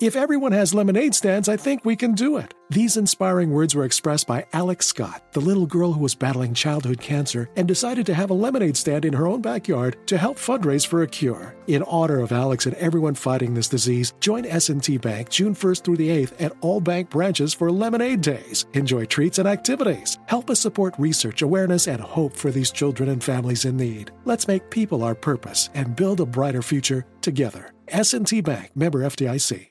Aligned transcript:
If 0.00 0.14
everyone 0.14 0.52
has 0.52 0.74
lemonade 0.74 1.12
stands, 1.12 1.48
I 1.48 1.56
think 1.56 1.84
we 1.84 1.96
can 1.96 2.12
do 2.12 2.36
it. 2.36 2.54
These 2.70 2.96
inspiring 2.96 3.50
words 3.50 3.74
were 3.74 3.84
expressed 3.84 4.28
by 4.28 4.46
Alex 4.52 4.86
Scott, 4.86 5.24
the 5.32 5.40
little 5.40 5.66
girl 5.66 5.92
who 5.92 5.98
was 5.98 6.14
battling 6.14 6.54
childhood 6.54 7.00
cancer 7.00 7.50
and 7.56 7.66
decided 7.66 8.06
to 8.06 8.14
have 8.14 8.30
a 8.30 8.34
lemonade 8.34 8.76
stand 8.76 9.04
in 9.04 9.12
her 9.12 9.26
own 9.26 9.42
backyard 9.42 9.96
to 10.06 10.16
help 10.16 10.36
fundraise 10.36 10.86
for 10.86 11.02
a 11.02 11.08
cure. 11.08 11.56
In 11.66 11.82
honor 11.82 12.20
of 12.20 12.30
Alex 12.30 12.66
and 12.66 12.76
everyone 12.76 13.16
fighting 13.16 13.54
this 13.54 13.68
disease, 13.68 14.12
join 14.20 14.46
S&T 14.46 14.98
Bank 14.98 15.30
June 15.30 15.52
1st 15.52 15.82
through 15.82 15.96
the 15.96 16.10
8th 16.10 16.40
at 16.40 16.52
all 16.60 16.80
bank 16.80 17.10
branches 17.10 17.52
for 17.52 17.68
Lemonade 17.68 18.20
Days. 18.20 18.66
Enjoy 18.74 19.04
treats 19.04 19.40
and 19.40 19.48
activities. 19.48 20.16
Help 20.26 20.48
us 20.48 20.60
support 20.60 20.94
research, 20.98 21.42
awareness, 21.42 21.88
and 21.88 22.00
hope 22.00 22.36
for 22.36 22.52
these 22.52 22.70
children 22.70 23.08
and 23.08 23.24
families 23.24 23.64
in 23.64 23.76
need. 23.76 24.12
Let's 24.24 24.46
make 24.46 24.70
people 24.70 25.02
our 25.02 25.16
purpose 25.16 25.70
and 25.74 25.96
build 25.96 26.20
a 26.20 26.26
brighter 26.26 26.62
future 26.62 27.04
together. 27.20 27.72
S&T 27.88 28.42
Bank, 28.42 28.70
member 28.76 29.00
FDIC. 29.00 29.70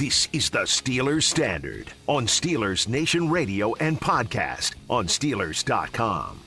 This 0.00 0.30
is 0.32 0.48
the 0.48 0.60
Steelers 0.60 1.24
Standard 1.24 1.92
on 2.06 2.24
Steelers 2.26 2.88
Nation 2.88 3.28
Radio 3.28 3.74
and 3.74 4.00
podcast 4.00 4.74
on 4.88 5.08
Steelers.com. 5.08 6.40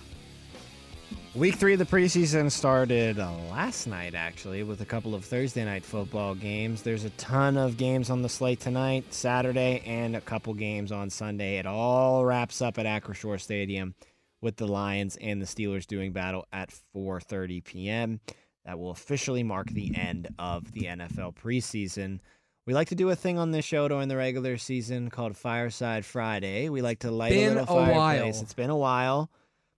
Week 1.36 1.54
three 1.54 1.74
of 1.74 1.80
the 1.80 1.86
preseason 1.86 2.50
started 2.50 3.20
uh, 3.20 3.31
last 3.52 3.86
night, 3.86 4.16
actually, 4.16 4.64
with 4.64 4.81
a 4.81 4.86
couple 4.86 5.14
of 5.14 5.24
Thursday 5.24 5.64
night 5.64 5.86
football 5.86 6.34
games. 6.34 6.81
There's 6.81 7.04
a 7.04 7.12
ton 7.12 7.56
of 7.56 7.78
games 7.78 8.09
on 8.09 8.24
the 8.24 8.28
slate 8.28 8.59
tonight, 8.59 9.14
Saturday, 9.14 9.84
and 9.86 10.16
a 10.16 10.22
couple 10.22 10.56
games 10.56 10.92
on 10.92 11.12
Sunday. 11.12 11.59
It 11.59 11.68
all 11.68 12.26
wraps 12.26 12.59
up 12.59 12.80
at 12.80 12.88
Acrisure 12.88 13.40
Stadium 13.40 13.94
with 14.42 14.56
the 14.56 14.66
Lions 14.66 15.16
and 15.22 15.40
the 15.40 15.46
Steelers 15.46 15.86
doing 15.86 16.12
battle 16.12 16.48
at 16.52 16.74
4:30 16.96 17.64
p.m. 17.64 18.20
That 18.66 18.80
will 18.80 18.90
officially 18.90 19.44
mark 19.44 19.70
the 19.70 19.96
end 19.96 20.30
of 20.40 20.72
the 20.72 20.86
NFL 20.86 21.36
preseason. 21.36 22.20
We 22.66 22.73
like 22.73 22.88
to 22.89 22.95
do 22.95 23.09
a 23.09 23.16
thing 23.16 23.38
on 23.38 23.52
this 23.52 23.66
show 23.66 23.88
during 23.89 24.08
the 24.08 24.16
regular 24.16 24.58
season 24.58 25.09
called 25.09 25.36
Fireside 25.36 26.06
Friday. 26.06 26.69
We 26.69 26.81
like 26.81 27.00
to 27.00 27.11
light 27.11 27.31
Been 27.31 27.58
a 27.58 27.61
little 27.61 27.78
a 27.80 27.86
fireplace. 27.86 28.36
while. 28.36 28.42
It's 28.44 28.53
been 28.53 28.69
a 28.69 28.78
while. 28.78 29.30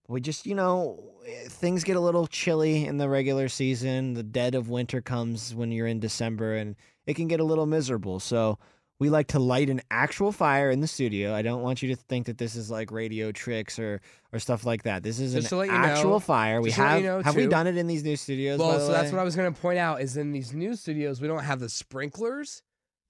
We 0.07 0.21
just, 0.21 0.45
you 0.45 0.53
know, 0.53 1.13
eh, 1.25 1.47
things 1.49 1.83
get 1.83 1.95
a 1.95 1.99
little 1.99 2.27
chilly 2.27 2.85
in 2.85 2.97
the 2.97 3.09
regular 3.09 3.49
season. 3.49 4.13
The 4.13 4.21
dead 4.21 4.53
of 4.53 4.69
winter 4.69 5.01
comes 5.01 5.55
when 5.55 5.71
you're 5.71 5.87
in 5.87 5.99
December 5.99 6.53
and 6.55 6.75
it 7.07 7.15
can 7.15 7.27
get 7.27 7.39
a 7.39 7.43
little 7.43 7.65
miserable. 7.65 8.19
So 8.19 8.59
we 8.99 9.09
like 9.09 9.27
to 9.29 9.39
light 9.39 9.71
an 9.71 9.81
actual 9.89 10.31
fire 10.31 10.69
in 10.69 10.79
the 10.79 10.87
studio. 10.87 11.33
I 11.33 11.41
don't 11.41 11.63
want 11.63 11.81
you 11.81 11.89
to 11.89 11.95
think 11.95 12.27
that 12.27 12.37
this 12.37 12.55
is 12.55 12.69
like 12.69 12.91
radio 12.91 13.31
tricks 13.31 13.79
or 13.79 13.99
or 14.31 14.37
stuff 14.37 14.63
like 14.63 14.83
that. 14.83 15.01
This 15.01 15.19
is 15.19 15.33
Just 15.33 15.51
an 15.51 15.69
actual 15.71 16.11
know- 16.11 16.19
fire. 16.19 16.61
We 16.61 16.69
just 16.69 16.77
to 16.77 16.83
let 16.83 16.89
have 16.91 17.01
you 17.01 17.07
know, 17.07 17.21
have 17.23 17.35
we 17.35 17.47
done 17.47 17.65
it 17.65 17.77
in 17.77 17.87
these 17.87 18.03
new 18.03 18.15
studios? 18.15 18.59
Well, 18.59 18.79
so 18.79 18.91
that's 18.91 19.11
what 19.11 19.19
I 19.19 19.23
was 19.23 19.35
going 19.35 19.51
to 19.51 19.59
point 19.59 19.79
out 19.79 20.01
is 20.01 20.17
in 20.17 20.31
these 20.31 20.53
new 20.53 20.75
studios 20.75 21.19
we 21.19 21.27
don't 21.27 21.43
have 21.43 21.59
the 21.59 21.67
sprinklers, 21.69 22.61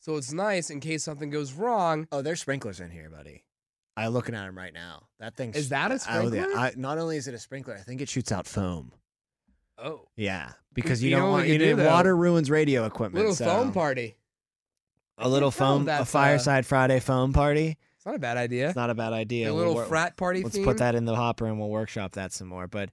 so 0.05 0.17
it's 0.17 0.31
nice 0.31 0.69
in 0.69 0.79
case 0.79 1.03
something 1.03 1.31
goes 1.31 1.51
wrong. 1.53 2.07
Oh, 2.11 2.21
there's 2.21 2.39
sprinklers 2.39 2.79
in 2.79 2.91
here, 2.91 3.09
buddy. 3.09 3.43
I'm 3.97 4.11
looking 4.11 4.35
at 4.35 4.45
them 4.45 4.55
right 4.55 4.73
now. 4.73 5.07
That 5.19 5.35
thing 5.35 5.53
Is 5.55 5.69
that 5.69 5.91
a 5.91 5.97
sprinkler? 5.97 6.45
Oh, 6.45 6.49
yeah. 6.51 6.59
I, 6.59 6.73
not 6.75 6.99
only 6.99 7.17
is 7.17 7.27
it 7.27 7.33
a 7.33 7.39
sprinkler, 7.39 7.73
I 7.73 7.81
think 7.81 8.01
it 8.01 8.09
shoots 8.09 8.31
out 8.31 8.45
foam. 8.45 8.91
Oh, 9.79 10.01
Yeah, 10.15 10.51
because 10.75 11.01
you, 11.01 11.09
You 11.09 11.15
don't 11.15 11.31
want 11.31 11.47
you 11.47 11.57
do, 11.57 11.75
though? 11.75 11.87
water 11.87 12.15
ruins 12.15 12.51
radio 12.51 12.85
equipment. 12.85 13.15
little 13.15 13.35
so 13.35 13.45
foam 13.45 13.71
party. 13.73 14.15
A 15.17 15.27
little 15.27 15.49
foam, 15.49 15.87
a 15.89 15.93
uh, 15.93 16.05
fireside 16.05 16.67
Friday 16.67 16.99
foam 16.99 17.33
party. 17.33 17.77
It's 17.95 18.05
not 18.05 18.15
a 18.15 18.19
bad 18.19 18.37
idea. 18.37 18.67
It's 18.67 18.75
not 18.75 18.91
a 18.91 18.95
bad 18.95 19.11
idea. 19.11 19.49
a 19.49 19.55
We'll 19.55 19.69
little 19.69 19.83
frat 19.85 20.17
party. 20.17 20.43
Let's 20.43 20.55
theme. 20.55 20.65
put 20.65 20.77
that 20.77 20.93
in 20.93 21.05
the 21.05 21.15
hopper 21.15 21.47
and 21.47 21.59
we'll 21.59 21.69
workshop 21.69 22.11
that 22.11 22.31
some 22.31 22.47
more. 22.47 22.67
But 22.67 22.91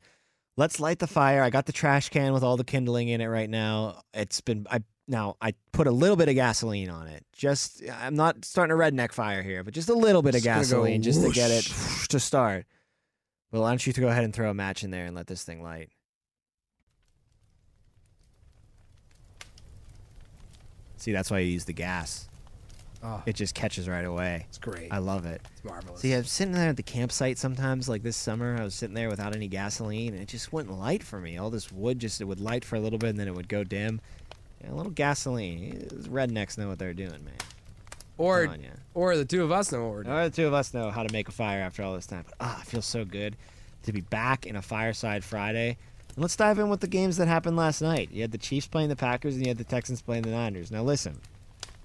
let's 0.57 0.81
light 0.81 0.99
the 0.99 1.07
fire. 1.07 1.43
I 1.43 1.51
got 1.51 1.67
the 1.67 1.73
trash 1.73 2.09
can 2.09 2.33
with 2.33 2.43
all 2.43 2.57
the 2.57 2.65
kindling 2.65 3.09
in 3.09 3.21
it 3.21 3.27
right 3.27 3.51
now. 3.51 4.01
It's 4.15 4.41
been 4.41 4.67
I 4.71 4.83
now 5.09 5.37
I 5.41 5.55
put 5.73 5.87
a 5.87 5.91
little 5.91 6.17
bit 6.17 6.29
of 6.29 6.35
gasoline 6.35 6.89
on 6.91 7.07
it. 7.09 7.25
Just 7.33 7.83
I'm 8.01 8.15
not 8.15 8.45
starting 8.45 8.73
a 8.75 8.79
redneck 8.79 9.13
fire 9.13 9.43
here, 9.43 9.63
but 9.65 9.75
just 9.75 9.89
a 9.89 9.95
little 9.95 10.23
bit 10.23 10.35
of 10.35 10.43
Just 10.43 10.71
go 10.71 10.77
gasoline 10.79 11.03
just 11.03 11.23
to 11.23 11.31
get 11.31 11.51
it 11.51 11.67
whoosh. 11.69 12.09
to 12.09 12.21
start. 12.21 12.67
Well, 13.51 13.63
why 13.63 13.71
don't 13.71 13.87
you 13.87 13.93
go 13.93 14.09
ahead 14.09 14.25
and 14.25 14.33
throw 14.35 14.49
a 14.51 14.55
match 14.55 14.83
in 14.85 14.91
there 14.91 15.05
and 15.07 15.15
let 15.15 15.27
this 15.27 15.45
thing 15.45 15.63
light? 15.63 15.91
See, 20.97 21.13
that's 21.13 21.31
why 21.31 21.41
you 21.41 21.51
use 21.51 21.65
the 21.65 21.73
gas. 21.73 22.29
Oh, 23.05 23.21
It 23.27 23.35
just 23.35 23.57
catches 23.57 23.89
right 23.89 24.05
away. 24.05 24.47
it's 24.49 24.59
great. 24.59 24.87
I 24.93 24.99
love 24.99 25.27
it. 25.27 25.41
it's 25.53 25.65
marvelous. 25.65 26.01
See, 26.01 26.13
I'm 26.13 26.23
sitting 26.23 26.55
there 26.55 26.69
at 26.69 26.77
the 26.77 26.85
campsite 26.85 27.37
sometimes, 27.37 27.89
like 27.89 28.05
this 28.05 28.17
summer. 28.17 28.57
I 28.57 28.63
was 28.63 28.77
sitting 28.77 28.95
there 28.95 29.09
without 29.09 29.35
any 29.35 29.49
gasoline, 29.49 30.13
and 30.15 30.23
it 30.23 30.29
just 30.29 30.53
wouldn't 30.53 30.79
light 30.79 31.03
for 31.03 31.21
me. 31.21 31.37
All 31.37 31.51
this 31.51 31.73
wood 31.73 31.99
just 31.99 32.21
it 32.21 32.25
would 32.27 32.39
light 32.39 32.65
for 32.65 32.77
a 32.77 32.81
little 32.81 33.01
bit, 33.01 33.11
and 33.11 33.19
then 33.19 33.27
it 33.27 33.35
would 33.35 33.49
go 33.49 33.65
dim. 33.65 34.01
A 34.69 34.75
little 34.75 34.93
gasoline. 34.93 35.89
These 35.91 36.09
rednecks 36.09 36.57
know 36.57 36.69
what 36.69 36.79
they're 36.79 36.95
doing, 36.95 37.25
man. 37.25 37.35
or 38.19 38.47
or 38.95 39.17
the 39.17 39.25
two 39.25 39.43
of 39.43 39.51
us 39.51 39.73
know 39.73 39.85
what 39.85 39.93
we're 39.93 40.03
doing. 40.05 40.17
Or 40.17 40.29
the 40.29 40.35
two 40.37 40.47
of 40.47 40.55
us 40.55 40.73
know 40.75 40.91
how 40.91 41.03
to 41.03 41.13
make 41.13 41.29
a 41.29 41.33
fire 41.33 41.61
after 41.61 41.83
all 41.83 41.95
this 41.95 42.07
time. 42.07 42.25
But 42.27 42.35
ah, 42.41 42.61
it 42.61 42.67
feels 42.67 42.87
so 42.87 43.05
good 43.05 43.37
to 43.85 43.93
be 43.93 44.01
back 44.01 44.47
in 44.47 44.55
a 44.57 44.63
fireside 44.63 45.25
Friday. 45.25 45.77
And 46.15 46.19
let's 46.23 46.37
dive 46.37 46.59
in 46.59 46.69
with 46.69 46.81
the 46.81 46.87
games 46.87 47.17
that 47.17 47.27
happened 47.27 47.57
last 47.57 47.81
night. 47.83 48.11
You 48.13 48.23
had 48.23 48.33
the 48.33 48.39
Chiefs 48.39 48.67
playing 48.69 48.91
the 48.91 48.97
Packers, 48.97 49.35
and 49.35 49.43
you 49.45 49.49
had 49.49 49.59
the 49.59 49.65
Texans 49.65 50.03
playing 50.03 50.23
the 50.23 50.31
Niners. 50.31 50.71
Now 50.71 50.83
listen, 50.83 51.19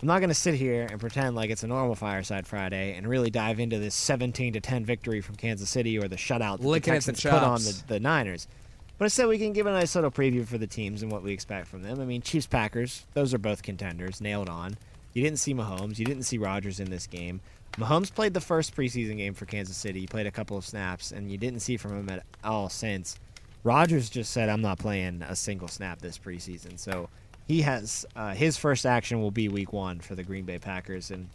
I'm 0.01 0.07
not 0.07 0.19
going 0.19 0.29
to 0.29 0.35
sit 0.35 0.53
here 0.55 0.85
and 0.91 0.99
pretend 0.99 1.35
like 1.35 1.49
it's 1.49 1.63
a 1.63 1.67
normal 1.67 1.95
fireside 1.95 2.45
Friday 2.45 2.95
and 2.95 3.07
really 3.07 3.31
dive 3.31 3.59
into 3.59 3.79
this 3.79 3.95
17 3.95 4.53
to 4.53 4.59
10 4.59 4.85
victory 4.85 5.21
from 5.21 5.35
Kansas 5.35 5.69
City 5.69 5.97
or 5.97 6.07
the 6.07 6.17
shutout 6.17 6.57
that 6.57 6.61
the 6.61 6.67
Licking 6.67 6.93
at 6.93 7.01
the 7.03 7.13
Texans 7.13 7.21
put 7.33 7.41
on 7.41 7.61
the, 7.63 7.83
the 7.87 7.99
Niners. 7.99 8.47
But 8.97 9.05
instead, 9.05 9.27
we 9.27 9.37
can 9.37 9.53
give 9.53 9.67
a 9.67 9.71
nice 9.71 9.93
little 9.95 10.11
preview 10.11 10.45
for 10.45 10.57
the 10.57 10.67
teams 10.67 11.03
and 11.03 11.11
what 11.11 11.23
we 11.23 11.31
expect 11.31 11.67
from 11.67 11.83
them. 11.83 11.99
I 11.99 12.05
mean, 12.05 12.21
Chiefs 12.21 12.47
Packers, 12.47 13.05
those 13.13 13.33
are 13.33 13.37
both 13.37 13.61
contenders, 13.61 14.21
nailed 14.21 14.49
on. 14.49 14.77
You 15.13 15.23
didn't 15.23 15.39
see 15.39 15.53
Mahomes, 15.53 15.99
you 15.99 16.05
didn't 16.05 16.23
see 16.23 16.37
Rodgers 16.37 16.79
in 16.79 16.89
this 16.89 17.07
game. 17.07 17.41
Mahomes 17.77 18.13
played 18.13 18.33
the 18.33 18.41
first 18.41 18.75
preseason 18.75 19.17
game 19.17 19.35
for 19.35 19.45
Kansas 19.45 19.77
City. 19.77 19.99
He 20.01 20.07
played 20.07 20.25
a 20.25 20.31
couple 20.31 20.57
of 20.57 20.65
snaps, 20.65 21.11
and 21.11 21.31
you 21.31 21.37
didn't 21.37 21.59
see 21.59 21.77
from 21.77 21.91
him 21.91 22.09
at 22.09 22.23
all 22.43 22.69
since. 22.69 23.19
Rodgers 23.63 24.09
just 24.09 24.31
said, 24.31 24.49
"I'm 24.49 24.61
not 24.61 24.79
playing 24.79 25.21
a 25.21 25.35
single 25.35 25.67
snap 25.67 25.99
this 25.99 26.17
preseason." 26.17 26.79
So 26.79 27.09
he 27.47 27.61
has 27.61 28.05
uh, 28.15 28.33
his 28.33 28.57
first 28.57 28.85
action 28.85 29.21
will 29.21 29.31
be 29.31 29.47
Week 29.47 29.73
One 29.73 29.99
for 29.99 30.15
the 30.15 30.23
Green 30.23 30.45
Bay 30.45 30.57
Packers. 30.57 31.11
And 31.11 31.29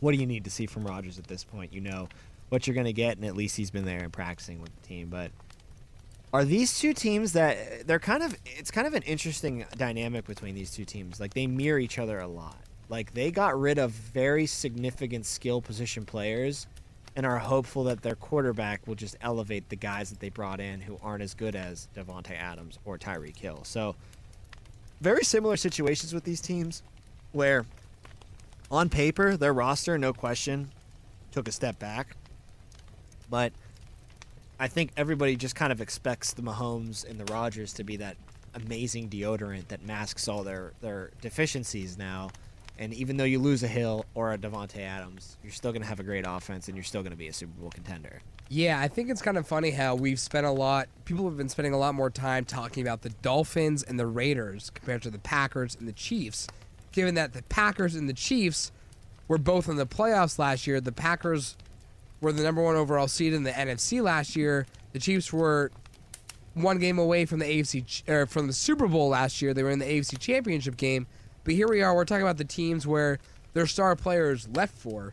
what 0.00 0.12
do 0.12 0.18
you 0.18 0.26
need 0.26 0.44
to 0.44 0.50
see 0.50 0.66
from 0.66 0.86
Rodgers 0.86 1.18
at 1.18 1.26
this 1.26 1.44
point? 1.44 1.72
You 1.72 1.80
know 1.80 2.08
what 2.50 2.66
you're 2.66 2.74
going 2.74 2.84
to 2.86 2.92
get, 2.92 3.16
and 3.16 3.24
at 3.24 3.36
least 3.36 3.56
he's 3.56 3.70
been 3.70 3.84
there 3.84 4.02
and 4.02 4.12
practicing 4.12 4.60
with 4.60 4.74
the 4.80 4.86
team. 4.86 5.08
But 5.08 5.30
are 6.34 6.44
these 6.44 6.80
two 6.80 6.92
teams 6.92 7.32
that 7.34 7.86
they're 7.86 8.00
kind 8.00 8.24
of? 8.24 8.36
It's 8.44 8.72
kind 8.72 8.88
of 8.88 8.94
an 8.94 9.02
interesting 9.04 9.64
dynamic 9.76 10.26
between 10.26 10.56
these 10.56 10.72
two 10.72 10.84
teams. 10.84 11.20
Like 11.20 11.32
they 11.32 11.46
mirror 11.46 11.78
each 11.78 11.96
other 12.00 12.18
a 12.18 12.26
lot. 12.26 12.58
Like 12.88 13.14
they 13.14 13.30
got 13.30 13.58
rid 13.58 13.78
of 13.78 13.92
very 13.92 14.46
significant 14.46 15.26
skill 15.26 15.62
position 15.62 16.04
players 16.04 16.66
and 17.14 17.24
are 17.24 17.38
hopeful 17.38 17.84
that 17.84 18.02
their 18.02 18.16
quarterback 18.16 18.84
will 18.88 18.96
just 18.96 19.16
elevate 19.20 19.68
the 19.68 19.76
guys 19.76 20.10
that 20.10 20.18
they 20.18 20.28
brought 20.28 20.58
in 20.58 20.80
who 20.80 20.98
aren't 21.04 21.22
as 21.22 21.34
good 21.34 21.54
as 21.54 21.86
Davante 21.94 22.36
Adams 22.36 22.80
or 22.84 22.98
Tyreek 22.98 23.36
Hill. 23.36 23.60
So 23.62 23.94
very 25.00 25.22
similar 25.22 25.56
situations 25.56 26.12
with 26.12 26.24
these 26.24 26.40
teams 26.40 26.82
where 27.30 27.64
on 28.72 28.88
paper 28.88 29.36
their 29.36 29.54
roster 29.54 29.96
no 29.98 30.12
question 30.12 30.72
took 31.30 31.46
a 31.46 31.52
step 31.52 31.78
back. 31.78 32.16
But 33.30 33.52
I 34.58 34.68
think 34.68 34.92
everybody 34.96 35.36
just 35.36 35.56
kind 35.56 35.72
of 35.72 35.80
expects 35.80 36.32
the 36.32 36.42
Mahomes 36.42 37.08
and 37.08 37.18
the 37.18 37.32
Rodgers 37.32 37.72
to 37.74 37.84
be 37.84 37.96
that 37.96 38.16
amazing 38.54 39.08
deodorant 39.08 39.68
that 39.68 39.84
masks 39.84 40.28
all 40.28 40.44
their, 40.44 40.72
their 40.80 41.10
deficiencies 41.20 41.98
now. 41.98 42.30
And 42.78 42.92
even 42.94 43.16
though 43.16 43.24
you 43.24 43.38
lose 43.38 43.62
a 43.62 43.68
Hill 43.68 44.04
or 44.14 44.32
a 44.32 44.38
Davante 44.38 44.80
Adams, 44.80 45.36
you're 45.42 45.52
still 45.52 45.72
going 45.72 45.82
to 45.82 45.88
have 45.88 46.00
a 46.00 46.04
great 46.04 46.24
offense 46.26 46.68
and 46.68 46.76
you're 46.76 46.84
still 46.84 47.02
going 47.02 47.12
to 47.12 47.16
be 47.16 47.28
a 47.28 47.32
Super 47.32 47.52
Bowl 47.60 47.70
contender. 47.70 48.20
Yeah, 48.48 48.78
I 48.78 48.88
think 48.88 49.10
it's 49.10 49.22
kind 49.22 49.38
of 49.38 49.46
funny 49.46 49.70
how 49.70 49.94
we've 49.94 50.20
spent 50.20 50.46
a 50.46 50.50
lot. 50.50 50.88
People 51.04 51.24
have 51.24 51.36
been 51.36 51.48
spending 51.48 51.72
a 51.72 51.78
lot 51.78 51.94
more 51.94 52.10
time 52.10 52.44
talking 52.44 52.82
about 52.82 53.02
the 53.02 53.10
Dolphins 53.10 53.82
and 53.82 53.98
the 53.98 54.06
Raiders 54.06 54.70
compared 54.70 55.02
to 55.02 55.10
the 55.10 55.18
Packers 55.18 55.76
and 55.76 55.88
the 55.88 55.92
Chiefs. 55.92 56.46
Given 56.92 57.14
that 57.14 57.32
the 57.32 57.42
Packers 57.44 57.94
and 57.94 58.08
the 58.08 58.12
Chiefs 58.12 58.70
were 59.28 59.38
both 59.38 59.68
in 59.68 59.76
the 59.76 59.86
playoffs 59.86 60.38
last 60.38 60.66
year, 60.66 60.80
the 60.80 60.92
Packers 60.92 61.56
were 62.24 62.32
the 62.32 62.42
number 62.42 62.62
one 62.62 62.74
overall 62.74 63.06
seed 63.06 63.32
in 63.32 63.42
the 63.42 63.52
NFC 63.52 64.02
last 64.02 64.34
year. 64.34 64.66
The 64.92 64.98
Chiefs 64.98 65.32
were 65.32 65.70
one 66.54 66.78
game 66.78 66.98
away 66.98 67.26
from 67.26 67.38
the 67.38 67.44
AFC 67.44 68.08
or 68.08 68.26
from 68.26 68.46
the 68.46 68.52
Super 68.52 68.88
Bowl 68.88 69.10
last 69.10 69.42
year. 69.42 69.52
They 69.52 69.62
were 69.62 69.70
in 69.70 69.78
the 69.78 69.84
AFC 69.84 70.18
Championship 70.18 70.76
game, 70.76 71.06
but 71.44 71.54
here 71.54 71.68
we 71.68 71.82
are. 71.82 71.94
We're 71.94 72.04
talking 72.04 72.22
about 72.22 72.38
the 72.38 72.44
teams 72.44 72.86
where 72.86 73.18
their 73.52 73.66
star 73.66 73.94
players 73.94 74.48
left 74.48 74.76
for 74.76 75.12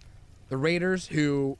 the 0.49 0.57
Raiders, 0.57 1.07
who 1.07 1.57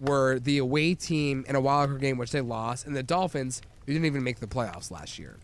were 0.00 0.38
the 0.38 0.58
away 0.58 0.94
team 0.94 1.44
in 1.48 1.56
a 1.56 1.60
wild 1.60 1.90
card 1.90 2.00
game, 2.00 2.16
which 2.16 2.30
they 2.30 2.40
lost, 2.40 2.86
and 2.86 2.94
the 2.94 3.02
Dolphins, 3.02 3.62
who 3.86 3.92
didn't 3.92 4.06
even 4.06 4.22
make 4.22 4.40
the 4.40 4.46
playoffs 4.46 4.90
last 4.90 5.18
year. 5.18 5.36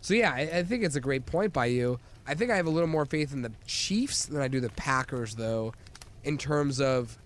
So 0.00 0.14
yeah, 0.14 0.32
I, 0.32 0.58
I 0.58 0.62
think 0.62 0.84
it's 0.84 0.96
a 0.96 1.00
great 1.00 1.24
point 1.24 1.52
by 1.52 1.66
you. 1.66 1.98
I 2.26 2.34
think 2.34 2.50
I 2.50 2.56
have 2.56 2.66
a 2.66 2.70
little 2.70 2.88
more 2.88 3.06
faith 3.06 3.32
in 3.32 3.42
the 3.42 3.52
Chiefs 3.66 4.26
than 4.26 4.40
I 4.40 4.48
do 4.48 4.60
the 4.60 4.70
Packers, 4.70 5.34
though, 5.34 5.72
in 6.24 6.38
terms 6.38 6.80
of 6.80 7.18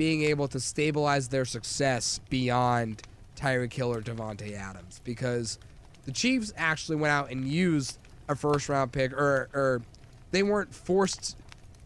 being 0.00 0.22
able 0.22 0.48
to 0.48 0.58
stabilize 0.58 1.28
their 1.28 1.44
success 1.44 2.20
beyond 2.30 3.02
Tyreek 3.36 3.70
Hill 3.70 3.92
or 3.92 4.00
Davante 4.00 4.56
Adams, 4.58 5.02
because 5.04 5.58
the 6.06 6.10
Chiefs 6.10 6.54
actually 6.56 6.96
went 6.96 7.12
out 7.12 7.30
and 7.30 7.46
used 7.46 7.98
a 8.26 8.34
first 8.34 8.70
round 8.70 8.92
pick, 8.92 9.12
or 9.12 9.50
or 9.52 9.82
they 10.30 10.42
weren't 10.42 10.74
forced. 10.74 11.36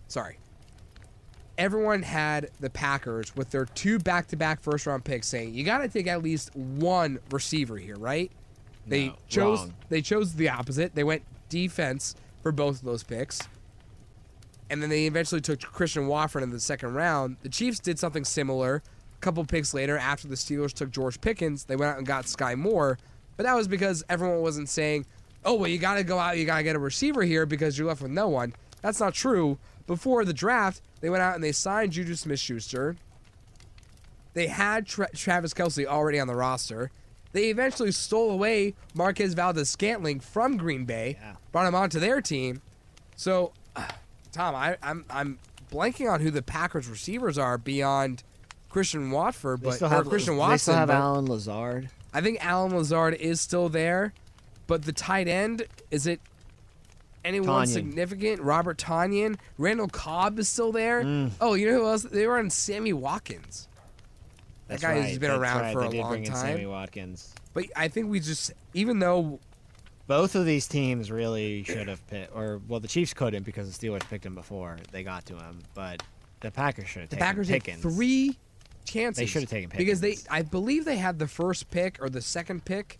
Sorry. 0.06 0.36
Everyone 1.58 2.02
had 2.02 2.50
the 2.60 2.70
Packers 2.70 3.34
with 3.34 3.50
their 3.50 3.64
two 3.64 3.98
back 3.98 4.28
to 4.28 4.36
back 4.36 4.60
first 4.60 4.86
round 4.86 5.04
picks 5.04 5.26
saying, 5.26 5.52
you 5.52 5.64
got 5.64 5.78
to 5.78 5.88
take 5.88 6.06
at 6.06 6.22
least 6.22 6.54
one 6.54 7.18
receiver 7.32 7.76
here, 7.78 7.96
right? 7.96 8.30
They 8.86 9.08
No, 9.08 9.16
chose 9.28 9.58
wrong. 9.58 9.74
they 9.88 10.02
chose 10.02 10.34
the 10.34 10.50
opposite. 10.50 10.94
They 10.94 11.02
went 11.04 11.22
defense 11.48 12.14
for 12.44 12.52
both 12.52 12.76
of 12.76 12.84
those 12.84 13.02
picks. 13.02 13.40
And 14.70 14.82
then 14.82 14.88
they 14.90 15.06
eventually 15.06 15.40
took 15.40 15.60
Christian 15.60 16.06
Watford 16.06 16.42
in 16.42 16.50
the 16.50 16.60
second 16.60 16.94
round. 16.94 17.36
The 17.42 17.48
Chiefs 17.48 17.78
did 17.80 17.98
something 17.98 18.24
similar. 18.24 18.82
A 19.16 19.20
couple 19.20 19.44
picks 19.44 19.74
later, 19.74 19.96
after 19.98 20.26
the 20.28 20.34
Steelers 20.34 20.72
took 20.72 20.90
George 20.90 21.20
Pickens, 21.20 21.64
they 21.64 21.76
went 21.76 21.92
out 21.92 21.98
and 21.98 22.06
got 22.06 22.26
Sky 22.26 22.54
Moore. 22.54 22.98
But 23.36 23.44
that 23.44 23.54
was 23.54 23.68
because 23.68 24.02
everyone 24.08 24.40
wasn't 24.40 24.68
saying, 24.68 25.06
oh, 25.44 25.54
well, 25.54 25.68
you 25.68 25.78
got 25.78 25.94
to 25.94 26.04
go 26.04 26.18
out, 26.18 26.38
you 26.38 26.44
got 26.46 26.58
to 26.58 26.62
get 26.62 26.76
a 26.76 26.78
receiver 26.78 27.22
here 27.22 27.44
because 27.46 27.78
you're 27.78 27.86
left 27.88 28.00
with 28.02 28.10
no 28.10 28.28
one. 28.28 28.54
That's 28.80 29.00
not 29.00 29.12
true. 29.14 29.58
Before 29.86 30.24
the 30.24 30.32
draft, 30.32 30.80
they 31.00 31.10
went 31.10 31.22
out 31.22 31.34
and 31.34 31.44
they 31.44 31.52
signed 31.52 31.92
Juju 31.92 32.14
Smith 32.14 32.40
Schuster. 32.40 32.96
They 34.32 34.46
had 34.46 34.86
Tra- 34.86 35.14
Travis 35.14 35.52
Kelce 35.54 35.86
already 35.86 36.18
on 36.18 36.26
the 36.26 36.34
roster. 36.34 36.90
They 37.32 37.50
eventually 37.50 37.92
stole 37.92 38.30
away 38.30 38.74
Marquez 38.94 39.34
Valdes 39.34 39.68
Scantling 39.68 40.20
from 40.20 40.56
Green 40.56 40.84
Bay, 40.84 41.18
Yeah. 41.20 41.34
brought 41.52 41.66
him 41.66 41.74
onto 41.74 41.98
their 42.00 42.20
team. 42.20 42.62
So, 43.16 43.52
Tom, 44.34 44.54
I, 44.54 44.76
I'm 44.82 45.04
I'm 45.08 45.38
blanking 45.72 46.10
on 46.12 46.20
who 46.20 46.30
the 46.30 46.42
Packers 46.42 46.88
receivers 46.88 47.38
are 47.38 47.56
beyond 47.58 48.22
Christian 48.68 49.10
Watford, 49.10 49.60
They 49.60 49.66
but 49.68 49.74
still 49.76 49.86
or 49.88 49.90
have 49.90 50.08
Christian 50.08 50.34
They 50.34 50.40
Watson. 50.40 50.58
still 50.58 50.74
have 50.74 50.90
Allen 50.90 51.26
Lazard. 51.26 51.88
I 52.12 52.20
think 52.20 52.44
Allen 52.44 52.74
Lazard 52.76 53.14
is 53.14 53.40
still 53.40 53.68
there, 53.68 54.12
but 54.66 54.82
the 54.82 54.92
tight 54.92 55.26
end 55.28 55.66
is 55.90 56.06
it 56.06 56.20
anyone 57.24 57.64
Tonyan. 57.64 57.68
significant? 57.72 58.40
Robert 58.42 58.78
Tonyan, 58.78 59.36
Randall 59.58 59.88
Cobb 59.88 60.38
is 60.38 60.48
still 60.48 60.72
there. 60.72 61.02
Mm. 61.02 61.30
Oh, 61.40 61.54
you 61.54 61.66
know 61.70 61.78
who 61.80 61.86
else? 61.86 62.02
They 62.02 62.26
were 62.26 62.38
on 62.38 62.50
Sammy 62.50 62.92
Watkins. 62.92 63.68
That 64.68 64.80
That's 64.80 64.82
guy 64.82 64.92
has 64.94 65.10
right, 65.12 65.20
been 65.20 65.30
that's 65.30 65.40
around 65.40 65.60
right, 65.60 65.72
for 65.72 65.80
they 65.82 65.86
a 65.86 65.90
did 65.90 66.00
long 66.00 66.10
bring 66.10 66.24
in 66.26 66.34
Sammy. 66.34 66.66
Watkins. 66.66 67.34
But 67.52 67.64
I 67.76 67.88
think 67.88 68.08
we 68.08 68.20
just, 68.20 68.52
even 68.72 68.98
though 68.98 69.38
Both 70.06 70.34
of 70.34 70.44
these 70.44 70.66
teams 70.66 71.10
really 71.10 71.62
should 71.64 71.88
have 71.88 72.06
picked, 72.08 72.34
or 72.36 72.60
well, 72.68 72.80
the 72.80 72.88
Chiefs 72.88 73.14
couldn't 73.14 73.44
because 73.44 73.74
the 73.74 73.86
Steelers 73.88 74.06
picked 74.10 74.26
him 74.26 74.34
before 74.34 74.76
they 74.92 75.02
got 75.02 75.24
to 75.26 75.36
him, 75.36 75.60
but 75.74 76.02
the 76.40 76.50
Packers 76.50 76.88
should 76.88 77.02
have 77.02 77.10
the 77.10 77.16
taken 77.16 77.26
Packers 77.26 77.48
Pickens. 77.48 77.82
had 77.82 77.92
three 77.94 78.36
chances, 78.84 79.16
They 79.20 79.26
should 79.26 79.42
have 79.42 79.50
taken 79.50 79.70
Pickens. 79.70 80.00
because 80.00 80.00
they, 80.00 80.16
I 80.30 80.42
believe 80.42 80.84
they 80.84 80.96
had 80.98 81.18
the 81.18 81.26
first 81.28 81.70
pick 81.70 82.02
or 82.02 82.10
the 82.10 82.20
second 82.20 82.64
pick. 82.66 82.98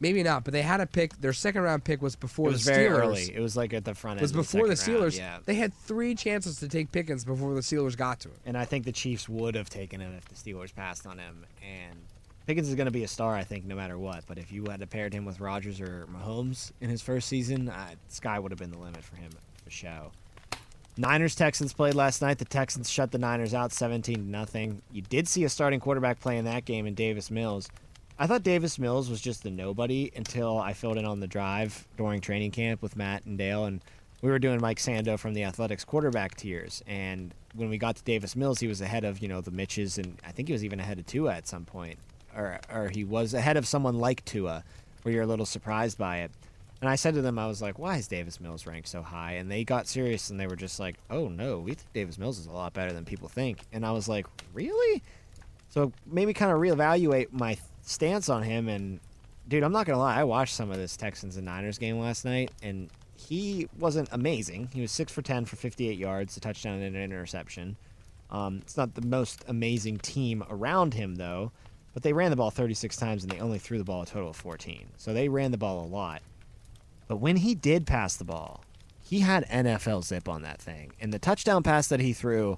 Maybe 0.00 0.22
not, 0.22 0.44
but 0.44 0.52
they 0.52 0.60
had 0.60 0.80
a 0.80 0.86
pick. 0.86 1.18
Their 1.20 1.32
second 1.32 1.62
round 1.62 1.82
pick 1.84 2.02
was 2.02 2.14
before 2.14 2.48
It 2.48 2.52
was 2.52 2.64
the 2.66 2.72
Steelers. 2.72 2.74
very 2.74 2.88
early. 2.88 3.32
It 3.34 3.40
was 3.40 3.56
like 3.56 3.72
at 3.72 3.86
the 3.86 3.94
front 3.94 4.18
end. 4.18 4.22
was 4.22 4.32
of 4.32 4.36
before 4.36 4.62
the 4.62 4.74
round, 4.74 4.78
Steelers. 4.78 5.16
yeah. 5.16 5.38
They 5.46 5.54
had 5.54 5.72
three 5.72 6.14
chances 6.14 6.58
to 6.58 6.68
take 6.68 6.92
Pickens 6.92 7.24
before 7.24 7.54
the 7.54 7.60
Steelers 7.60 7.96
got 7.96 8.20
to 8.20 8.28
him. 8.28 8.34
And 8.44 8.58
I 8.58 8.66
think 8.66 8.84
the 8.84 8.92
Chiefs 8.92 9.28
would 9.30 9.54
have 9.54 9.70
taken 9.70 10.00
him 10.00 10.12
if 10.14 10.26
the 10.26 10.34
Steelers 10.34 10.74
passed 10.74 11.06
on 11.06 11.18
him. 11.18 11.46
And 11.62 12.00
Pickens 12.46 12.68
is 12.68 12.74
going 12.74 12.86
to 12.86 12.92
be 12.92 13.04
a 13.04 13.08
star, 13.08 13.34
I 13.34 13.42
think, 13.42 13.64
no 13.64 13.74
matter 13.74 13.98
what. 13.98 14.24
But 14.26 14.38
if 14.38 14.52
you 14.52 14.66
had 14.70 14.88
paired 14.90 15.14
him 15.14 15.24
with 15.24 15.40
Rodgers 15.40 15.80
or 15.80 16.06
Mahomes 16.12 16.72
in 16.80 16.90
his 16.90 17.00
first 17.00 17.28
season, 17.28 17.72
sky 18.08 18.38
would 18.38 18.52
have 18.52 18.58
been 18.58 18.70
the 18.70 18.78
limit 18.78 19.02
for 19.02 19.16
him 19.16 19.30
for 19.64 19.70
show. 19.70 20.12
Niners 20.96 21.34
Texans 21.34 21.72
played 21.72 21.94
last 21.94 22.22
night. 22.22 22.38
The 22.38 22.44
Texans 22.44 22.88
shut 22.88 23.10
the 23.10 23.18
Niners 23.18 23.52
out 23.52 23.72
17 23.72 24.14
to 24.14 24.20
nothing. 24.20 24.80
You 24.92 25.02
did 25.02 25.26
see 25.26 25.42
a 25.44 25.48
starting 25.48 25.80
quarterback 25.80 26.20
play 26.20 26.38
in 26.38 26.44
that 26.44 26.66
game 26.66 26.86
in 26.86 26.94
Davis 26.94 27.30
Mills. 27.30 27.68
I 28.16 28.28
thought 28.28 28.44
Davis 28.44 28.78
Mills 28.78 29.10
was 29.10 29.20
just 29.20 29.44
a 29.44 29.50
nobody 29.50 30.12
until 30.14 30.58
I 30.58 30.72
filled 30.72 30.98
in 30.98 31.04
on 31.04 31.18
the 31.18 31.26
drive 31.26 31.88
during 31.96 32.20
training 32.20 32.52
camp 32.52 32.80
with 32.80 32.94
Matt 32.94 33.24
and 33.24 33.36
Dale, 33.36 33.64
and 33.64 33.80
we 34.22 34.30
were 34.30 34.38
doing 34.38 34.60
Mike 34.60 34.78
Sando 34.78 35.18
from 35.18 35.34
the 35.34 35.42
Athletics 35.42 35.84
quarterback 35.84 36.36
tiers. 36.36 36.80
And 36.86 37.34
when 37.54 37.70
we 37.70 37.76
got 37.76 37.96
to 37.96 38.04
Davis 38.04 38.36
Mills, 38.36 38.60
he 38.60 38.68
was 38.68 38.80
ahead 38.80 39.02
of 39.04 39.18
you 39.18 39.26
know 39.26 39.40
the 39.40 39.50
Mitches, 39.50 39.98
and 39.98 40.16
I 40.24 40.30
think 40.30 40.46
he 40.48 40.52
was 40.52 40.64
even 40.64 40.78
ahead 40.78 41.00
of 41.00 41.06
Tua 41.06 41.34
at 41.34 41.48
some 41.48 41.64
point, 41.64 41.98
or 42.36 42.60
or 42.72 42.88
he 42.88 43.04
was 43.04 43.34
ahead 43.34 43.56
of 43.56 43.66
someone 43.66 43.98
like 43.98 44.24
Tua, 44.24 44.64
where 45.02 45.14
you're 45.14 45.24
a 45.24 45.26
little 45.26 45.46
surprised 45.46 45.98
by 45.98 46.18
it. 46.18 46.30
And 46.80 46.90
I 46.90 46.96
said 46.96 47.14
to 47.14 47.22
them, 47.22 47.38
I 47.38 47.46
was 47.46 47.62
like, 47.62 47.78
why 47.78 47.96
is 47.96 48.08
Davis 48.08 48.40
Mills 48.40 48.66
ranked 48.66 48.88
so 48.88 49.00
high? 49.00 49.32
And 49.34 49.50
they 49.50 49.64
got 49.64 49.86
serious 49.86 50.28
and 50.28 50.38
they 50.38 50.46
were 50.46 50.56
just 50.56 50.78
like, 50.78 50.96
oh 51.10 51.28
no, 51.28 51.58
we 51.60 51.74
think 51.74 51.92
Davis 51.94 52.18
Mills 52.18 52.38
is 52.38 52.46
a 52.46 52.52
lot 52.52 52.74
better 52.74 52.92
than 52.92 53.04
people 53.04 53.28
think. 53.28 53.60
And 53.72 53.86
I 53.86 53.92
was 53.92 54.06
like, 54.06 54.26
really? 54.52 55.02
So 55.70 55.84
it 55.84 55.92
made 56.06 56.26
me 56.26 56.34
kind 56.34 56.52
of 56.52 56.58
reevaluate 56.58 57.32
my 57.32 57.56
stance 57.82 58.28
on 58.28 58.42
him. 58.42 58.68
And 58.68 59.00
dude, 59.48 59.62
I'm 59.62 59.72
not 59.72 59.86
gonna 59.86 59.98
lie, 59.98 60.20
I 60.20 60.24
watched 60.24 60.54
some 60.54 60.70
of 60.70 60.76
this 60.76 60.96
Texans 60.96 61.36
and 61.36 61.46
Niners 61.46 61.78
game 61.78 61.98
last 61.98 62.24
night, 62.24 62.50
and 62.62 62.90
he 63.16 63.68
wasn't 63.78 64.08
amazing. 64.12 64.68
He 64.72 64.80
was 64.80 64.92
six 64.92 65.12
for 65.12 65.22
ten 65.22 65.44
for 65.44 65.56
58 65.56 65.98
yards, 65.98 66.36
a 66.36 66.40
touchdown 66.40 66.82
and 66.82 66.94
an 66.94 67.02
interception. 67.02 67.76
Um, 68.30 68.58
it's 68.62 68.76
not 68.76 68.94
the 68.94 69.06
most 69.06 69.44
amazing 69.48 69.98
team 69.98 70.44
around 70.50 70.94
him 70.94 71.16
though, 71.16 71.52
but 71.94 72.02
they 72.02 72.12
ran 72.12 72.30
the 72.30 72.36
ball 72.36 72.50
36 72.50 72.96
times 72.96 73.22
and 73.22 73.32
they 73.32 73.40
only 73.40 73.58
threw 73.58 73.78
the 73.78 73.84
ball 73.84 74.02
a 74.02 74.06
total 74.06 74.30
of 74.30 74.36
14. 74.36 74.88
So 74.98 75.14
they 75.14 75.28
ran 75.28 75.50
the 75.52 75.56
ball 75.58 75.84
a 75.84 75.86
lot. 75.88 76.20
But 77.08 77.16
when 77.16 77.36
he 77.36 77.54
did 77.54 77.86
pass 77.86 78.16
the 78.16 78.24
ball, 78.24 78.62
he 79.02 79.20
had 79.20 79.46
NFL 79.48 80.04
zip 80.04 80.28
on 80.28 80.42
that 80.42 80.60
thing. 80.60 80.92
And 81.00 81.12
the 81.12 81.18
touchdown 81.18 81.62
pass 81.62 81.86
that 81.88 82.00
he 82.00 82.12
threw, 82.12 82.56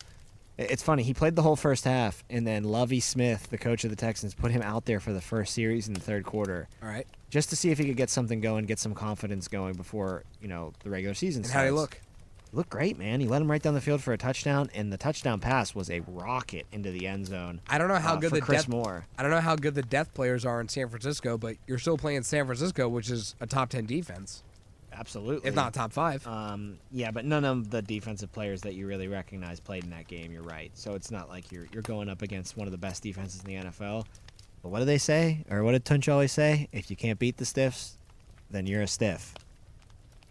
it's 0.56 0.82
funny, 0.82 1.02
he 1.02 1.12
played 1.12 1.36
the 1.36 1.42
whole 1.42 1.56
first 1.56 1.84
half, 1.84 2.24
and 2.30 2.46
then 2.46 2.64
Lovie 2.64 3.00
Smith, 3.00 3.48
the 3.50 3.58
coach 3.58 3.84
of 3.84 3.90
the 3.90 3.96
Texans, 3.96 4.32
put 4.34 4.52
him 4.52 4.62
out 4.62 4.84
there 4.86 5.00
for 5.00 5.12
the 5.12 5.20
first 5.20 5.52
series 5.52 5.86
in 5.88 5.94
the 5.94 6.00
third 6.00 6.24
quarter 6.24 6.66
All 6.82 6.88
right. 6.88 7.06
just 7.28 7.50
to 7.50 7.56
see 7.56 7.70
if 7.70 7.78
he 7.78 7.84
could 7.86 7.96
get 7.96 8.08
something 8.08 8.40
going, 8.40 8.64
get 8.64 8.78
some 8.78 8.94
confidence 8.94 9.48
going 9.48 9.74
before, 9.74 10.22
you 10.40 10.48
know, 10.48 10.72
the 10.84 10.88
regular 10.90 11.14
season 11.14 11.40
And 11.40 11.46
starts. 11.50 11.62
how 11.62 11.68
you 11.68 11.74
look? 11.74 12.00
Looked 12.52 12.70
great, 12.70 12.96
man. 12.98 13.20
He 13.20 13.26
led 13.26 13.42
him 13.42 13.50
right 13.50 13.60
down 13.60 13.74
the 13.74 13.80
field 13.80 14.02
for 14.02 14.12
a 14.12 14.18
touchdown, 14.18 14.70
and 14.74 14.92
the 14.92 14.96
touchdown 14.96 15.40
pass 15.40 15.74
was 15.74 15.90
a 15.90 16.00
rocket 16.06 16.66
into 16.72 16.90
the 16.90 17.06
end 17.06 17.26
zone. 17.26 17.60
I 17.68 17.76
don't 17.76 17.88
know 17.88 17.96
how 17.96 18.14
uh, 18.14 18.16
good 18.16 18.32
the 18.32 18.40
Chris 18.40 18.62
depth. 18.62 18.68
Moore. 18.68 19.06
I 19.18 19.22
don't 19.22 19.30
know 19.30 19.40
how 19.40 19.56
good 19.56 19.74
the 19.74 19.82
depth 19.82 20.14
players 20.14 20.44
are 20.46 20.60
in 20.60 20.68
San 20.68 20.88
Francisco, 20.88 21.36
but 21.36 21.56
you're 21.66 21.78
still 21.78 21.98
playing 21.98 22.22
San 22.22 22.46
Francisco, 22.46 22.88
which 22.88 23.10
is 23.10 23.34
a 23.40 23.46
top 23.46 23.68
ten 23.68 23.84
defense, 23.84 24.42
Absolutely. 24.92 25.48
if 25.48 25.54
not 25.54 25.74
top 25.74 25.92
five. 25.92 26.26
Um, 26.26 26.78
yeah, 26.90 27.10
but 27.10 27.24
none 27.24 27.44
of 27.44 27.70
the 27.70 27.82
defensive 27.82 28.32
players 28.32 28.62
that 28.62 28.74
you 28.74 28.86
really 28.86 29.08
recognize 29.08 29.60
played 29.60 29.84
in 29.84 29.90
that 29.90 30.06
game. 30.06 30.32
You're 30.32 30.42
right. 30.42 30.70
So 30.74 30.94
it's 30.94 31.10
not 31.10 31.28
like 31.28 31.50
you're 31.52 31.66
you're 31.72 31.82
going 31.82 32.08
up 32.08 32.22
against 32.22 32.56
one 32.56 32.66
of 32.66 32.72
the 32.72 32.78
best 32.78 33.02
defenses 33.02 33.42
in 33.44 33.50
the 33.50 33.68
NFL. 33.70 34.06
But 34.62 34.70
what 34.70 34.78
do 34.78 34.84
they 34.84 34.98
say, 34.98 35.44
or 35.50 35.62
what 35.62 35.72
did 35.72 35.84
Tunch 35.84 36.08
always 36.08 36.32
say? 36.32 36.68
If 36.72 36.90
you 36.90 36.96
can't 36.96 37.18
beat 37.18 37.36
the 37.36 37.44
stiffs, 37.44 37.98
then 38.50 38.66
you're 38.66 38.82
a 38.82 38.88
stiff. 38.88 39.34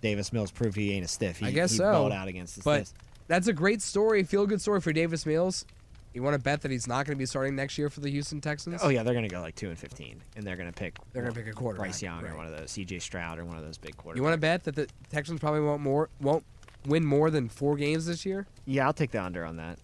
Davis 0.06 0.32
Mills 0.32 0.52
proved 0.52 0.78
he 0.78 0.94
ain't 0.94 1.04
a 1.04 1.08
stiff. 1.08 1.40
He, 1.40 1.48
I 1.48 1.52
guess 1.52 1.72
he 1.72 1.78
so. 1.78 2.12
out 2.12 2.28
against 2.28 2.58
the 2.58 2.62
but 2.62 2.86
stiffs. 2.86 2.94
that's 3.28 3.48
a 3.48 3.54
great 3.54 3.82
story, 3.82 4.22
feel 4.24 4.46
good 4.46 4.62
story 4.62 4.80
for 4.80 4.94
Davis 4.94 5.26
Mills. 5.26 5.66
You 6.14 6.22
want 6.22 6.36
to 6.36 6.40
bet 6.40 6.62
that 6.62 6.70
he's 6.70 6.88
not 6.88 7.08
going 7.08 7.16
to 7.16 7.20
be 7.20 7.26
starting 7.26 7.56
next 7.56 7.80
year 7.80 7.90
for 7.90 8.02
the 8.02 8.10
Houston 8.12 8.40
Texans? 8.40 8.82
Oh 8.84 8.90
yeah, 8.90 9.02
they're 9.02 9.16
gonna 9.16 9.28
go 9.28 9.42
like 9.42 9.56
two 9.56 9.70
and 9.70 9.78
fifteen, 9.80 10.22
and 10.36 10.46
they're 10.46 10.58
gonna 10.58 10.72
pick. 10.72 10.98
They're 11.12 11.24
gonna 11.24 11.34
pick 11.34 11.48
a 11.48 11.52
quarterback, 11.54 11.88
Bryce 11.88 12.04
Young 12.04 12.22
right. 12.22 12.32
or 12.32 12.38
one 12.38 12.46
of 12.46 12.56
those, 12.56 12.70
C.J. 12.70 13.00
Stroud 13.00 13.40
or 13.40 13.46
one 13.46 13.58
of 13.58 13.66
those 13.66 13.80
big 13.80 13.98
quarterbacks. 13.98 14.18
You 14.18 14.24
want 14.24 14.36
to 14.36 14.40
bet 14.40 14.64
that 14.66 14.76
the 14.76 14.88
Texans 15.10 15.40
probably 15.40 15.62
won't 15.62 15.82
more 15.82 16.10
won't 16.22 16.46
win 16.86 17.04
more 17.04 17.32
than 17.32 17.50
four 17.50 17.76
games 17.76 18.06
this 18.06 18.28
year? 18.28 18.46
Yeah, 18.66 18.86
I'll 18.86 18.94
take 18.94 19.10
the 19.10 19.24
under 19.24 19.44
on 19.44 19.58
that. 19.58 19.80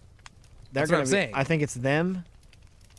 They're 0.72 0.82
That's 0.86 0.90
what 0.92 0.98
I'm 0.98 1.04
be- 1.04 1.10
saying. 1.10 1.32
I 1.34 1.42
think 1.42 1.62
it's 1.62 1.74
them 1.74 2.24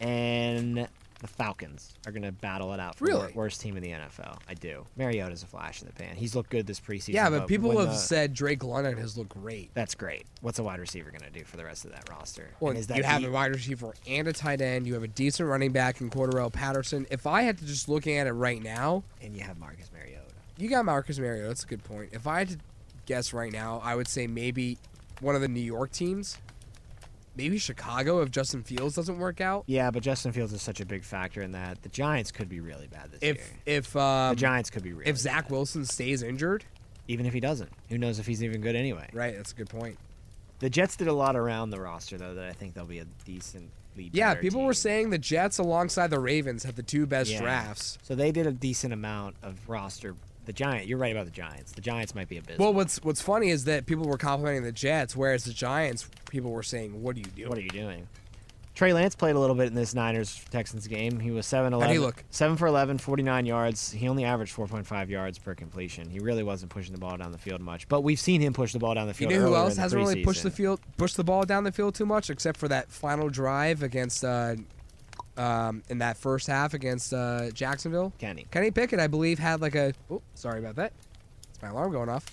and 0.01 0.88
the 1.24 1.27
Falcons 1.30 1.94
are 2.06 2.12
gonna 2.12 2.32
battle 2.34 2.74
it 2.74 2.80
out 2.82 2.98
for 2.98 3.06
Really? 3.06 3.32
wor- 3.34 3.46
worst 3.46 3.62
team 3.62 3.77
in 3.77 3.82
the 3.84 3.92
NFL. 3.92 4.38
I 4.48 4.53
do. 4.53 4.86
Mariota's 4.98 5.42
a 5.42 5.46
flash 5.48 5.82
in 5.82 5.88
the 5.88 5.94
pan. 5.94 6.18
He's 6.18 6.36
looked 6.36 6.50
good 6.50 6.68
this 6.68 6.80
preseason. 6.82 7.13
yeah, 7.13 7.30
but 7.30 7.48
people 7.48 7.72
have 7.80 7.89
the- 7.92 7.96
said 7.96 8.34
Drake 8.34 8.62
London 8.63 8.98
has 8.98 9.18
looked 9.18 9.30
great. 9.42 9.72
that's 9.74 9.96
great. 9.96 10.25
What's 10.42 10.60
a 10.60 10.63
wide 10.63 10.80
receiver 10.82 11.12
gonna 11.12 11.32
do 11.32 11.46
for 11.46 11.56
the 11.58 11.63
rest 11.63 11.86
of 11.86 11.92
that 11.94 12.10
roster? 12.10 12.50
Well, 12.60 12.72
And 12.72 12.80
is 12.80 12.88
that 12.88 12.98
you 12.98 13.03
have 13.03 13.22
deep? 13.22 13.30
a 13.30 13.32
wide 13.32 13.51
receiver 13.53 13.94
and 14.06 14.27
a 14.27 14.34
tight 14.34 14.60
end. 14.62 14.86
You 14.86 14.94
have 14.96 15.03
a 15.03 15.08
decent 15.08 15.48
running 15.48 15.72
back 15.72 16.01
in 16.01 16.10
Cordarrelle 16.10 16.51
Patterson. 16.51 17.08
If 17.10 17.25
I 17.25 17.44
had 17.44 17.58
to 17.60 17.65
just 17.65 17.88
look 17.88 18.06
at 18.06 18.27
it 18.27 18.34
right 18.34 18.62
now, 18.62 19.03
and 19.22 19.34
you 19.36 19.44
have 19.44 19.58
Marcus 19.58 19.89
Mariota. 19.94 20.20
you 20.58 20.70
got 20.70 20.84
Marcus 20.86 21.18
Mariota. 21.20 21.48
That's 21.48 21.63
a 21.63 21.68
good 21.68 21.84
point. 21.86 22.10
If 22.12 22.27
I 22.27 22.39
had 22.39 22.50
to 22.50 22.58
guess 23.06 23.32
right 23.34 23.51
now, 23.51 23.82
I 23.84 23.96
would 23.96 24.08
say 24.10 24.27
maybe 24.27 24.77
one 25.22 25.36
of 25.36 25.42
the 25.42 25.48
New 25.48 25.62
York 25.62 25.92
teams. 25.92 26.38
Maybe 27.35 27.57
Chicago 27.57 28.21
if 28.21 28.31
Justin 28.31 28.63
Fields 28.63 28.95
doesn't 28.95 29.17
work 29.19 29.41
out. 29.41 29.63
Yeah, 29.67 29.91
but 29.91 30.03
Justin 30.03 30.31
Fields 30.31 30.53
is 30.53 30.61
such 30.61 30.79
a 30.79 30.85
big 30.85 31.03
factor 31.03 31.41
in 31.41 31.51
that. 31.53 31.81
The 31.81 31.89
Giants 31.89 32.31
could 32.31 32.49
be 32.49 32.59
really 32.59 32.87
bad 32.87 33.11
this 33.11 33.19
If 33.21 33.37
year. 33.37 33.45
if 33.65 33.95
um, 33.95 34.35
The 34.35 34.39
Giants 34.41 34.69
could 34.69 34.83
be 34.83 34.93
really 34.93 35.09
if 35.09 35.17
Zach 35.17 35.45
bad. 35.45 35.51
Wilson 35.51 35.85
stays 35.85 36.21
injured, 36.23 36.63
even 37.07 37.25
if 37.25 37.33
he 37.33 37.39
doesn't, 37.39 37.69
who 37.89 37.97
knows 37.97 38.19
if 38.19 38.25
he's 38.27 38.43
even 38.43 38.61
good 38.61 38.75
anyway. 38.75 39.09
right? 39.13 39.35
That's 39.35 39.51
a 39.51 39.55
good 39.55 39.69
point. 39.69 39.97
The 40.59 40.69
Jets 40.69 40.95
did 40.95 41.07
a 41.09 41.13
lot 41.13 41.35
around 41.35 41.71
the 41.71 41.81
roster 41.81 42.17
though 42.17 42.35
that 42.35 42.45
I 42.47 42.53
think 42.53 42.73
they'll 42.73 42.85
be 42.85 42.99
a 42.99 43.05
decently 43.25 43.69
Yeah, 44.13 44.33
people 44.35 44.63
were 44.63 44.73
saying 44.73 45.09
the 45.09 45.17
Jets 45.17 45.57
alongside 45.57 46.09
the 46.09 46.19
Ravens 46.19 46.63
had 46.63 46.75
the 46.77 46.83
two 46.83 47.05
best 47.05 47.29
Yeah. 47.31 47.41
drafts. 47.41 47.97
So 48.03 48.15
they 48.15 48.31
did 48.31 48.47
a 48.47 48.51
decent 48.53 48.93
amount 48.93 49.35
of 49.43 49.67
roster. 49.67 50.15
The 50.45 50.53
Giant, 50.53 50.88
you're 50.88 50.97
right 50.97 51.12
about 51.12 51.25
the 51.25 51.31
Giants. 51.31 51.71
The 51.71 51.81
Giants 51.81 52.13
might 52.13 52.27
be 52.27 52.38
a 52.38 52.41
bit. 52.41 52.59
Well, 52.59 52.73
what's 52.73 53.01
what's 53.03 53.21
funny 53.21 53.50
is 53.50 53.65
that 53.65 53.85
people 53.85 54.05
were 54.05 54.17
complimenting 54.17 54.63
the 54.63 54.71
Jets, 54.71 55.15
whereas 55.15 55.45
the 55.45 55.53
Giants, 55.53 56.09
people 56.29 56.51
were 56.51 56.63
saying, 56.63 57.01
"What 57.01 57.15
are 57.15 57.19
you 57.19 57.25
doing?" 57.25 57.50
what 57.50 57.57
are 57.57 57.62
you 57.62 57.69
doing? 57.69 58.07
Trey 58.75 58.91
Lance 58.91 59.13
played 59.13 59.35
a 59.35 59.39
little 59.39 59.55
bit 59.55 59.67
in 59.67 59.75
this 59.75 59.93
Niners 59.93 60.43
Texans 60.50 60.88
game. 60.88 61.19
He 61.19 61.29
was 61.29 61.45
7 61.45 61.73
11. 61.73 61.88
How'd 61.88 61.93
he 61.93 62.00
look? 62.00 62.23
7 62.31 62.57
for 62.57 62.65
11, 62.65 62.97
49 62.97 63.45
yards. 63.45 63.91
He 63.91 64.07
only 64.07 64.23
averaged 64.23 64.55
4.5 64.55 65.09
yards 65.09 65.38
per 65.38 65.53
completion. 65.53 66.09
He 66.09 66.19
really 66.19 66.41
wasn't 66.41 66.71
pushing 66.71 66.91
the 66.91 67.00
ball 67.00 67.15
down 67.17 67.31
the 67.31 67.38
field 67.38 67.62
much. 67.62 67.88
But 67.88 68.01
we've 68.01 68.19
seen 68.19 68.41
him 68.41 68.51
push 68.51 68.73
the 68.73 68.79
ball 68.79 68.95
down 68.95 69.07
the 69.07 69.13
field. 69.13 69.31
You 69.31 69.39
know 69.39 69.47
who 69.50 69.55
else 69.55 69.77
hasn't 69.77 70.01
really 70.01 70.23
pushed 70.23 70.41
the 70.41 70.50
field, 70.50 70.79
pushed 70.97 71.17
the 71.17 71.23
ball 71.23 71.43
down 71.43 71.65
the 71.65 71.71
field 71.71 71.93
too 71.93 72.07
much, 72.07 72.31
except 72.31 72.57
for 72.57 72.67
that 72.67 72.89
final 72.91 73.29
drive 73.29 73.83
against, 73.83 74.25
uh, 74.25 74.55
um, 75.37 75.83
in 75.89 75.99
that 75.99 76.17
first 76.17 76.47
half 76.47 76.73
against 76.73 77.13
uh, 77.13 77.51
Jacksonville. 77.51 78.13
Kenny. 78.19 78.45
Kenny 78.51 78.71
Pickett, 78.71 78.99
I 78.99 79.07
believe, 79.07 79.39
had 79.39 79.61
like 79.61 79.75
a. 79.75 79.93
Oh, 80.09 80.21
sorry 80.35 80.59
about 80.59 80.75
that. 80.75 80.93
It's 81.49 81.61
my 81.61 81.69
alarm 81.69 81.91
going 81.91 82.09
off. 82.09 82.25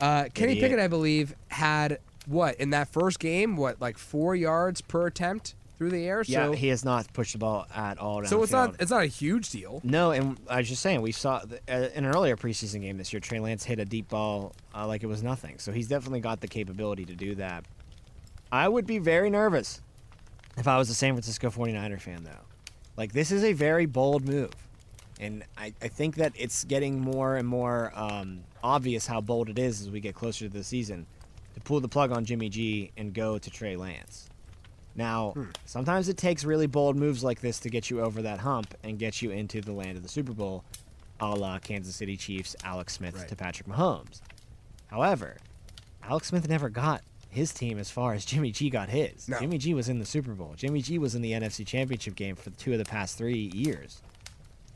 Uh, 0.00 0.24
Kenny 0.34 0.52
Idiot. 0.52 0.64
Pickett, 0.64 0.80
I 0.80 0.88
believe, 0.88 1.34
had 1.48 1.98
what 2.26 2.56
in 2.56 2.70
that 2.70 2.88
first 2.88 3.18
game? 3.18 3.56
What 3.56 3.80
like 3.80 3.98
four 3.98 4.34
yards 4.34 4.80
per 4.80 5.06
attempt 5.06 5.54
through 5.78 5.90
the 5.90 6.06
air? 6.06 6.24
Yeah, 6.26 6.46
so 6.46 6.52
he 6.52 6.68
has 6.68 6.84
not 6.84 7.12
pushed 7.12 7.32
the 7.32 7.38
ball 7.38 7.66
at 7.74 7.98
all 7.98 8.24
so 8.24 8.42
it's 8.42 8.52
not 8.52 8.76
it's 8.80 8.90
not 8.90 9.02
a 9.02 9.06
huge 9.06 9.50
deal. 9.50 9.80
No, 9.84 10.10
and 10.10 10.38
I 10.48 10.58
was 10.58 10.68
just 10.68 10.82
saying, 10.82 11.02
we 11.02 11.12
saw 11.12 11.42
uh, 11.68 11.72
in 11.94 12.04
an 12.04 12.06
earlier 12.06 12.36
preseason 12.36 12.80
game 12.80 12.98
this 12.98 13.12
year, 13.12 13.20
Trey 13.20 13.40
Lance 13.40 13.64
hit 13.64 13.78
a 13.78 13.84
deep 13.84 14.08
ball 14.08 14.52
uh, 14.74 14.86
like 14.86 15.02
it 15.02 15.06
was 15.06 15.22
nothing. 15.22 15.58
So 15.58 15.72
he's 15.72 15.88
definitely 15.88 16.20
got 16.20 16.40
the 16.40 16.48
capability 16.48 17.04
to 17.06 17.14
do 17.14 17.34
that. 17.36 17.64
I 18.50 18.68
would 18.68 18.86
be 18.86 18.98
very 18.98 19.30
nervous 19.30 19.80
if 20.56 20.68
I 20.68 20.76
was 20.78 20.90
a 20.90 20.94
San 20.94 21.14
Francisco 21.14 21.50
49er 21.50 22.00
fan, 22.00 22.24
though. 22.24 22.30
Like, 22.96 23.12
this 23.12 23.32
is 23.32 23.42
a 23.44 23.52
very 23.52 23.86
bold 23.86 24.24
move. 24.26 24.50
And 25.20 25.44
I, 25.56 25.72
I 25.82 25.88
think 25.88 26.16
that 26.16 26.32
it's 26.36 26.64
getting 26.64 27.00
more 27.00 27.36
and 27.36 27.46
more 27.46 27.92
um, 27.94 28.40
obvious 28.62 29.06
how 29.06 29.20
bold 29.20 29.48
it 29.48 29.58
is 29.58 29.80
as 29.80 29.90
we 29.90 30.00
get 30.00 30.14
closer 30.14 30.46
to 30.46 30.52
the 30.52 30.64
season 30.64 31.06
to 31.54 31.60
pull 31.60 31.80
the 31.80 31.88
plug 31.88 32.10
on 32.12 32.24
Jimmy 32.24 32.48
G 32.48 32.90
and 32.96 33.12
go 33.14 33.38
to 33.38 33.50
Trey 33.50 33.76
Lance. 33.76 34.28
Now, 34.96 35.34
sometimes 35.66 36.08
it 36.08 36.16
takes 36.16 36.44
really 36.44 36.66
bold 36.68 36.96
moves 36.96 37.24
like 37.24 37.40
this 37.40 37.58
to 37.60 37.70
get 37.70 37.90
you 37.90 38.00
over 38.00 38.22
that 38.22 38.38
hump 38.40 38.74
and 38.84 38.96
get 38.98 39.22
you 39.22 39.30
into 39.32 39.60
the 39.60 39.72
land 39.72 39.96
of 39.96 40.02
the 40.04 40.08
Super 40.08 40.32
Bowl, 40.32 40.62
a 41.20 41.34
la 41.34 41.58
Kansas 41.58 41.96
City 41.96 42.16
Chiefs, 42.16 42.54
Alex 42.64 42.92
Smith 42.94 43.16
Right. 43.16 43.28
to 43.28 43.34
Patrick 43.36 43.68
Mahomes. 43.68 44.20
However, 44.88 45.36
Alex 46.02 46.28
Smith 46.28 46.48
never 46.48 46.68
got 46.68 47.02
his 47.34 47.52
team 47.52 47.78
as 47.78 47.90
far 47.90 48.14
as 48.14 48.24
Jimmy 48.24 48.50
G 48.50 48.70
got 48.70 48.88
his. 48.88 49.28
No. 49.28 49.38
Jimmy 49.38 49.58
G 49.58 49.74
was 49.74 49.88
in 49.88 49.98
the 49.98 50.06
Super 50.06 50.32
Bowl. 50.32 50.54
Jimmy 50.56 50.80
G 50.80 50.98
was 50.98 51.14
in 51.14 51.22
the 51.22 51.32
NFC 51.32 51.66
Championship 51.66 52.14
game 52.14 52.36
for 52.36 52.50
two 52.50 52.72
of 52.72 52.78
the 52.78 52.84
past 52.84 53.18
three 53.18 53.50
years. 53.54 54.00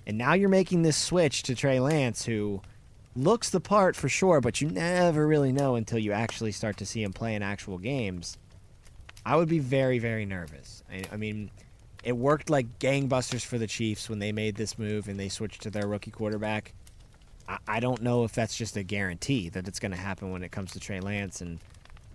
And 0.06 0.18
now 0.18 0.34
you're 0.34 0.48
making 0.48 0.82
this 0.82 0.96
switch 0.96 1.42
to 1.44 1.54
Trey 1.54 1.80
Lance, 1.80 2.24
who 2.24 2.62
looks 3.14 3.50
the 3.50 3.60
part 3.60 3.96
for 3.96 4.08
sure, 4.08 4.40
but 4.40 4.60
you 4.60 4.70
never 4.70 5.26
really 5.26 5.52
know 5.52 5.74
until 5.74 5.98
you 5.98 6.12
actually 6.12 6.52
start 6.52 6.76
to 6.78 6.86
see 6.86 7.02
him 7.02 7.12
play 7.12 7.34
in 7.34 7.42
actual 7.42 7.78
games. 7.78 8.38
I 9.24 9.36
would 9.36 9.48
be 9.48 9.58
very, 9.58 9.98
very 9.98 10.24
nervous. 10.24 10.82
I, 10.90 11.04
I 11.12 11.16
mean, 11.16 11.50
it 12.02 12.16
worked 12.16 12.48
like 12.48 12.78
gangbusters 12.78 13.44
for 13.44 13.58
the 13.58 13.66
Chiefs 13.66 14.08
when 14.08 14.18
they 14.18 14.32
made 14.32 14.56
this 14.56 14.78
move 14.78 15.08
and 15.08 15.18
they 15.18 15.28
switched 15.28 15.62
to 15.62 15.70
their 15.70 15.86
rookie 15.86 16.10
quarterback. 16.10 16.72
I, 17.48 17.58
I 17.66 17.80
don't 17.80 18.02
know 18.02 18.24
if 18.24 18.32
that's 18.32 18.56
just 18.56 18.76
a 18.76 18.82
guarantee 18.82 19.48
that 19.50 19.68
it's 19.68 19.80
going 19.80 19.92
to 19.92 19.98
happen 19.98 20.30
when 20.30 20.42
it 20.42 20.52
comes 20.52 20.72
to 20.72 20.80
Trey 20.80 21.00
Lance. 21.00 21.40
And 21.40 21.58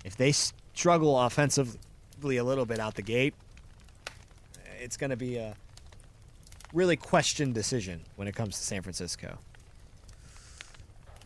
if 0.04 0.16
they 0.16 0.32
struggle 0.32 1.20
offensively 1.20 2.38
a 2.38 2.44
little 2.44 2.66
bit 2.66 2.80
out 2.80 2.96
the 2.96 3.02
gate, 3.02 3.34
it's 4.80 4.98
going 4.98 5.10
to 5.10 5.16
be 5.16 5.38
a 5.38 5.56
really 6.74 6.96
questioned 6.96 7.54
decision 7.54 8.02
when 8.16 8.28
it 8.28 8.36
comes 8.36 8.58
to 8.58 8.64
San 8.64 8.82
Francisco. 8.82 9.38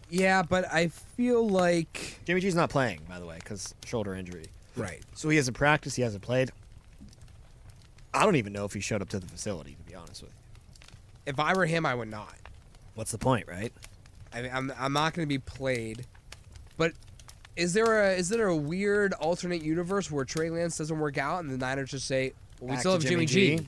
Yeah, 0.09 0.41
but 0.43 0.71
I 0.71 0.87
feel 0.87 1.47
like 1.47 2.19
Jimmy 2.25 2.39
G's 2.39 2.55
not 2.55 2.69
playing, 2.69 3.01
by 3.09 3.19
the 3.19 3.25
way, 3.25 3.37
because 3.39 3.73
shoulder 3.85 4.15
injury. 4.15 4.45
right. 4.75 5.01
So 5.15 5.27
he 5.29 5.35
hasn't 5.37 5.57
practiced. 5.57 5.95
He 5.97 6.01
hasn't 6.01 6.23
played. 6.23 6.51
I 8.13 8.23
don't 8.23 8.37
even 8.37 8.53
know 8.53 8.65
if 8.65 8.73
he 8.73 8.79
showed 8.79 9.01
up 9.01 9.09
to 9.09 9.19
the 9.19 9.27
facility, 9.27 9.75
to 9.75 9.83
be 9.91 9.95
honest 9.95 10.21
with 10.23 10.31
you. 10.31 10.37
If 11.25 11.39
I 11.39 11.53
were 11.53 11.65
him, 11.65 11.85
I 11.85 11.93
would 11.93 12.09
not. 12.09 12.35
What's 12.95 13.11
the 13.11 13.17
point, 13.17 13.47
right? 13.47 13.73
I 14.33 14.41
mean, 14.41 14.51
I'm 14.53 14.73
I'm 14.77 14.93
not 14.93 15.13
going 15.13 15.27
to 15.27 15.29
be 15.29 15.39
played. 15.39 16.05
But 16.77 16.93
is 17.57 17.73
there 17.73 18.03
a 18.03 18.13
is 18.13 18.29
there 18.29 18.47
a 18.47 18.55
weird 18.55 19.13
alternate 19.13 19.61
universe 19.63 20.09
where 20.09 20.23
Trey 20.23 20.49
Lance 20.49 20.77
doesn't 20.77 20.97
work 20.97 21.17
out 21.17 21.43
and 21.43 21.49
the 21.49 21.57
Niners 21.57 21.91
just 21.91 22.07
say, 22.07 22.33
well, 22.61 22.71
we 22.71 22.77
still 22.77 22.93
have 22.93 23.01
Jimmy, 23.01 23.25
G. 23.25 23.59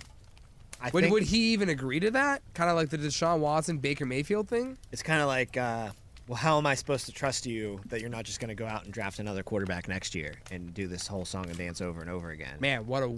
I 0.82 0.90
Would, 0.92 1.02
think 1.02 1.14
would 1.14 1.24
he 1.24 1.52
even 1.54 1.68
agree 1.68 2.00
to 2.00 2.12
that? 2.12 2.42
Kind 2.54 2.70
of 2.70 2.78
like 2.78 2.90
the 2.90 2.98
Deshaun 2.98 3.40
Watson 3.40 3.80
Baker 3.80 4.06
Mayfield 4.06 4.48
thing. 4.48 4.78
it's 4.94 5.04
kind 5.04 5.22
of 5.22 5.28
like, 5.28 5.58
uh, 5.58 5.90
well, 6.28 6.38
how 6.38 6.58
am 6.58 6.66
I 6.66 6.76
supposed 6.76 7.06
to 7.08 7.12
trust 7.12 7.46
you 7.46 7.82
that 7.88 8.00
you're 8.00 8.10
not 8.10 8.24
just 8.24 8.40
going 8.40 8.48
to 8.48 8.56
go 8.56 8.66
out 8.66 8.86
and 8.86 8.94
draft 8.94 9.20
another 9.20 9.44
quarterback 9.44 9.90
next 9.90 10.16
year 10.16 10.36
and 10.52 10.74
do 10.74 10.88
this 10.88 11.06
whole 11.06 11.26
song 11.26 11.48
and 11.50 11.58
dance 11.58 11.82
over 11.82 12.00
and 12.00 12.10
over 12.10 12.30
again? 12.30 12.56
Man, 12.62 12.88
what 12.88 13.04
a 13.04 13.14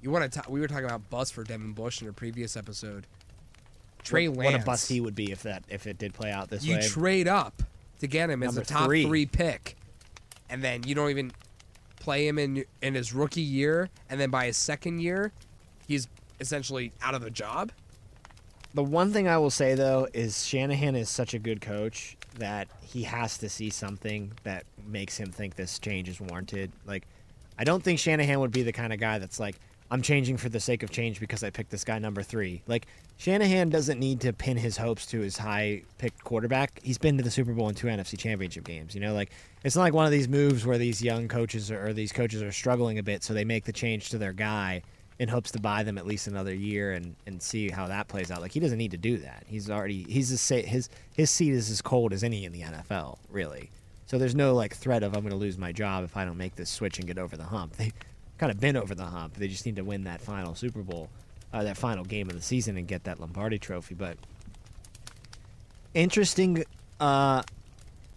you 0.00 0.10
want 0.10 0.32
to? 0.32 0.42
We 0.48 0.60
were 0.60 0.68
talking 0.68 0.84
about 0.84 1.10
bust 1.10 1.34
for 1.34 1.44
Devin 1.44 1.72
Bush 1.72 2.00
in 2.00 2.08
a 2.08 2.12
previous 2.12 2.56
episode. 2.56 3.06
Trey 4.02 4.28
what, 4.28 4.38
Lance. 4.38 4.52
what 4.54 4.62
a 4.62 4.64
bust 4.64 4.88
he 4.88 5.00
would 5.00 5.16
be 5.16 5.32
if 5.32 5.42
that 5.42 5.64
if 5.68 5.86
it 5.86 5.98
did 5.98 6.14
play 6.14 6.30
out 6.30 6.48
this 6.48 6.64
you 6.64 6.76
way. 6.76 6.88
trade 6.88 7.28
up 7.28 7.62
to 8.00 8.06
get 8.06 8.30
him 8.30 8.42
as 8.42 8.56
a 8.56 8.64
top 8.64 8.86
three. 8.86 9.04
three. 9.04 9.26
pick, 9.26 9.76
and 10.50 10.62
then 10.62 10.82
you 10.84 10.94
don't 10.94 11.10
even 11.10 11.32
play 12.00 12.26
him 12.26 12.38
in 12.38 12.64
in 12.82 12.94
his 12.94 13.12
rookie 13.12 13.40
year, 13.40 13.90
and 14.08 14.20
then 14.20 14.30
by 14.30 14.46
his 14.46 14.56
second 14.56 15.00
year, 15.00 15.32
he's 15.86 16.08
essentially 16.40 16.92
out 17.02 17.14
of 17.14 17.20
the 17.22 17.30
job. 17.30 17.72
The 18.74 18.82
one 18.82 19.12
thing 19.12 19.28
I 19.28 19.38
will 19.38 19.50
say 19.50 19.74
though 19.74 20.08
is 20.12 20.46
Shanahan 20.46 20.94
is 20.94 21.08
such 21.08 21.34
a 21.34 21.38
good 21.38 21.60
coach 21.60 22.16
that 22.38 22.68
he 22.82 23.02
has 23.02 23.38
to 23.38 23.48
see 23.48 23.70
something 23.70 24.32
that 24.44 24.64
makes 24.86 25.16
him 25.16 25.30
think 25.30 25.56
this 25.56 25.78
change 25.78 26.08
is 26.08 26.20
warranted. 26.20 26.72
Like, 26.86 27.04
I 27.58 27.64
don't 27.64 27.82
think 27.82 27.98
Shanahan 27.98 28.40
would 28.40 28.52
be 28.52 28.62
the 28.62 28.72
kind 28.72 28.92
of 28.92 29.00
guy 29.00 29.18
that's 29.18 29.40
like, 29.40 29.56
I'm 29.90 30.02
changing 30.02 30.36
for 30.36 30.48
the 30.48 30.60
sake 30.60 30.82
of 30.82 30.90
change 30.90 31.18
because 31.18 31.42
I 31.42 31.50
picked 31.50 31.70
this 31.70 31.84
guy 31.84 31.98
number 31.98 32.22
three. 32.22 32.62
Like, 32.66 32.86
Shanahan 33.16 33.70
doesn't 33.70 33.98
need 33.98 34.20
to 34.20 34.32
pin 34.32 34.56
his 34.56 34.76
hopes 34.76 35.06
to 35.06 35.20
his 35.20 35.38
high 35.38 35.82
picked 35.96 36.22
quarterback. 36.24 36.80
He's 36.82 36.98
been 36.98 37.16
to 37.16 37.22
the 37.22 37.30
Super 37.30 37.52
Bowl 37.52 37.68
and 37.68 37.76
two 37.76 37.86
NFC 37.86 38.18
championship 38.18 38.64
games. 38.64 38.94
You 38.94 39.00
know, 39.00 39.14
like, 39.14 39.30
it's 39.64 39.76
not 39.76 39.82
like 39.82 39.94
one 39.94 40.04
of 40.04 40.12
these 40.12 40.28
moves 40.28 40.66
where 40.66 40.78
these 40.78 41.02
young 41.02 41.26
coaches 41.26 41.70
are, 41.70 41.88
or 41.88 41.92
these 41.92 42.12
coaches 42.12 42.42
are 42.42 42.52
struggling 42.52 42.98
a 42.98 43.02
bit, 43.02 43.24
so 43.24 43.32
they 43.32 43.44
make 43.44 43.64
the 43.64 43.72
change 43.72 44.10
to 44.10 44.18
their 44.18 44.32
guy 44.32 44.82
in 45.18 45.28
hopes 45.28 45.50
to 45.50 45.60
buy 45.60 45.82
them 45.82 45.98
at 45.98 46.06
least 46.06 46.28
another 46.28 46.54
year 46.54 46.92
and, 46.92 47.16
and 47.26 47.42
see 47.42 47.70
how 47.70 47.88
that 47.88 48.08
plays 48.08 48.30
out. 48.30 48.40
Like 48.40 48.52
he 48.52 48.60
doesn't 48.60 48.78
need 48.78 48.92
to 48.92 48.96
do 48.96 49.16
that. 49.18 49.44
He's 49.46 49.68
already 49.68 50.04
he's 50.04 50.40
sa- 50.40 50.56
his 50.56 50.88
his 51.14 51.30
seat 51.30 51.52
is 51.52 51.70
as 51.70 51.82
cold 51.82 52.12
as 52.12 52.22
any 52.22 52.44
in 52.44 52.52
the 52.52 52.60
NFL, 52.60 53.18
really. 53.30 53.70
So 54.06 54.16
there's 54.16 54.34
no 54.34 54.54
like 54.54 54.74
threat 54.74 55.02
of 55.02 55.14
I'm 55.14 55.22
going 55.22 55.32
to 55.32 55.36
lose 55.36 55.58
my 55.58 55.72
job 55.72 56.04
if 56.04 56.16
I 56.16 56.24
don't 56.24 56.38
make 56.38 56.54
this 56.54 56.70
switch 56.70 56.98
and 56.98 57.06
get 57.06 57.18
over 57.18 57.36
the 57.36 57.44
hump. 57.44 57.76
They 57.78 57.92
kind 58.38 58.52
of 58.52 58.60
been 58.60 58.76
over 58.76 58.94
the 58.94 59.04
hump. 59.04 59.34
They 59.34 59.48
just 59.48 59.66
need 59.66 59.76
to 59.76 59.84
win 59.84 60.04
that 60.04 60.20
final 60.20 60.54
Super 60.54 60.82
Bowl, 60.82 61.08
uh, 61.52 61.64
that 61.64 61.76
final 61.76 62.04
game 62.04 62.28
of 62.28 62.36
the 62.36 62.42
season 62.42 62.76
and 62.76 62.86
get 62.86 63.04
that 63.04 63.20
Lombardi 63.20 63.58
Trophy. 63.58 63.94
But 63.94 64.16
interesting 65.94 66.64
uh, 67.00 67.42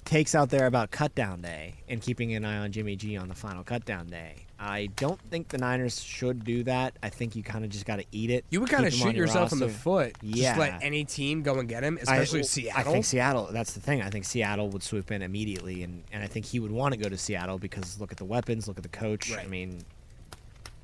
takes 0.06 0.36
out 0.36 0.50
there 0.50 0.68
about 0.68 0.92
cutdown 0.92 1.42
day 1.42 1.74
and 1.90 2.02
keeping 2.02 2.34
an 2.36 2.46
eye 2.46 2.58
on 2.58 2.72
Jimmy 2.72 2.96
G 2.96 3.18
on 3.18 3.28
the 3.28 3.36
final 3.36 3.64
cutdown 3.64 4.10
day. 4.10 4.46
I 4.64 4.90
don't 4.96 5.20
think 5.20 5.48
the 5.48 5.58
Niners 5.58 6.04
should 6.04 6.44
do 6.44 6.64
that. 6.66 6.94
I 7.02 7.10
think 7.10 7.36
you 7.36 7.42
kind 7.42 7.66
of 7.66 7.72
just 7.72 7.88
got 7.88 7.96
to 7.96 8.06
eat 8.12 8.30
it. 8.30 8.46
You 8.52 8.62
would 8.62 8.70
kind 8.70 8.86
of 8.86 8.92
keep 8.92 9.02
him 9.02 9.08
on 9.08 9.14
shoot 9.14 9.18
your 9.18 9.26
yourself 9.26 9.52
in 9.54 9.58
the 9.58 9.70
foot. 9.70 10.16
Yeah. 10.22 10.50
Just 10.50 10.60
let 10.60 10.84
any 10.84 11.04
team 11.04 11.42
go 11.42 11.58
and 11.58 11.68
get 11.68 11.84
him, 11.84 11.98
especially 12.00 12.42
I 12.42 12.44
Seattle. 12.44 12.80
I 12.80 12.84
think 12.84 13.06
Seattle. 13.06 13.50
That's 13.52 13.74
the 13.74 13.80
thing. 13.80 14.04
I 14.04 14.12
think 14.12 14.24
Seattle 14.24 14.70
would 14.70 14.84
swoop 14.84 15.10
in 15.10 15.24
immediately, 15.24 15.82
and, 15.82 16.04
and 16.14 16.22
I 16.22 16.28
think 16.28 16.46
he 16.46 16.60
would 16.60 16.70
want 16.70 16.94
to 16.94 17.00
go 17.00 17.10
to 17.10 17.18
Seattle 17.18 17.58
because 17.58 18.00
look 18.00 18.12
at 18.12 18.20
the 18.20 18.26
weapons, 18.26 18.68
look 18.68 18.78
at 18.78 18.84
the 18.84 18.90
coach. 18.90 19.36
I 19.36 19.48
mean, 19.48 19.84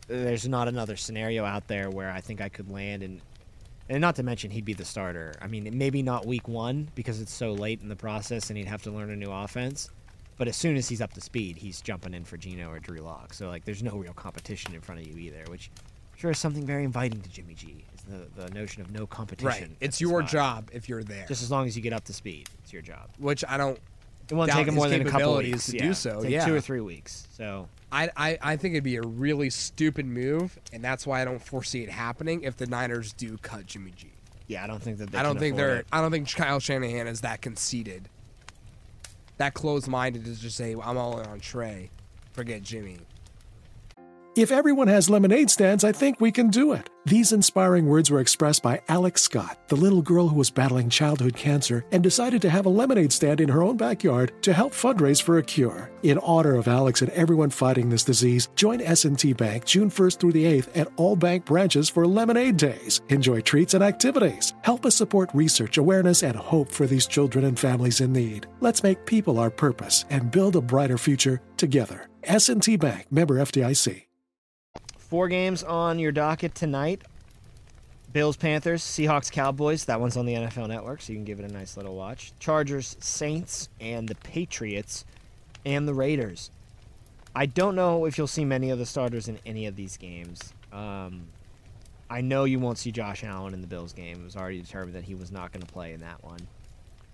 there's 0.07 0.47
not 0.47 0.67
another 0.67 0.95
scenario 0.95 1.45
out 1.45 1.67
there 1.67 1.89
where 1.89 2.11
I 2.11 2.21
think 2.21 2.41
I 2.41 2.49
could 2.49 2.71
land, 2.71 3.03
and 3.03 3.21
and 3.89 4.01
not 4.01 4.15
to 4.15 4.23
mention 4.23 4.51
he'd 4.51 4.65
be 4.65 4.73
the 4.73 4.85
starter. 4.85 5.33
I 5.41 5.47
mean, 5.47 5.69
maybe 5.77 6.01
not 6.01 6.25
week 6.25 6.47
one 6.47 6.89
because 6.95 7.21
it's 7.21 7.33
so 7.33 7.53
late 7.53 7.81
in 7.81 7.89
the 7.89 7.95
process, 7.95 8.49
and 8.49 8.57
he'd 8.57 8.67
have 8.67 8.83
to 8.83 8.91
learn 8.91 9.11
a 9.11 9.15
new 9.15 9.31
offense. 9.31 9.89
But 10.37 10.47
as 10.47 10.55
soon 10.55 10.77
as 10.77 10.87
he's 10.87 11.01
up 11.01 11.13
to 11.13 11.21
speed, 11.21 11.57
he's 11.57 11.81
jumping 11.81 12.13
in 12.13 12.23
for 12.23 12.37
Gino 12.37 12.69
or 12.69 12.79
Drew 12.79 12.99
Lock. 12.99 13.33
So 13.33 13.47
like, 13.47 13.65
there's 13.65 13.81
no 13.81 13.97
real 13.97 14.13
competition 14.13 14.75
in 14.75 14.81
front 14.81 15.01
of 15.01 15.07
you 15.07 15.17
either, 15.17 15.43
which 15.49 15.71
sure 16.15 16.31
is 16.31 16.37
something 16.37 16.65
very 16.65 16.83
inviting 16.83 17.21
to 17.21 17.29
Jimmy 17.29 17.53
G. 17.53 17.85
Is 17.95 18.01
the 18.01 18.43
the 18.43 18.53
notion 18.53 18.81
of 18.81 18.91
no 18.91 19.07
competition. 19.07 19.69
right. 19.69 19.77
It's 19.81 19.99
your 19.99 20.21
spot. 20.21 20.31
job 20.31 20.69
if 20.73 20.87
you're 20.87 21.03
there. 21.03 21.25
Just 21.27 21.41
as 21.41 21.49
long 21.49 21.65
as 21.65 21.75
you 21.75 21.81
get 21.81 21.93
up 21.93 22.03
to 22.05 22.13
speed, 22.13 22.49
it's 22.63 22.71
your 22.71 22.81
job. 22.81 23.09
which 23.17 23.43
I 23.47 23.57
don't. 23.57 23.79
It 24.29 24.33
won't 24.33 24.51
take 24.51 24.67
him 24.67 24.75
more 24.75 24.89
than 24.89 25.01
a 25.01 25.05
couple 25.05 25.19
capabilities 25.19 25.53
weeks 25.53 25.65
to 25.67 25.77
yeah. 25.77 25.83
do 25.83 25.93
so, 25.93 26.23
yeah. 26.23 26.45
two 26.45 26.53
or 26.53 26.59
three 26.59 26.81
weeks. 26.81 27.27
So 27.31 27.69
I, 27.91 28.09
I 28.17 28.37
I 28.41 28.55
think 28.57 28.73
it'd 28.73 28.83
be 28.83 28.97
a 28.97 29.01
really 29.01 29.49
stupid 29.49 30.05
move, 30.05 30.59
and 30.73 30.83
that's 30.83 31.07
why 31.07 31.21
I 31.21 31.25
don't 31.25 31.41
foresee 31.41 31.83
it 31.83 31.89
happening 31.89 32.43
if 32.43 32.57
the 32.57 32.67
Niners 32.67 33.13
do 33.13 33.37
cut 33.37 33.65
Jimmy 33.65 33.91
G. 33.95 34.11
Yeah, 34.47 34.63
I 34.63 34.67
don't 34.67 34.81
think 34.81 34.97
that 34.97 35.11
they 35.11 35.17
I 35.17 35.23
don't 35.23 35.39
think 35.39 35.55
they're. 35.55 35.77
it. 35.77 35.87
I 35.91 36.01
don't 36.01 36.11
think 36.11 36.33
Kyle 36.33 36.59
Shanahan 36.59 37.07
is 37.07 37.21
that 37.21 37.41
conceited, 37.41 38.09
that 39.37 39.53
closed-minded 39.53 40.25
to 40.25 40.35
just 40.35 40.57
say 40.57 40.73
I'm 40.73 40.97
all 40.97 41.19
in 41.19 41.27
on 41.27 41.39
Trey, 41.39 41.89
forget 42.33 42.61
Jimmy. 42.61 42.99
If 44.37 44.51
everyone 44.51 44.87
has 44.87 45.09
lemonade 45.09 45.49
stands, 45.49 45.83
I 45.83 45.91
think 45.91 46.21
we 46.21 46.31
can 46.31 46.51
do 46.51 46.73
it. 46.73 46.91
These 47.07 47.31
inspiring 47.31 47.87
words 47.87 48.11
were 48.11 48.19
expressed 48.19 48.61
by 48.61 48.81
Alex 48.87 49.23
Scott, 49.23 49.57
the 49.67 49.75
little 49.75 50.03
girl 50.03 50.27
who 50.27 50.35
was 50.35 50.51
battling 50.51 50.91
childhood 50.91 51.35
cancer 51.35 51.83
and 51.91 52.03
decided 52.03 52.43
to 52.43 52.49
have 52.51 52.67
a 52.67 52.69
lemonade 52.69 53.11
stand 53.11 53.41
in 53.41 53.49
her 53.49 53.63
own 53.63 53.77
backyard 53.77 54.33
to 54.43 54.53
help 54.53 54.73
fundraise 54.73 55.19
for 55.19 55.39
a 55.39 55.43
cure. 55.43 55.89
In 56.03 56.19
honor 56.19 56.53
of 56.53 56.67
Alex 56.67 57.01
and 57.01 57.09
everyone 57.13 57.49
fighting 57.49 57.89
this 57.89 58.03
disease, 58.03 58.49
join 58.53 58.79
S&T 58.79 59.33
Bank 59.33 59.65
June 59.65 59.89
1st 59.89 60.19
through 60.19 60.33
the 60.33 60.45
8th 60.45 60.77
at 60.77 60.91
all 60.97 61.15
bank 61.15 61.43
branches 61.43 61.89
for 61.89 62.05
Lemonade 62.05 62.57
Days. 62.57 63.01
Enjoy 63.09 63.41
treats 63.41 63.73
and 63.73 63.83
activities. 63.83 64.53
Help 64.61 64.85
us 64.85 64.95
support 64.95 65.31
research, 65.33 65.79
awareness, 65.79 66.21
and 66.21 66.35
hope 66.35 66.71
for 66.71 66.85
these 66.85 67.07
children 67.07 67.43
and 67.45 67.57
families 67.57 68.01
in 68.01 68.13
need. 68.13 68.45
Let's 68.59 68.83
make 68.83 69.07
people 69.07 69.39
our 69.39 69.49
purpose 69.49 70.05
and 70.11 70.29
build 70.29 70.55
a 70.55 70.61
brighter 70.61 70.99
future 70.99 71.41
together. 71.57 72.07
S&T 72.21 72.75
Bank, 72.75 73.11
member 73.11 73.37
FDIC. 73.37 74.06
Four 75.09 75.29
games 75.29 75.63
on 75.63 75.99
your 75.99 76.11
docket 76.11 76.53
tonight. 76.53 77.01
Bills, 78.11 78.35
Panthers, 78.35 78.83
Seahawks, 78.83 79.31
Cowboys. 79.31 79.85
That 79.85 80.01
one's 80.01 80.17
on 80.17 80.25
the 80.25 80.33
NFL 80.33 80.67
Network, 80.67 81.01
so 81.01 81.13
you 81.13 81.17
can 81.17 81.23
give 81.23 81.39
it 81.39 81.49
a 81.49 81.53
nice 81.53 81.77
little 81.77 81.95
watch. 81.95 82.33
Chargers, 82.39 82.97
Saints, 82.99 83.69
and 83.79 84.09
the 84.09 84.15
Patriots, 84.15 85.05
and 85.65 85.87
the 85.87 85.93
Raiders. 85.93 86.51
I 87.33 87.45
don't 87.45 87.75
know 87.75 88.05
if 88.05 88.17
you'll 88.17 88.27
see 88.27 88.43
many 88.43 88.69
of 88.69 88.79
the 88.79 88.85
starters 88.85 89.29
in 89.29 89.39
any 89.45 89.65
of 89.65 89.77
these 89.77 89.95
games. 89.95 90.53
Um, 90.73 91.27
I 92.09 92.19
know 92.19 92.43
you 92.43 92.59
won't 92.59 92.77
see 92.77 92.91
Josh 92.91 93.23
Allen 93.23 93.53
in 93.53 93.61
the 93.61 93.67
Bills 93.67 93.93
game. 93.93 94.19
It 94.19 94.23
was 94.25 94.35
already 94.35 94.59
determined 94.59 94.95
that 94.95 95.05
he 95.05 95.15
was 95.15 95.31
not 95.31 95.53
going 95.53 95.65
to 95.65 95.71
play 95.71 95.93
in 95.93 96.01
that 96.01 96.21
one. 96.21 96.39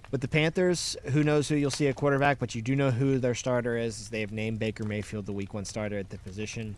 With 0.10 0.22
the 0.22 0.28
Panthers, 0.28 0.98
who 1.12 1.24
knows 1.24 1.48
who 1.48 1.56
you'll 1.56 1.70
see 1.70 1.88
at 1.90 1.96
quarterback, 1.96 2.40
but 2.40 2.56
you 2.56 2.62
do 2.62 2.76
know 2.76 2.90
who 2.90 3.20
their 3.20 3.36
starter 3.36 3.78
is. 3.78 4.10
They 4.10 4.22
have 4.22 4.32
named 4.32 4.58
Baker 4.58 4.84
Mayfield 4.84 5.28
the 5.28 5.34
week 5.34 5.54
one 5.54 5.66
starter 5.66 6.00
at 6.00 6.10
the 6.10 6.18
position. 6.20 6.76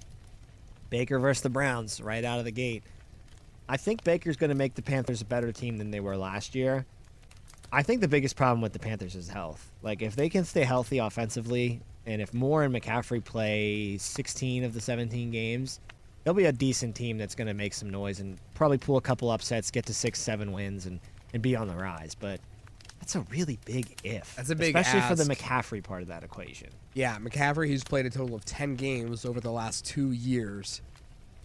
Baker 0.90 1.20
versus 1.20 1.42
the 1.42 1.50
Browns 1.50 2.02
right 2.02 2.24
out 2.24 2.40
of 2.40 2.46
the 2.46 2.52
gate. 2.52 2.84
I 3.68 3.78
think 3.78 4.04
Baker's 4.04 4.38
going 4.38 4.50
to 4.50 4.56
make 4.56 4.76
the 4.76 4.82
Panthers 4.82 5.22
a 5.22 5.26
better 5.26 5.52
team 5.52 5.78
than 5.78 5.92
they 5.92 6.00
were 6.00 6.18
last 6.18 6.56
year. 6.56 6.86
I 7.72 7.84
think 7.84 8.02
the 8.02 8.08
biggest 8.08 8.36
problem 8.36 8.62
with 8.62 8.74
the 8.74 8.80
Panthers 8.80 9.16
is 9.16 9.28
health. 9.28 9.72
Like 9.82 10.02
if 10.02 10.16
they 10.16 10.30
can 10.30 10.46
stay 10.46 10.64
healthy 10.64 11.00
offensively, 11.00 11.82
and 12.06 12.22
if 12.22 12.34
Moore 12.34 12.64
and 12.64 12.74
McCaffrey 12.74 13.24
play 13.24 13.98
16 13.98 14.64
of 14.64 14.74
the 14.74 14.82
17 14.82 15.32
games, 15.32 15.80
they'll 16.24 16.36
be 16.36 16.46
a 16.46 16.52
decent 16.52 16.96
team 16.96 17.18
that's 17.18 17.34
going 17.34 17.48
to 17.48 17.54
make 17.54 17.74
some 17.74 17.90
noise 17.90 18.20
and 18.20 18.38
probably 18.54 18.78
pull 18.78 18.98
a 18.98 19.02
couple 19.02 19.32
upsets, 19.32 19.72
get 19.72 19.86
to 19.88 19.94
six, 19.94 20.20
seven 20.22 20.52
wins, 20.52 20.86
and 20.86 21.00
and 21.36 21.44
be 21.44 21.56
on 21.56 21.68
the 21.68 21.76
rise. 21.76 22.16
But 22.16 22.40
that's 23.00 23.16
a 23.16 23.22
really 23.22 23.60
big 23.66 23.96
if. 24.04 24.36
That's 24.36 24.50
a 24.50 24.56
big 24.56 24.76
especially 24.76 25.02
for 25.02 25.16
the. 25.16 25.24
McCaffrey 25.24 25.84
part 25.84 26.02
of 26.02 26.08
that 26.08 26.24
equation. 26.24 26.70
Yeah, 26.94 27.18
McCaffrey, 27.18 27.68
who's 27.68 27.84
played 27.84 28.06
a 28.06 28.10
total 28.10 28.36
of 28.36 28.46
10 28.46 28.76
games 28.76 29.26
over 29.26 29.40
the 29.40 29.52
last 29.52 29.86
two 29.86 30.12
years, 30.12 30.82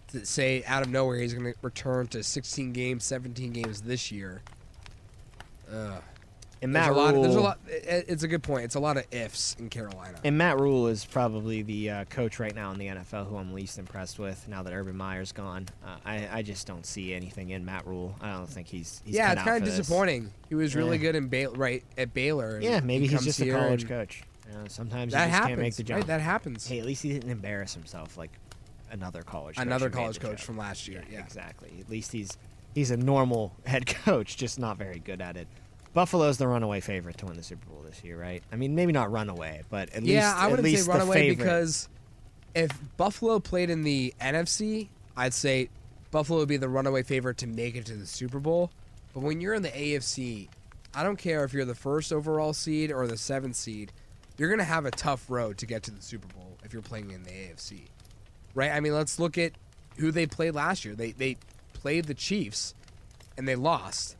to 0.09 0.25
say 0.25 0.63
out 0.65 0.81
of 0.81 0.89
nowhere 0.89 1.17
he's 1.17 1.33
going 1.33 1.53
to 1.53 1.59
return 1.61 2.07
to 2.07 2.23
16 2.23 2.71
games, 2.73 3.03
17 3.03 3.51
games 3.51 3.81
this 3.81 4.11
year. 4.11 4.41
Ugh. 5.71 6.01
And 6.63 6.75
There's 6.75 6.85
Matt 6.87 6.91
a 6.91 6.95
lot. 6.99 7.13
Rule, 7.15 7.23
There's 7.23 7.35
a 7.35 7.39
lot. 7.41 7.59
it- 7.67 8.05
It's 8.07 8.21
a 8.23 8.27
good 8.27 8.43
point. 8.43 8.65
It's 8.65 8.75
a 8.75 8.79
lot 8.79 8.95
of 8.97 9.05
ifs 9.11 9.55
in 9.57 9.69
Carolina. 9.69 10.19
And 10.23 10.37
Matt 10.37 10.59
Rhule 10.59 10.87
is 10.87 11.03
probably 11.05 11.63
the 11.63 11.89
uh, 11.89 12.05
coach 12.05 12.39
right 12.39 12.53
now 12.53 12.71
in 12.71 12.77
the 12.77 12.85
NFL 12.87 13.27
who 13.27 13.37
I'm 13.37 13.51
least 13.53 13.79
impressed 13.79 14.19
with 14.19 14.47
now 14.47 14.61
that 14.61 14.71
Urban 14.71 14.95
Meyer's 14.95 15.31
gone. 15.31 15.67
Uh, 15.83 15.95
I, 16.05 16.27
I 16.31 16.41
just 16.43 16.67
don't 16.67 16.85
see 16.85 17.13
anything 17.15 17.49
in 17.49 17.65
Matt 17.65 17.87
Rhule. 17.87 18.15
I 18.21 18.31
don't 18.33 18.47
think 18.49 18.67
he's, 18.67 19.01
he's 19.05 19.15
yeah, 19.15 19.31
it's 19.31 19.41
kind 19.41 19.57
of 19.63 19.65
this. 19.65 19.77
disappointing. 19.77 20.31
He 20.49 20.55
was 20.55 20.75
really 20.75 20.97
Yeah. 20.97 21.01
good 21.03 21.15
in 21.15 21.27
Baylor, 21.29 21.55
right 21.57 21.83
at 21.97 22.13
Baylor. 22.13 22.59
Yeah, 22.61 22.79
maybe 22.81 23.07
he 23.07 23.11
he's 23.15 23.23
just 23.25 23.41
a 23.41 23.49
college 23.49 23.87
coach. 23.87 24.21
You 24.47 24.57
know, 24.57 24.63
sometimes 24.67 25.13
That 25.13 25.21
you 25.21 25.25
just 25.27 25.33
happens. 25.33 25.47
can't 25.49 25.61
make 25.61 25.75
the 25.77 25.83
jump. 25.83 25.97
Right, 26.01 26.07
that 26.07 26.21
happens. 26.21 26.67
hey, 26.67 26.77
at 26.79 26.85
least 26.85 27.01
he 27.01 27.09
didn't 27.13 27.31
embarrass 27.31 27.73
himself 27.73 28.17
like 28.17 28.31
another 28.91 29.23
college. 29.23 29.55
coach 29.55 29.65
Another 29.65 29.89
college 29.89 30.19
coach 30.19 30.31
jump. 30.37 30.39
from 30.41 30.57
last 30.57 30.87
year. 30.87 31.03
Yeah. 31.11 31.21
exactly. 31.21 31.71
At 31.79 31.89
least 31.89 32.11
he's 32.11 32.37
he's 32.75 32.91
a 32.91 32.97
normal 32.97 33.53
head 33.65 33.87
coach, 33.87 34.37
just 34.37 34.59
not 34.59 34.77
very 34.77 34.99
good 34.99 35.21
at 35.21 35.37
it. 35.37 35.47
Buffalo's 35.93 36.37
the 36.37 36.47
runaway 36.47 36.79
favorite 36.79 37.17
to 37.17 37.25
win 37.25 37.35
the 37.35 37.43
Super 37.43 37.65
Bowl 37.67 37.81
this 37.85 38.03
year, 38.03 38.19
right? 38.19 38.43
I 38.51 38.55
mean, 38.55 38.75
maybe 38.75 38.93
not 38.93 39.11
runaway, 39.11 39.61
but 39.69 39.89
at 39.89 40.03
least 40.03 40.13
yeah, 40.13 40.33
I 40.35 40.45
at 40.45 40.51
wouldn't 40.51 40.65
least 40.65 40.85
say 40.85 40.91
runaway 40.91 41.29
because 41.29 41.89
if 42.55 42.71
Buffalo 42.97 43.39
played 43.39 43.69
in 43.69 43.83
the 43.83 44.13
NFC, 44.21 44.87
I'd 45.17 45.33
say 45.33 45.69
Buffalo 46.11 46.39
would 46.39 46.49
be 46.49 46.57
the 46.57 46.69
runaway 46.69 47.03
favorite 47.03 47.37
to 47.39 47.47
make 47.47 47.75
it 47.75 47.85
to 47.87 47.93
the 47.93 48.05
Super 48.05 48.39
Bowl. 48.39 48.71
But 49.13 49.21
when 49.21 49.41
you're 49.41 49.53
in 49.53 49.63
the 49.63 49.69
AFC, 49.69 50.47
I 50.93 51.03
don't 51.03 51.17
care 51.17 51.43
if 51.43 51.53
you're 51.53 51.65
the 51.65 51.75
first 51.75 52.13
overall 52.13 52.53
seed 52.53 52.91
or 52.91 53.07
the 53.07 53.17
seventh 53.17 53.55
seed, 53.55 53.91
you're 54.37 54.49
going 54.49 54.59
to 54.59 54.65
have 54.65 54.85
a 54.85 54.91
tough 54.91 55.29
road 55.29 55.57
to 55.59 55.65
get 55.65 55.83
to 55.83 55.91
the 55.91 56.01
Super 56.01 56.27
Bowl 56.33 56.57
if 56.63 56.73
you're 56.73 56.81
playing 56.81 57.11
in 57.11 57.23
the 57.23 57.31
AFC. 57.31 57.81
Right? 58.55 58.71
I 58.71 58.79
mean, 58.79 58.93
let's 58.93 59.19
look 59.19 59.37
at 59.37 59.53
who 59.97 60.11
they 60.11 60.25
played 60.25 60.55
last 60.55 60.85
year. 60.85 60.95
They 60.95 61.11
they 61.11 61.37
played 61.73 62.05
the 62.05 62.13
Chiefs 62.13 62.73
and 63.37 63.47
they 63.47 63.55
lost. 63.55 64.15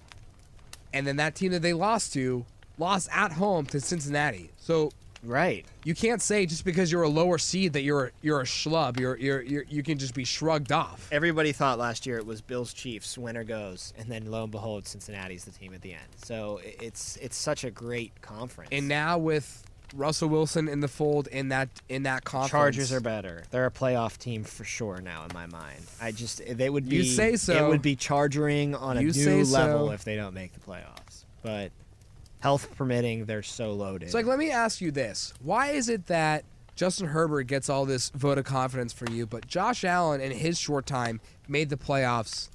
And 0.93 1.05
then 1.05 1.17
that 1.17 1.35
team 1.35 1.51
that 1.51 1.61
they 1.61 1.73
lost 1.73 2.13
to 2.13 2.45
lost 2.77 3.09
at 3.11 3.33
home 3.33 3.65
to 3.67 3.79
Cincinnati. 3.79 4.49
So 4.57 4.91
right. 5.23 5.65
you 5.83 5.93
can't 5.93 6.21
say 6.21 6.45
just 6.45 6.65
because 6.65 6.91
you're 6.91 7.03
a 7.03 7.09
lower 7.09 7.37
seed 7.37 7.73
that 7.73 7.83
you're 7.83 8.11
you're 8.21 8.41
a 8.41 8.45
schlub. 8.45 8.99
You're 8.99 9.17
you're, 9.17 9.41
you're 9.41 9.63
you 9.69 9.83
can 9.83 9.97
just 9.97 10.13
be 10.13 10.23
shrugged 10.23 10.71
off. 10.71 11.07
Everybody 11.11 11.51
thought 11.51 11.77
last 11.77 12.05
year 12.05 12.17
it 12.17 12.25
was 12.25 12.41
Bills 12.41 12.73
Chiefs 12.73 13.17
winner 13.17 13.43
goes, 13.43 13.93
and 13.97 14.09
then 14.09 14.29
lo 14.29 14.43
and 14.43 14.51
behold, 14.51 14.87
Cincinnati's 14.87 15.45
the 15.45 15.51
team 15.51 15.73
at 15.73 15.81
the 15.81 15.93
end. 15.93 16.07
So 16.23 16.59
it's 16.63 17.17
it's 17.17 17.37
such 17.37 17.63
a 17.63 17.71
great 17.71 18.21
conference. 18.21 18.69
And 18.71 18.87
now 18.87 19.17
with 19.17 19.63
Russell 19.93 20.29
Wilson 20.29 20.67
in 20.67 20.79
the 20.79 20.87
fold 20.87 21.27
in 21.27 21.49
that 21.49 21.69
in 21.89 22.03
that 22.03 22.23
conference, 22.23 22.51
Chargers 22.51 22.93
are 22.93 23.01
better. 23.01 23.43
They're 23.51 23.65
a 23.65 23.71
playoff 23.71 24.17
team 24.17 24.43
for 24.43 24.63
sure 24.63 25.01
now 25.01 25.25
in 25.25 25.33
my 25.33 25.45
mind. 25.45 25.81
I 26.01 26.11
just 26.11 26.41
they 26.45 26.69
would 26.69 26.87
be 26.87 26.97
You 26.97 27.03
say 27.03 27.35
so. 27.35 27.65
It 27.65 27.69
would 27.69 27.81
be 27.81 27.95
charging 27.95 28.75
on 28.75 28.97
a 28.97 29.01
You 29.01 29.11
new 29.11 29.43
level 29.43 29.87
so. 29.87 29.91
if 29.91 30.03
they 30.03 30.15
don't 30.15 30.33
make 30.33 30.53
the 30.53 30.59
playoffs. 30.59 31.25
But 31.41 31.71
health 32.39 32.75
permitting, 32.75 33.25
they're 33.25 33.43
so 33.43 33.73
loaded. 33.73 34.11
So 34.11 34.17
like, 34.17 34.25
let 34.27 34.39
me 34.39 34.51
ask 34.51 34.81
you 34.81 34.91
this: 34.91 35.33
Why 35.41 35.71
is 35.71 35.89
it 35.89 36.07
that 36.07 36.45
Justin 36.75 37.07
Herbert 37.07 37.43
gets 37.43 37.69
all 37.69 37.85
this 37.85 38.09
vote 38.11 38.37
of 38.37 38.45
confidence 38.45 38.93
for 38.93 39.09
you, 39.11 39.25
but 39.25 39.47
Josh 39.47 39.83
Allen 39.83 40.21
in 40.21 40.31
his 40.31 40.57
short 40.57 40.85
time 40.85 41.19
made 41.47 41.69
the 41.69 41.77
playoffs 41.77 42.49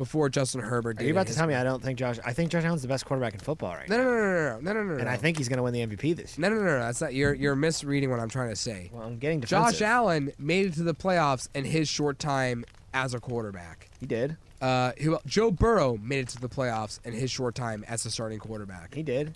before 0.00 0.30
Justin 0.30 0.62
Herbert 0.62 0.96
did? 0.96 1.04
Are 1.04 1.06
you 1.08 1.12
about 1.12 1.26
to 1.26 1.34
tell 1.34 1.46
me 1.46 1.52
I 1.54 1.62
don't 1.62 1.82
think 1.82 1.98
Josh? 1.98 2.18
I 2.24 2.32
think 2.32 2.50
Josh 2.50 2.64
Allen's 2.64 2.80
the 2.80 2.88
best 2.88 3.04
quarterback 3.04 3.34
in 3.34 3.40
football 3.40 3.74
right 3.74 3.86
No, 3.86 3.98
now, 3.98 4.02
no, 4.04 4.10
no, 4.10 4.22
no, 4.22 4.22
no, 4.22 4.60
no, 4.60 4.72
no, 4.72 4.82
no. 4.92 4.94
and 4.94 5.04
no. 5.04 5.10
I 5.10 5.16
think 5.18 5.36
he's 5.36 5.46
going 5.46 5.58
to 5.58 5.62
win 5.62 5.74
the 5.74 5.86
MVP 5.86 6.16
this 6.16 6.38
year. 6.38 6.48
no, 6.48 6.56
no, 6.56 6.62
no, 6.62 6.70
no. 6.72 6.78
That's 6.78 7.02
not. 7.02 7.12
You're 7.12 7.34
you're 7.34 7.54
misreading 7.54 8.08
what 8.10 8.18
I'm 8.18 8.30
trying 8.30 8.48
to 8.48 8.56
say. 8.56 8.90
Well, 8.94 9.02
I'm 9.02 9.18
getting 9.18 9.40
defensive. 9.40 9.78
Josh 9.78 9.82
Allen 9.82 10.32
made 10.38 10.66
it 10.66 10.72
to 10.74 10.82
the 10.82 10.94
playoffs 10.94 11.48
in 11.54 11.66
his 11.66 11.86
short 11.86 12.18
time 12.18 12.64
as 12.94 13.12
a 13.12 13.20
quarterback. 13.20 13.90
he 14.00 14.06
did. 14.06 14.38
Uh, 14.62 14.92
who, 15.02 15.18
Joe 15.26 15.50
Burrow 15.50 15.98
made 16.02 16.20
it 16.20 16.28
to 16.30 16.40
the 16.40 16.48
playoffs 16.48 16.98
in 17.04 17.12
his 17.12 17.30
short 17.30 17.54
time 17.54 17.84
as 17.86 18.04
a 18.06 18.10
starting 18.10 18.38
quarterback. 18.38 18.94
He 18.94 19.02
did. 19.02 19.34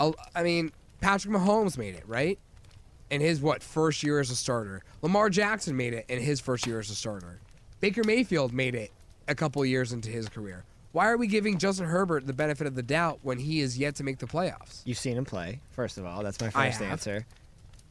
I 0.00 0.12
I 0.36 0.42
mean, 0.44 0.70
Patrick 1.00 1.34
Mahomes 1.34 1.76
made 1.76 1.96
it, 1.96 2.04
right? 2.06 2.38
In 3.10 3.20
his 3.20 3.40
what 3.40 3.64
first 3.64 4.02
year 4.04 4.20
as 4.20 4.30
a 4.30 4.36
starter. 4.36 4.82
Lamar 5.02 5.28
Jackson 5.28 5.76
made 5.76 5.92
it 5.92 6.06
in 6.08 6.20
his 6.20 6.40
first 6.40 6.66
year 6.68 6.78
as 6.78 6.88
a 6.88 6.94
starter. 6.94 7.40
Baker 7.80 8.02
Mayfield 8.04 8.52
made 8.52 8.74
it 8.74 8.90
a 9.28 9.34
couple 9.34 9.64
years 9.64 9.92
into 9.92 10.08
his 10.10 10.28
career. 10.28 10.64
Why 10.92 11.08
are 11.08 11.16
we 11.16 11.26
giving 11.26 11.58
Justin 11.58 11.86
Herbert 11.86 12.26
the 12.26 12.32
benefit 12.32 12.66
of 12.66 12.74
the 12.74 12.82
doubt 12.82 13.18
when 13.22 13.38
he 13.38 13.60
is 13.60 13.76
yet 13.76 13.96
to 13.96 14.04
make 14.04 14.18
the 14.18 14.26
playoffs? 14.26 14.80
You've 14.84 14.98
seen 14.98 15.16
him 15.16 15.24
play. 15.26 15.60
First 15.72 15.98
of 15.98 16.06
all, 16.06 16.22
that's 16.22 16.40
my 16.40 16.48
first 16.48 16.80
answer. 16.80 17.26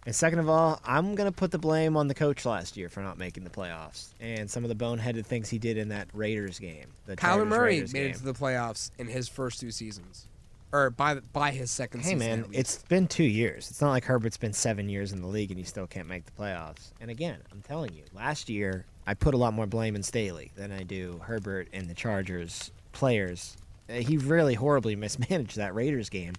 And 0.07 0.15
second 0.15 0.39
of 0.39 0.49
all, 0.49 0.79
I'm 0.85 1.15
going 1.15 1.31
to 1.31 1.35
put 1.35 1.51
the 1.51 1.57
blame 1.57 1.97
on 1.97 2.07
the 2.07 2.13
coach 2.13 2.45
last 2.45 2.77
year 2.77 2.89
for 2.89 3.01
not 3.01 3.17
making 3.17 3.43
the 3.43 3.49
playoffs 3.49 4.09
and 4.19 4.49
some 4.49 4.63
of 4.63 4.69
the 4.69 4.75
boneheaded 4.75 5.25
things 5.25 5.49
he 5.49 5.57
did 5.57 5.77
in 5.77 5.89
that 5.89 6.07
Raiders 6.13 6.59
game. 6.59 6.87
The 7.07 7.15
Kyler 7.15 7.19
Chargers 7.21 7.47
Murray 7.49 7.69
Raiders 7.75 7.93
made 7.93 7.99
game. 8.01 8.09
it 8.11 8.15
to 8.17 8.23
the 8.23 8.33
playoffs 8.33 8.91
in 8.99 9.07
his 9.07 9.27
first 9.27 9.59
two 9.59 9.71
seasons, 9.71 10.27
or 10.71 10.91
by 10.91 11.15
by 11.33 11.49
his 11.51 11.71
second 11.71 12.01
Hey 12.01 12.13
season. 12.13 12.19
man, 12.19 12.45
it's 12.51 12.83
been 12.83 13.07
two 13.07 13.23
years. 13.23 13.71
It's 13.71 13.81
not 13.81 13.89
like 13.89 14.05
Herbert's 14.05 14.37
been 14.37 14.53
seven 14.53 14.89
years 14.89 15.11
in 15.11 15.21
the 15.21 15.27
league 15.27 15.49
and 15.49 15.57
he 15.57 15.63
still 15.65 15.87
can't 15.87 16.07
make 16.07 16.25
the 16.25 16.31
playoffs. 16.33 16.91
And 17.01 17.09
again, 17.09 17.39
I'm 17.51 17.63
telling 17.63 17.91
you, 17.93 18.03
last 18.13 18.47
year 18.47 18.85
I 19.07 19.13
put 19.13 19.33
a 19.33 19.37
lot 19.37 19.53
more 19.53 19.67
blame 19.67 19.95
in 19.95 20.03
Staley 20.03 20.51
than 20.55 20.71
I 20.71 20.83
do 20.83 21.21
Herbert 21.23 21.67
and 21.73 21.89
the 21.89 21.93
Chargers 21.93 22.71
players. 22.91 23.57
Uh, 23.89 23.93
He 23.95 24.17
really 24.17 24.55
horribly 24.55 24.95
mismanaged 24.95 25.57
that 25.57 25.75
Raiders 25.75 26.09
game 26.09 26.33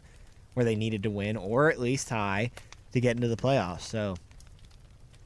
where 0.55 0.65
they 0.65 0.75
needed 0.75 1.03
to 1.05 1.11
win 1.11 1.37
or 1.37 1.71
at 1.71 1.79
least 1.79 2.09
tie 2.09 2.51
to 2.93 3.01
get 3.01 3.17
into 3.17 3.29
the 3.29 3.37
playoffs. 3.37 3.83
So 3.83 4.17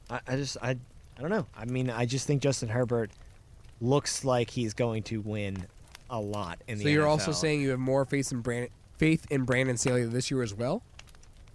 I, 0.09 0.19
I 0.27 0.35
just 0.35 0.57
I 0.61 0.71
I 0.71 1.21
don't 1.21 1.29
know. 1.29 1.45
I 1.55 1.65
mean, 1.65 1.89
I 1.89 2.05
just 2.05 2.27
think 2.27 2.41
Justin 2.41 2.69
Herbert 2.69 3.11
looks 3.79 4.23
like 4.23 4.49
he's 4.49 4.73
going 4.73 5.03
to 5.03 5.21
win 5.21 5.65
a 6.09 6.19
lot 6.19 6.61
in 6.67 6.77
the 6.77 6.83
so 6.83 6.89
you're 6.89 7.07
also 7.07 7.31
saying 7.31 7.61
you 7.61 7.69
have 7.69 7.79
more 7.79 8.05
faith 8.05 8.31
in 8.31 8.41
Brandon, 8.41 8.69
faith 8.97 9.25
in 9.31 9.43
Brandon 9.45 9.77
Staley 9.77 10.03
this 10.05 10.29
year 10.29 10.43
as 10.43 10.53
well. 10.53 10.83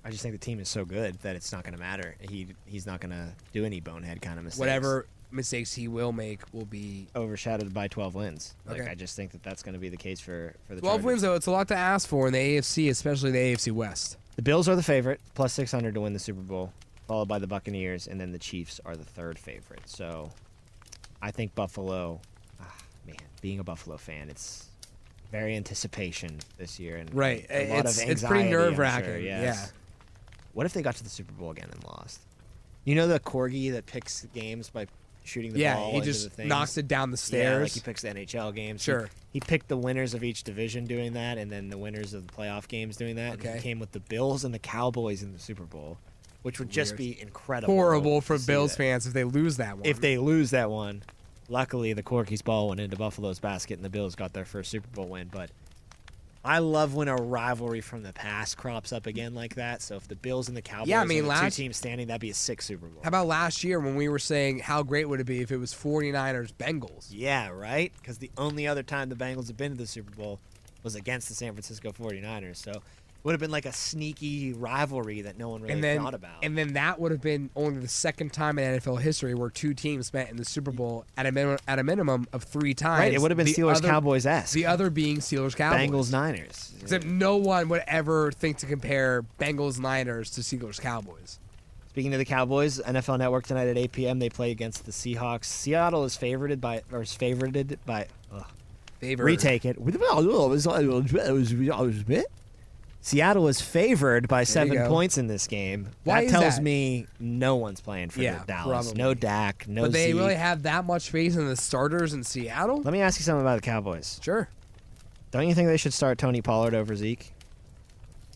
I 0.04 0.10
just 0.10 0.22
think 0.22 0.32
the 0.34 0.38
team 0.38 0.60
is 0.60 0.68
so 0.68 0.84
good 0.84 1.18
that 1.20 1.36
it's 1.36 1.52
not 1.52 1.64
going 1.64 1.74
to 1.74 1.80
matter. 1.80 2.14
He 2.20 2.48
he's 2.64 2.86
not 2.86 3.00
going 3.00 3.10
to 3.10 3.32
do 3.52 3.64
any 3.64 3.80
bonehead 3.80 4.22
kind 4.22 4.38
of 4.38 4.44
mistakes. 4.44 4.60
Whatever 4.60 5.06
mistakes 5.30 5.72
he 5.74 5.88
will 5.88 6.12
make 6.12 6.40
will 6.52 6.64
be 6.64 7.06
overshadowed 7.16 7.74
by 7.74 7.88
12 7.88 8.14
wins. 8.14 8.54
Like 8.66 8.80
Okay. 8.80 8.90
I 8.90 8.94
just 8.94 9.16
think 9.16 9.32
that 9.32 9.42
that's 9.42 9.62
going 9.62 9.74
to 9.74 9.78
be 9.80 9.88
the 9.88 9.96
case 9.96 10.20
for 10.20 10.54
for 10.66 10.74
the 10.74 10.80
12 10.80 10.94
Chargers. 11.00 11.04
wins, 11.04 11.22
though. 11.22 11.34
It's 11.34 11.46
a 11.46 11.50
lot 11.50 11.68
to 11.68 11.76
ask 11.76 12.08
for 12.08 12.26
in 12.28 12.32
the 12.32 12.38
AFC, 12.38 12.88
especially 12.90 13.30
the 13.32 13.38
AFC 13.38 13.72
West. 13.72 14.16
The 14.36 14.42
Bills 14.42 14.68
are 14.68 14.76
the 14.76 14.82
favorite, 14.82 15.20
plus 15.34 15.52
600 15.54 15.94
to 15.94 16.00
win 16.02 16.12
the 16.12 16.18
Super 16.18 16.40
Bowl, 16.42 16.72
followed 17.08 17.26
by 17.28 17.38
the 17.38 17.46
Buccaneers, 17.46 18.06
and 18.06 18.20
then 18.20 18.32
the 18.32 18.38
Chiefs 18.38 18.80
are 18.84 18.94
the 18.96 19.04
third 19.04 19.38
favorite. 19.38 19.80
So 19.86 20.30
I 21.22 21.30
think 21.30 21.54
Buffalo, 21.54 22.20
ah, 22.60 22.74
man, 23.06 23.16
being 23.40 23.58
a 23.58 23.64
Buffalo 23.64 23.96
fan, 23.96 24.28
it's 24.28 24.68
very 25.32 25.56
anticipation 25.56 26.38
this 26.58 26.78
year. 26.78 26.96
and 26.98 27.12
Right. 27.14 27.46
A 27.50 27.68
lot 27.70 27.78
It's- 27.80 28.02
of 28.02 28.08
it's 28.10 28.22
pretty 28.22 28.48
nerve-wracking, 28.50 29.04
sure, 29.06 29.18
yeah. 29.18 29.66
What 30.52 30.66
if 30.66 30.72
they 30.72 30.82
got 30.82 30.94
to 30.96 31.02
the 31.04 31.10
Super 31.10 31.32
Bowl 31.32 31.50
again 31.50 31.68
and 31.72 31.82
lost? 31.84 32.20
You 32.84 32.94
know 32.94 33.08
the 33.08 33.18
corgi 33.18 33.72
that 33.72 33.86
picks 33.86 34.24
games 34.34 34.70
by 34.70 34.86
shooting 35.26 35.52
the 35.52 35.58
yeah, 35.60 35.74
ball 35.76 35.92
he 35.92 36.00
just 36.00 36.38
knocks 36.38 36.76
it 36.78 36.88
down 36.88 37.10
the 37.10 37.16
Yeah, 37.16 37.18
stairs. 37.18 37.62
like 37.62 37.72
he 37.72 37.80
picks 37.80 38.02
the 38.02 38.08
NHL 38.08 38.54
games. 38.54 38.82
Sure. 38.82 39.08
He, 39.32 39.40
picked 39.40 39.68
the 39.68 39.76
winners 39.76 40.14
of 40.14 40.24
each 40.24 40.44
division 40.44 40.86
doing 40.86 41.12
that, 41.12 41.36
and 41.38 41.50
then 41.52 41.68
the 41.68 41.76
winners 41.78 42.14
of 42.14 42.26
the 42.26 42.32
playoff 42.32 42.68
games 42.68 42.96
doing 42.96 43.16
that. 43.16 43.34
And 43.34 43.40
Okay. 43.46 43.56
he 43.56 43.60
came 43.62 43.78
with 43.78 43.92
the 43.92 44.00
Bills 44.00 44.44
and 44.44 44.54
the 44.54 44.58
Cowboys 44.58 45.22
in 45.22 45.32
the 45.32 45.38
Super 45.38 45.64
Bowl, 45.64 45.98
which 46.42 46.58
would 46.58 46.70
just 46.70 46.96
be 46.96 47.20
incredible. 47.20 47.74
Horrible 47.74 48.20
for 48.22 48.38
Bills 48.38 48.70
that. 48.72 48.76
fans 48.78 49.06
if 49.06 49.12
they 49.12 49.24
lose 49.24 49.58
that 49.58 49.76
one. 49.76 49.86
If 49.86 50.00
they 50.00 50.16
lose 50.18 50.50
that 50.50 50.70
one, 50.70 51.02
luckily 51.48 51.92
the 51.92 52.02
Corky's 52.02 52.42
ball 52.42 52.68
went 52.68 52.80
into 52.80 52.96
Buffalo's 52.96 53.38
basket, 53.38 53.74
and 53.74 53.84
the 53.84 53.90
Bills 53.90 54.14
got 54.14 54.32
their 54.32 54.44
first 54.46 54.70
Super 54.70 54.88
Bowl 54.88 55.08
win. 55.08 55.28
But 55.30 55.50
I 56.46 56.58
love 56.58 56.94
when 56.94 57.08
a 57.08 57.16
rivalry 57.16 57.80
from 57.80 58.02
the 58.02 58.12
past 58.12 58.56
crops 58.56 58.92
up 58.92 59.06
again 59.06 59.34
like 59.34 59.56
that. 59.56 59.82
So 59.82 59.96
if 59.96 60.06
the 60.06 60.14
Bills 60.16 60.48
and 60.48 60.56
the 60.56 60.62
Cowboys 60.62 60.88
Yeah, 60.88 61.00
I 61.00 61.04
mean, 61.04 61.18
are 61.18 61.22
the 61.22 61.28
last- 61.28 61.56
two 61.56 61.62
teams 61.64 61.76
standing, 61.76 62.06
that'd 62.06 62.20
be 62.20 62.30
a 62.30 62.34
sick 62.34 62.62
Super 62.62 62.86
Bowl. 62.86 63.02
How 63.02 63.08
about 63.08 63.26
last 63.26 63.64
year 63.64 63.80
when 63.80 63.96
we 63.96 64.08
were 64.08 64.18
saying 64.18 64.60
how 64.60 64.82
great 64.82 65.08
would 65.08 65.20
it 65.20 65.24
be 65.24 65.40
if 65.40 65.50
it 65.50 65.56
was 65.58 65.74
49ers 65.74 66.52
Bengals? 66.52 67.08
Yeah, 67.10 67.48
right? 67.48 67.92
Because 67.98 68.18
the 68.18 68.30
only 68.38 68.66
other 68.66 68.82
time 68.82 69.08
the 69.08 69.16
Bengals 69.16 69.48
have 69.48 69.56
been 69.56 69.72
to 69.72 69.78
the 69.78 69.86
Super 69.86 70.12
Bowl 70.14 70.38
was 70.82 70.94
against 70.94 71.28
the 71.28 71.34
San 71.34 71.52
Francisco 71.52 71.90
49ers. 71.90 72.56
So 72.58 72.80
would 73.26 73.32
have 73.32 73.40
been 73.40 73.50
like 73.50 73.66
a 73.66 73.72
sneaky 73.72 74.52
rivalry 74.52 75.20
that 75.22 75.36
no 75.36 75.48
one 75.48 75.60
really 75.60 75.74
and 75.74 75.82
then 75.84 76.00
thought 76.00 76.14
about. 76.14 76.36
and 76.44 76.56
then 76.56 76.74
that 76.74 76.98
would 77.00 77.10
have 77.10 77.20
been 77.20 77.50
only 77.56 77.80
the 77.80 77.88
second 77.88 78.32
time 78.32 78.58
in 78.58 78.78
NFL 78.80 79.00
history 79.00 79.34
where 79.34 79.50
two 79.50 79.74
teams 79.74 80.14
met 80.14 80.30
in 80.30 80.36
the 80.36 80.44
Super 80.44 80.70
Bowl 80.70 81.04
at 81.16 81.26
a 81.26 81.32
minimum 81.32 81.58
at 81.66 81.78
a 81.78 81.82
minimum 81.84 82.26
of 82.32 82.44
three 82.44 82.72
times. 82.72 83.00
right, 83.00 83.12
it 83.12 83.20
would 83.20 83.30
have 83.30 83.36
been 83.36 83.46
The 83.46 83.54
Steelers 83.54 83.76
other- 83.78 83.88
Cowboys 83.88 84.26
esque. 84.26 84.54
The 84.54 84.66
other 84.66 84.90
being 84.90 85.18
Steelers 85.18 85.56
Cowboys. 85.56 85.90
Bengals 85.90 86.12
Niners. 86.12 86.72
Except 86.80 87.04
no 87.04 87.36
one 87.36 87.68
would 87.68 87.82
ever 87.86 88.30
think 88.32 88.58
to 88.58 88.66
compare 88.66 89.24
Bengals 89.40 89.78
Niners 89.80 90.30
to 90.30 90.40
Steelers 90.40 90.80
Cowboys. 90.80 91.38
Speaking 91.88 92.12
of 92.12 92.18
the 92.18 92.24
Cowboys, 92.24 92.78
NFL 92.80 93.18
Network 93.18 93.46
tonight 93.46 93.68
at 93.68 93.76
8 93.78 93.90
p.m. 93.90 94.18
They 94.18 94.28
play 94.28 94.50
against 94.50 94.84
the 94.86 94.92
Seahawks. 94.92 95.46
Seattle 95.46 96.04
is 96.04 96.14
favored 96.16 96.60
by 96.60 96.82
or 96.92 97.02
is 97.02 97.16
favorited 97.16 97.78
by. 97.86 98.06
Ugh, 98.32 98.44
Favorite. 99.00 99.24
retake 99.24 99.64
it. 99.64 99.76
Seattle 103.06 103.46
is 103.46 103.60
favored 103.60 104.26
by 104.26 104.42
seven 104.42 104.84
points 104.88 105.16
in 105.16 105.28
this 105.28 105.46
game. 105.46 105.86
Why 106.02 106.24
that 106.24 106.30
tells 106.32 106.56
that? 106.56 106.62
me 106.64 107.06
no 107.20 107.54
one's 107.54 107.80
playing 107.80 108.10
for 108.10 108.20
Yeah, 108.20 108.42
Dallas. 108.48 108.88
probably. 108.88 109.00
No 109.00 109.14
Dak. 109.14 109.68
No 109.68 109.82
But 109.82 109.92
they 109.92 110.06
Zeke. 110.08 110.16
really 110.16 110.34
have 110.34 110.64
that 110.64 110.84
much 110.84 111.10
faith 111.10 111.36
in 111.36 111.46
the 111.46 111.54
starters 111.54 112.14
in 112.14 112.24
Seattle? 112.24 112.82
Let 112.82 112.92
me 112.92 113.00
ask 113.00 113.20
you 113.20 113.22
something 113.24 113.42
about 113.42 113.58
the 113.58 113.62
Cowboys. 113.62 114.18
Sure. 114.24 114.48
Don't 115.30 115.46
you 115.46 115.54
think 115.54 115.68
they 115.68 115.76
should 115.76 115.92
start 115.92 116.18
Tony 116.18 116.42
Pollard 116.42 116.74
over 116.74 116.96
Zeke? 116.96 117.32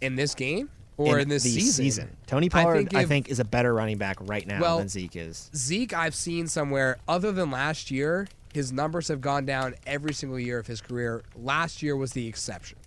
In 0.01 0.15
this 0.15 0.37
game? 0.37 0.71
Or 0.97 1.19
in, 1.19 1.29
this 1.29 1.43
the 1.43 1.51
season? 1.59 2.17
Tony 2.29 2.47
I 2.47 2.63
Pollard, 2.63 2.77
think 2.77 2.95
I 2.95 3.05
think, 3.07 3.29
is 3.29 3.41
a 3.41 3.45
better 3.45 3.75
running 3.75 3.99
back 3.99 4.19
right 4.21 4.47
now 4.47 4.61
Well, 4.61 4.79
than 4.79 4.89
Zeke 4.89 5.17
is. 5.17 5.51
Zeke, 5.53 5.95
I've 5.95 6.15
seen 6.15 6.47
somewhere, 6.47 6.99
other 7.09 7.33
than 7.33 7.51
last 7.51 7.91
year, 7.91 8.29
his 8.55 8.71
numbers 8.71 9.09
have 9.09 9.21
gone 9.21 9.45
down 9.47 9.75
every 9.85 10.15
single 10.15 10.39
year 10.39 10.61
of 10.61 10.69
his 10.69 10.81
career. 10.81 11.25
Last 11.35 11.83
year 11.83 11.97
was 11.97 12.13
the 12.13 12.29
exception. 12.29 12.79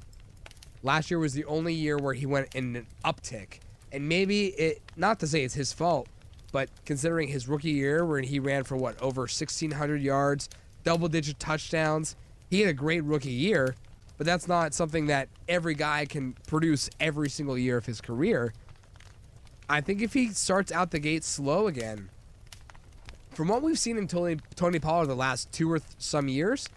Last 0.84 1.10
year 1.10 1.17
was 1.17 1.34
the 1.34 1.46
only 1.46 1.74
year 1.74 1.98
where 1.98 2.13
he 2.13 2.26
went 2.26 2.54
in 2.54 2.76
an 2.76 2.88
uptick. 3.06 3.60
And 3.91 4.10
maybe 4.10 4.48
it, 4.48 4.82
not 4.98 5.19
to 5.22 5.28
say 5.28 5.43
it's 5.43 5.54
his 5.54 5.72
fault, 5.72 6.08
but 6.52 6.69
considering 6.86 7.30
his 7.30 7.48
rookie 7.48 7.72
year 7.72 8.06
where 8.06 8.19
he 8.19 8.39
ran 8.39 8.65
for 8.65 8.76
what, 8.76 9.02
over 9.02 9.22
1,600 9.22 10.02
yards, 10.02 10.50
double 10.84 11.08
digit 11.08 11.39
touchdowns, 11.39 12.15
he 12.50 12.60
had 12.60 12.69
a 12.69 12.74
great 12.74 13.04
rookie 13.04 13.32
year, 13.32 13.76
but 14.17 14.28
that's 14.28 14.48
not 14.48 14.74
something 14.74 15.08
that 15.08 15.30
every 15.48 15.74
guy 15.74 16.06
can 16.06 16.34
produce 16.48 16.89
every 17.00 17.30
single 17.30 17.58
year 17.58 17.78
of 17.78 17.86
his 17.86 18.02
career. 18.02 18.54
I 19.69 19.80
think 19.80 20.02
if 20.02 20.13
he 20.13 20.30
starts 20.30 20.72
out 20.72 20.91
the 20.91 21.00
gate 21.00 21.24
slow 21.24 21.67
again, 21.67 22.10
from 23.32 23.48
what 23.48 23.63
we've 23.63 23.80
seen 23.80 23.98
in 23.98 24.08
Tony, 24.08 24.38
Tony 24.56 24.80
Pollard 24.80 25.08
the 25.08 25.15
last 25.15 25.52
two 25.52 25.72
or 25.72 25.80
some 25.98 26.28
years, 26.28 26.67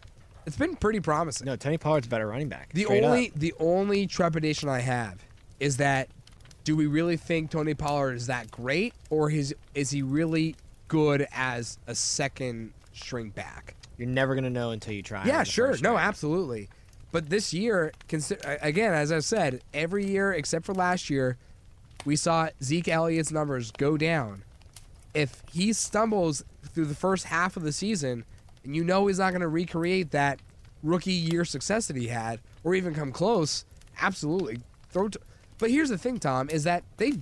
it's 0.47 0.57
been 0.57 0.77
pretty 0.77 1.01
promising. 1.01 1.47
No, 1.47 1.57
Tony 1.57 1.77
Pollard's 1.79 2.07
a 2.07 2.11
better 2.11 2.27
running 2.27 2.49
back. 2.49 2.73
the 2.73 2.85
straight 2.85 3.05
only 3.05 3.29
up. 3.29 3.35
the 3.35 3.55
only 3.59 4.07
trepidation 4.07 4.69
I 4.69 4.81
have 4.81 5.25
is 5.61 5.77
that 5.79 6.09
do 6.65 6.77
we 6.77 6.87
really 6.87 7.17
think 7.17 7.51
Tony 7.51 7.75
Pollard 7.75 8.15
is 8.15 8.27
that 8.29 8.51
great, 8.51 8.95
or 9.11 9.31
is 9.31 9.55
is 9.75 9.91
he 9.91 10.03
really 10.03 10.57
good 10.89 11.27
as 11.33 11.79
a 11.87 11.95
second 11.95 12.73
string 12.93 13.31
back? 13.31 13.75
you're 13.99 14.09
never 14.09 14.35
gonna 14.35 14.51
know 14.51 14.71
until 14.71 14.93
you 14.93 15.03
try. 15.03 15.25
Yeah, 15.25 15.43
sure. 15.43 15.75
No, 15.81 15.91
round. 15.95 16.01
absolutely. 16.01 16.69
But 17.13 17.31
this 17.31 17.55
year, 17.55 17.93
consi- 18.09 18.59
again, 18.61 18.93
as 18.93 19.11
I 19.11 19.21
said, 19.21 19.63
every 19.73 20.05
year 20.07 20.33
except 20.33 20.67
for 20.67 20.75
last 20.75 21.09
year, 21.09 21.39
we 22.05 22.15
saw 22.15 22.51
Zeke 22.63 22.89
Elliott's 22.89 23.33
numbers 23.33 23.71
go 23.71 23.97
down. 23.97 24.43
If 25.15 25.43
he 25.51 25.73
stumbles 25.73 26.45
through 26.75 26.87
the 26.87 26.95
first 26.95 27.25
half 27.25 27.57
of 27.57 27.63
the 27.63 27.73
season, 27.73 28.25
and 28.67 28.77
you 28.77 28.85
know 28.85 29.07
he's 29.07 29.19
not 29.19 29.31
going 29.31 29.41
to 29.41 29.49
recreate 29.49 30.11
that 30.11 30.41
rookie 30.83 31.13
year 31.13 31.45
success 31.45 31.87
that 31.87 31.97
he 31.97 32.09
had, 32.09 32.41
or 32.65 32.75
even 32.75 32.95
come 32.95 33.13
close, 33.13 33.65
absolutely 34.01 34.59
throw. 34.91 35.09
But 35.59 35.71
here's 35.71 35.89
the 35.89 35.99
thing, 35.99 36.19
Tom, 36.19 36.51
is 36.51 36.65
that 36.65 36.85
they've 36.99 37.19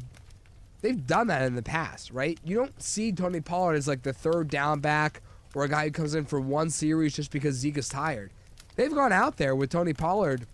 they've 0.80 1.06
done 1.06 1.28
that 1.28 1.42
in 1.42 1.54
the 1.54 1.62
past, 1.62 2.10
right? 2.10 2.38
You 2.44 2.56
don't 2.56 2.82
see 2.82 3.12
Tony 3.12 3.40
Pollard 3.40 3.74
as 3.74 3.86
like 3.86 4.02
the 4.02 4.12
third 4.12 4.48
down 4.48 4.80
back 4.80 5.20
or 5.54 5.64
a 5.64 5.68
guy 5.68 5.84
who 5.84 5.90
comes 5.90 6.14
in 6.14 6.24
for 6.24 6.40
one 6.40 6.70
series 6.70 7.14
just 7.14 7.30
because 7.30 7.54
Zeke 7.54 7.78
is 7.78 7.88
tired. 7.88 8.32
They've 8.76 8.92
gone 8.92 9.12
out 9.12 9.36
there 9.36 9.54
with 9.54 9.70
Tony 9.70 9.92
Pollard 9.92 10.46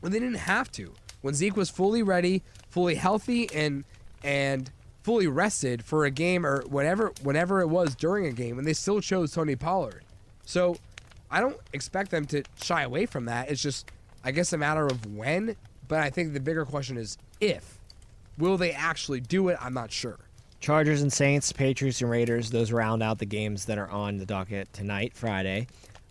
when 0.00 0.12
they 0.12 0.20
didn't 0.20 0.36
have 0.36 0.70
to. 0.72 0.92
When 1.20 1.34
Zeke 1.34 1.56
was 1.56 1.70
fully 1.70 2.02
ready, 2.02 2.42
fully 2.68 2.94
healthy, 2.94 3.48
and 3.54 3.84
and 4.22 4.70
fully 5.02 5.26
rested 5.26 5.84
for 5.84 6.04
a 6.04 6.10
game 6.10 6.46
or 6.46 6.62
whatever 6.62 7.12
whenever 7.22 7.60
it 7.60 7.68
was 7.68 7.94
during 7.94 8.26
a 8.26 8.32
game, 8.32 8.58
and 8.58 8.66
they 8.66 8.72
still 8.72 9.00
chose 9.00 9.32
Tony 9.32 9.56
Pollard. 9.56 10.04
So 10.44 10.76
I 11.30 11.40
don't 11.40 11.58
expect 11.72 12.10
them 12.10 12.26
to 12.26 12.42
shy 12.60 12.82
away 12.82 13.06
from 13.06 13.26
that. 13.26 13.50
It's 13.50 13.62
just 13.62 13.90
I 14.24 14.30
guess 14.30 14.52
a 14.52 14.58
matter 14.58 14.86
of 14.86 15.14
when. 15.14 15.56
But 15.88 16.00
I 16.00 16.10
think 16.10 16.32
the 16.32 16.40
bigger 16.40 16.64
question 16.64 16.96
is 16.96 17.18
if. 17.40 17.78
Will 18.38 18.56
they 18.56 18.72
actually 18.72 19.20
do 19.20 19.48
it? 19.48 19.58
I'm 19.60 19.74
not 19.74 19.92
sure. 19.92 20.18
Chargers 20.60 21.02
and 21.02 21.12
Saints, 21.12 21.52
Patriots 21.52 22.00
and 22.00 22.10
Raiders. 22.10 22.50
Those 22.50 22.72
round 22.72 23.02
out 23.02 23.18
the 23.18 23.26
games 23.26 23.66
that 23.66 23.78
are 23.78 23.90
on 23.90 24.16
the 24.16 24.24
docket 24.24 24.72
tonight, 24.72 25.12
Friday. 25.14 25.66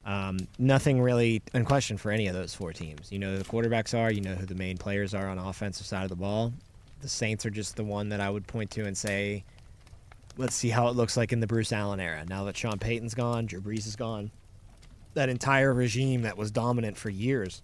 Um, 0.06 0.38
nothing 0.60 1.01
really 1.01 1.41
in 1.54 1.63
question 1.65 1.97
for 1.97 2.12
any 2.12 2.27
of 2.27 2.36
those 2.36 2.54
four 2.54 2.73
teams. 2.73 3.12
You 3.12 3.19
know 3.19 3.32
who 3.32 3.38
the 3.38 3.43
quarterbacks 3.43 3.97
are. 3.97 4.12
You 4.12 4.21
know 4.21 4.36
who 4.36 4.45
the 4.45 4.56
main 4.56 4.77
players 4.77 5.13
are 5.13 5.27
on 5.27 5.38
the 5.38 5.43
offensive 5.43 5.86
side 5.86 6.04
of 6.04 6.10
the 6.10 6.15
ball. 6.15 6.54
The 7.01 7.09
Saints 7.09 7.45
are 7.45 7.49
just 7.49 7.75
the 7.75 7.83
one 7.83 8.09
that 8.09 8.21
I 8.21 8.29
would 8.29 8.47
point 8.47 8.71
to 8.71 8.85
and 8.85 8.97
say, 8.97 9.43
let's 10.37 10.55
see 10.55 10.69
how 10.69 10.87
it 10.87 10.95
looks 10.95 11.17
like 11.17 11.33
in 11.33 11.39
the 11.39 11.47
Bruce 11.47 11.71
Allen 11.71 11.99
era. 11.99 12.23
Now 12.27 12.43
that 12.45 12.57
Sean 12.57 12.79
Payton's 12.79 13.13
gone, 13.13 13.45
Drew 13.45 13.61
Brees 13.61 13.87
is 13.87 13.95
gone, 13.95 14.31
that 15.13 15.29
entire 15.29 15.73
regime 15.73 16.21
that 16.23 16.37
was 16.37 16.51
dominant 16.51 16.97
for 16.97 17.09
years 17.09 17.61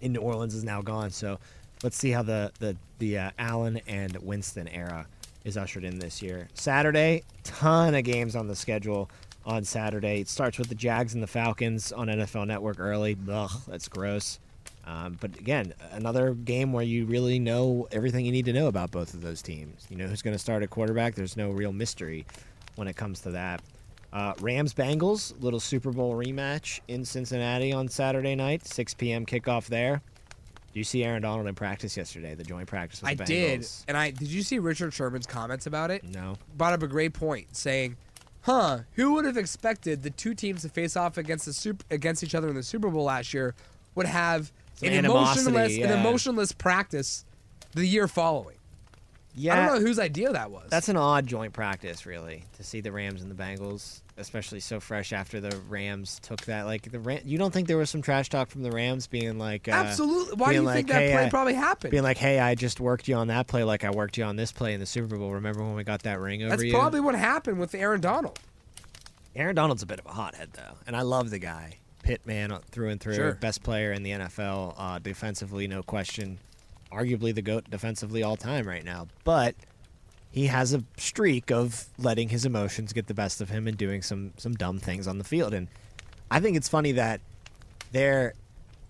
in 0.00 0.12
New 0.12 0.20
Orleans 0.20 0.54
is 0.54 0.64
now 0.64 0.80
gone. 0.82 1.10
So 1.10 1.38
let's 1.82 1.96
see 1.96 2.10
how 2.10 2.22
the 2.22 2.52
the 2.58 2.76
the 2.98 3.18
uh, 3.18 3.30
Allen 3.38 3.80
and 3.86 4.16
Winston 4.18 4.68
era 4.68 5.06
is 5.44 5.56
ushered 5.56 5.84
in 5.84 5.98
this 5.98 6.22
year. 6.22 6.48
Saturday, 6.54 7.22
ton 7.44 7.94
of 7.94 8.04
games 8.04 8.36
on 8.36 8.48
the 8.48 8.56
schedule 8.56 9.10
on 9.44 9.64
Saturday. 9.64 10.20
It 10.20 10.28
starts 10.28 10.58
with 10.58 10.68
the 10.68 10.74
Jags 10.74 11.14
and 11.14 11.22
the 11.22 11.28
Falcons 11.28 11.92
on 11.92 12.08
NFL 12.08 12.46
Network 12.46 12.78
early. 12.78 13.16
Ugh, 13.30 13.50
that's 13.66 13.88
gross. 13.88 14.38
Um, 14.88 15.18
but 15.20 15.38
again, 15.38 15.74
another 15.92 16.32
game 16.32 16.72
where 16.72 16.82
you 16.84 17.04
really 17.04 17.38
know 17.38 17.86
everything 17.92 18.24
you 18.24 18.32
need 18.32 18.46
to 18.46 18.54
know 18.54 18.68
about 18.68 18.90
both 18.90 19.12
of 19.12 19.20
those 19.20 19.42
teams. 19.42 19.86
You 19.90 19.96
know 19.96 20.06
who's 20.06 20.22
going 20.22 20.34
to 20.34 20.38
start 20.38 20.62
at 20.62 20.70
quarterback. 20.70 21.14
There's 21.14 21.36
no 21.36 21.50
real 21.50 21.72
mystery 21.72 22.24
when 22.76 22.88
it 22.88 22.96
comes 22.96 23.20
to 23.20 23.30
that. 23.32 23.60
Uh, 24.14 24.32
Rams 24.40 24.72
Bengals, 24.72 25.34
little 25.42 25.60
Super 25.60 25.92
Bowl 25.92 26.14
rematch 26.14 26.80
in 26.88 27.04
Cincinnati 27.04 27.74
on 27.74 27.88
Saturday 27.88 28.34
night, 28.34 28.66
6 28.66 28.94
p.m. 28.94 29.26
kickoff 29.26 29.66
there. 29.66 30.00
Do 30.72 30.80
you 30.80 30.84
see 30.84 31.04
Aaron 31.04 31.20
Donald 31.20 31.46
in 31.46 31.54
practice 31.54 31.94
yesterday? 31.94 32.34
The 32.34 32.44
joint 32.44 32.66
practice 32.66 33.02
with 33.02 33.10
I 33.10 33.24
did, 33.24 33.66
and 33.88 33.96
I 33.96 34.10
did. 34.10 34.28
You 34.28 34.42
see 34.42 34.58
Richard 34.58 34.94
Sherman's 34.94 35.26
comments 35.26 35.66
about 35.66 35.90
it? 35.90 36.02
No. 36.04 36.36
brought 36.56 36.72
up 36.72 36.82
a 36.82 36.86
great 36.86 37.12
point, 37.12 37.54
saying, 37.54 37.96
"Huh? 38.42 38.80
Who 38.92 39.12
would 39.14 39.26
have 39.26 39.36
expected 39.36 40.02
the 40.02 40.10
two 40.10 40.34
teams 40.34 40.62
to 40.62 40.70
face 40.70 40.96
off 40.96 41.18
against 41.18 41.44
the 41.44 41.52
super, 41.52 41.84
against 41.90 42.22
each 42.22 42.34
other 42.34 42.48
in 42.48 42.54
the 42.54 42.62
Super 42.62 42.88
Bowl 42.88 43.04
last 43.04 43.34
year 43.34 43.54
would 43.94 44.06
have 44.06 44.52
Some 44.78 44.88
an 44.90 45.04
emotionless 45.04 45.76
an 45.76 45.90
emotionless 45.90 46.52
practice 46.52 47.24
the 47.74 47.86
year 47.86 48.08
following. 48.08 48.56
Yeah, 49.34 49.52
I 49.52 49.56
don't 49.66 49.74
know 49.76 49.86
whose 49.86 49.98
idea 50.00 50.32
that 50.32 50.50
was. 50.50 50.68
That's 50.68 50.88
an 50.88 50.96
odd 50.96 51.26
joint 51.26 51.52
practice, 51.52 52.06
really, 52.06 52.44
to 52.56 52.64
see 52.64 52.80
the 52.80 52.90
Rams 52.90 53.22
and 53.22 53.30
the 53.30 53.40
Bengals, 53.40 54.00
especially 54.16 54.58
so 54.58 54.80
fresh 54.80 55.12
after 55.12 55.40
the 55.40 55.56
Rams 55.68 56.18
took 56.22 56.40
that. 56.46 56.66
Like 56.66 56.90
the 56.90 56.98
Ram- 56.98 57.22
you 57.24 57.38
don't 57.38 57.52
think 57.52 57.68
there 57.68 57.76
was 57.76 57.88
some 57.88 58.02
trash 58.02 58.28
talk 58.30 58.50
from 58.50 58.62
the 58.64 58.72
Rams 58.72 59.06
being 59.06 59.38
like, 59.38 59.68
uh, 59.68 59.72
absolutely. 59.72 60.34
Why 60.36 60.48
do 60.48 60.54
you 60.54 60.62
like, 60.62 60.74
think 60.76 60.88
that 60.88 61.02
hey, 61.02 61.12
play 61.12 61.26
I- 61.26 61.30
probably 61.30 61.54
happened? 61.54 61.92
being 61.92 62.02
like, 62.02 62.18
"Hey, 62.18 62.40
I 62.40 62.56
just 62.56 62.80
worked 62.80 63.06
you 63.06 63.14
on 63.14 63.28
that 63.28 63.46
play, 63.46 63.62
like 63.62 63.84
I 63.84 63.90
worked 63.90 64.16
you 64.18 64.24
on 64.24 64.34
this 64.34 64.50
play 64.50 64.74
in 64.74 64.80
the 64.80 64.86
Super 64.86 65.16
Bowl. 65.16 65.32
Remember 65.32 65.62
when 65.62 65.74
we 65.74 65.84
got 65.84 66.02
that 66.02 66.18
ring 66.18 66.42
over 66.42 66.50
That's 66.50 66.64
you?" 66.64 66.72
probably 66.72 67.00
what 67.00 67.14
happened 67.14 67.60
with 67.60 67.74
Aaron 67.76 68.00
Donald. 68.00 68.40
Aaron 69.36 69.54
Donald's 69.54 69.84
a 69.84 69.86
bit 69.86 70.00
of 70.00 70.06
a 70.06 70.12
hothead, 70.12 70.50
though, 70.54 70.78
and 70.86 70.96
I 70.96 71.02
love 71.02 71.30
the 71.30 71.38
guy. 71.38 71.78
Pitt 72.08 72.26
man 72.26 72.58
through 72.70 72.88
and 72.88 72.98
through, 73.00 73.14
Sure. 73.16 73.34
best 73.34 73.62
player 73.62 73.92
in 73.92 74.02
the 74.02 74.12
NFL, 74.12 74.74
uh, 74.78 74.98
defensively, 74.98 75.68
no 75.68 75.82
question. 75.82 76.38
Arguably 76.90 77.34
the 77.34 77.42
goat 77.42 77.68
defensively 77.70 78.22
all 78.22 78.36
time 78.38 78.66
right 78.66 78.82
now, 78.82 79.08
but 79.24 79.54
he 80.30 80.46
has 80.46 80.72
a 80.72 80.82
streak 80.96 81.50
of 81.50 81.84
letting 81.98 82.30
his 82.30 82.46
emotions 82.46 82.94
get 82.94 83.08
the 83.08 83.14
best 83.14 83.42
of 83.42 83.50
him 83.50 83.68
and 83.68 83.76
doing 83.76 84.00
some 84.00 84.32
some 84.38 84.54
dumb 84.54 84.78
things 84.78 85.06
on 85.06 85.18
the 85.18 85.24
field. 85.24 85.52
And 85.52 85.68
I 86.30 86.40
think 86.40 86.56
it's 86.56 86.68
funny 86.68 86.92
that 86.92 87.20
there 87.92 88.32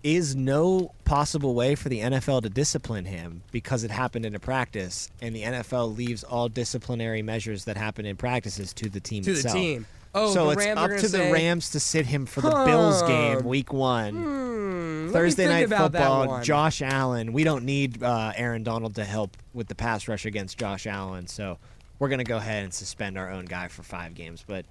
is 0.01 0.33
no 0.33 0.93
possible 1.03 1.53
way 1.53 1.75
for 1.75 1.89
the 1.89 1.99
NFL 1.99 2.41
to 2.43 2.49
discipline 2.49 3.03
him 3.03 3.41
because 3.51 3.83
it 3.83 3.91
happened 3.91 4.25
in 4.25 4.33
a 4.33 4.39
practice, 4.39 5.09
and 5.21 5.35
the 5.35 5.43
NFL 5.43 5.93
leaves 5.93 6.23
all 6.23 6.47
disciplinary 6.47 7.21
measures 7.21 7.65
that 7.65 7.75
happen 7.75 8.05
in 8.05 8.15
practices 8.15 8.71
to 8.75 8.87
the 8.89 9.01
team 9.01 9.23
To 9.23 9.31
the 9.33 9.37
itself. 9.39 9.55
team. 9.55 9.85
Oh, 10.13 10.33
so 10.33 10.49
it's 10.49 10.65
up 10.65 10.91
to 10.97 11.07
the 11.07 11.31
Rams 11.31 11.69
to 11.71 11.79
sit 11.79 12.05
him 12.07 12.25
for 12.25 12.41
the 12.41 12.49
Bills 12.65 13.03
game, 13.03 13.43
Week 13.43 13.71
One. 13.71 14.13
Hmm, 14.15 15.11
Thursday 15.11 15.47
night 15.47 15.69
football. 15.69 16.41
Josh 16.41 16.81
Allen. 16.81 17.31
We 17.33 17.43
don't 17.43 17.63
need 17.65 18.01
uh, 18.01 18.33
Aaron 18.35 18.63
Donald 18.63 18.95
to 18.95 19.03
help 19.03 19.37
with 19.53 19.67
the 19.67 19.75
pass 19.75 20.07
rush 20.07 20.25
against 20.25 20.57
Josh 20.57 20.87
Allen, 20.87 21.27
so 21.27 21.57
we're 21.99 22.09
gonna 22.09 22.23
go 22.23 22.37
ahead 22.37 22.63
and 22.63 22.73
suspend 22.73 23.17
our 23.17 23.29
own 23.29 23.45
guy 23.45 23.67
for 23.67 23.83
five 23.83 24.15
games. 24.15 24.43
But 24.47 24.65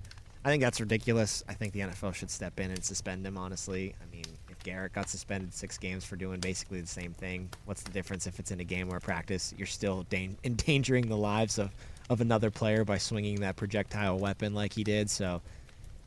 I 0.45 0.49
think 0.49 0.63
that's 0.63 0.81
ridiculous. 0.81 1.45
I 1.49 1.55
think 1.55 1.73
the 1.73 1.81
NFL 1.81 2.15
should 2.15 2.31
step 2.31 2.59
in 2.59 2.71
and 2.71 2.83
suspend 2.83 3.27
him. 3.27 3.37
Honestly, 3.37 3.95
I 4.03 4.11
mean, 4.15 4.25
if 4.49 4.59
Garrett 4.65 4.93
got 4.93 5.09
suspended 5.09 5.55
six 5.55 5.79
games 5.79 6.05
for 6.05 6.17
doing 6.17 6.41
basically 6.41 6.81
the 6.81 6.87
same 6.89 7.13
thing, 7.13 7.49
what's 7.65 7.83
the 7.83 7.91
difference 7.91 8.27
if 8.27 8.39
it's 8.41 8.51
in 8.51 8.59
a 8.61 8.65
game 8.65 8.93
or 8.93 8.99
practice? 8.99 9.55
You're 9.57 9.67
still 9.67 10.05
dan- 10.11 10.37
endangering 10.43 11.09
the 11.09 11.17
lives 11.17 11.59
of 11.59 11.71
of 12.11 12.21
another 12.21 12.51
player 12.51 12.85
by 12.85 12.99
swinging 12.99 13.41
that 13.41 13.57
projectile 13.57 14.19
weapon 14.19 14.55
like 14.55 14.73
he 14.73 14.85
did. 14.85 15.11
So 15.11 15.43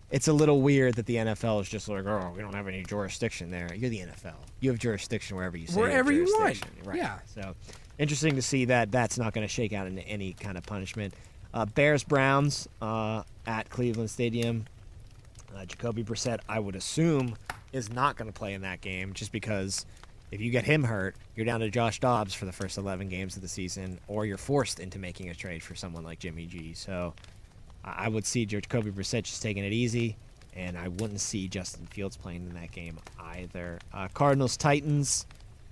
it's 0.09 0.27
a 0.27 0.33
little 0.33 0.61
weird 0.61 0.95
that 0.95 1.05
the 1.05 1.15
NFL 1.17 1.61
is 1.61 1.69
just 1.69 1.87
like, 1.87 2.05
oh, 2.05 2.33
we 2.35 2.41
don't 2.41 2.53
have 2.55 2.67
any 2.67 2.83
jurisdiction 2.83 3.49
there. 3.51 3.73
You're 3.73 3.89
the 3.89 3.99
NFL. 3.99 4.33
You 4.59 4.69
have 4.71 4.79
jurisdiction 4.79 5.37
wherever 5.37 5.55
you 5.57 5.67
say 5.67 5.75
you 5.75 5.79
Wherever 5.81 6.11
you 6.11 6.23
want. 6.23 6.55
jurisdiction. 6.55 6.71
Right. 6.83 6.97
Yeah. 6.97 7.19
So 7.33 7.55
interesting 7.97 8.35
to 8.35 8.41
see 8.41 8.65
that 8.65 8.91
that's 8.91 9.17
not 9.17 9.33
going 9.33 9.47
to 9.47 9.53
shake 9.53 9.73
out 9.73 9.87
into 9.87 10.01
any 10.07 10.33
kind 10.33 10.57
of 10.57 10.63
punishment. 10.65 11.13
Uh, 11.53 11.65
Bears 11.65 12.03
Browns 12.03 12.67
uh, 12.81 13.23
at 13.45 13.69
Cleveland 13.69 14.09
Stadium. 14.09 14.65
Uh, 15.55 15.65
Jacoby 15.65 16.03
Brissett, 16.03 16.39
I 16.47 16.59
would 16.59 16.75
assume, 16.77 17.35
is 17.73 17.91
not 17.91 18.15
going 18.15 18.31
to 18.31 18.37
play 18.37 18.53
in 18.53 18.61
that 18.61 18.79
game 18.81 19.13
just 19.13 19.31
because 19.33 19.85
if 20.31 20.39
you 20.39 20.49
get 20.49 20.63
him 20.63 20.83
hurt, 20.83 21.15
you're 21.35 21.45
down 21.45 21.59
to 21.59 21.69
Josh 21.69 21.99
Dobbs 21.99 22.33
for 22.33 22.45
the 22.45 22.51
first 22.53 22.77
11 22.77 23.09
games 23.09 23.35
of 23.35 23.41
the 23.41 23.47
season, 23.47 23.99
or 24.07 24.25
you're 24.25 24.37
forced 24.37 24.79
into 24.79 24.97
making 24.97 25.29
a 25.29 25.35
trade 25.35 25.61
for 25.61 25.75
someone 25.75 26.03
like 26.03 26.19
Jimmy 26.19 26.45
G. 26.45 26.73
So 26.73 27.13
I 27.83 28.07
would 28.07 28.25
see 28.25 28.45
Jacoby 28.45 28.91
Brissett 28.91 29.23
just 29.23 29.41
taking 29.41 29.65
it 29.65 29.73
easy, 29.73 30.15
and 30.55 30.77
I 30.77 30.87
wouldn't 30.87 31.19
see 31.19 31.49
Justin 31.49 31.85
Fields 31.87 32.15
playing 32.15 32.47
in 32.47 32.53
that 32.53 32.71
game 32.71 32.97
either. 33.19 33.79
Uh, 33.93 34.07
Cardinals 34.13 34.55
Titans, 34.55 35.25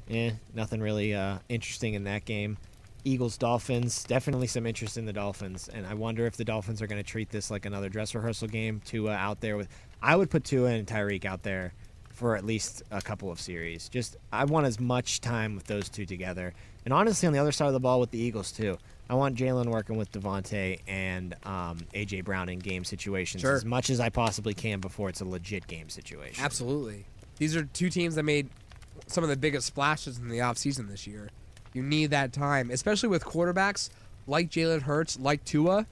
eh, 0.09 0.31
nothing 0.53 0.81
really 0.81 1.13
uh, 1.13 1.37
interesting 1.47 1.93
in 1.93 2.03
that 2.03 2.25
game. 2.25 2.57
Eagles 3.05 3.37
Dolphins, 3.37 4.03
definitely 4.03 4.47
some 4.47 4.65
interest 4.65 4.97
in 4.97 5.05
the 5.05 5.13
Dolphins, 5.13 5.69
and 5.69 5.87
I 5.87 5.93
wonder 5.93 6.25
if 6.25 6.35
the 6.35 6.43
Dolphins 6.43 6.81
are 6.81 6.87
going 6.87 7.01
to 7.01 7.09
treat 7.09 7.29
this 7.29 7.49
like 7.49 7.65
another 7.65 7.87
dress 7.87 8.13
rehearsal 8.13 8.49
game. 8.49 8.81
Tua 8.83 9.13
out 9.13 9.39
there 9.39 9.55
with, 9.55 9.69
I 10.01 10.17
would 10.17 10.29
put 10.29 10.43
Tua 10.43 10.71
and 10.71 10.85
Tyreek 10.85 11.23
out 11.23 11.43
there 11.43 11.73
for 12.19 12.35
at 12.35 12.45
least 12.45 12.83
a 12.91 13.01
couple 13.01 13.31
of 13.31 13.39
series. 13.39 13.87
Just 13.87 14.17
I 14.31 14.43
want 14.43 14.65
as 14.67 14.77
much 14.79 15.21
time 15.21 15.55
with 15.55 15.65
those 15.67 15.87
two 15.87 16.05
together, 16.05 16.53
and 16.83 16.93
honestly, 16.93 17.27
on 17.27 17.33
the 17.33 17.39
other 17.39 17.53
side 17.53 17.67
of 17.67 17.73
the 17.73 17.79
ball 17.79 17.99
with 18.01 18.11
the 18.11 18.19
Eagles 18.19 18.51
too. 18.51 18.77
I 19.09 19.15
want 19.15 19.35
Jalen 19.35 19.65
working 19.67 19.97
with 19.97 20.11
DeVonta 20.11 20.79
and 20.87 21.33
um, 21.43 21.79
AJ 21.95 22.25
Brown 22.25 22.47
in 22.47 22.59
game 22.59 22.83
situations 22.83 23.41
Sure. 23.41 23.55
as 23.55 23.65
much 23.65 23.89
as 23.89 23.99
I 23.99 24.09
possibly 24.09 24.53
can 24.53 24.81
before 24.81 25.09
it's 25.09 25.19
a 25.21 25.25
legit 25.25 25.65
game 25.65 25.89
situation. 25.89 26.43
Absolutely. 26.45 27.05
These 27.39 27.55
are 27.55 27.63
two 27.63 27.89
teams 27.89 28.13
that 28.15 28.23
made 28.23 28.49
some 29.07 29.23
of 29.23 29.29
the 29.31 29.37
biggest 29.37 29.65
splashes 29.65 30.19
in 30.19 30.29
the 30.29 30.37
offseason 30.39 30.89
this 30.89 31.07
year. 31.07 31.29
You 31.73 31.81
need 31.81 32.11
that 32.11 32.33
time, 32.33 32.69
especially 32.69 33.09
with 33.09 33.23
quarterbacks 33.25 33.89
like 34.27 34.51
Jalen 34.51 34.83
Hurts, 34.83 35.17
like 35.17 35.43
Tua, 35.43 35.87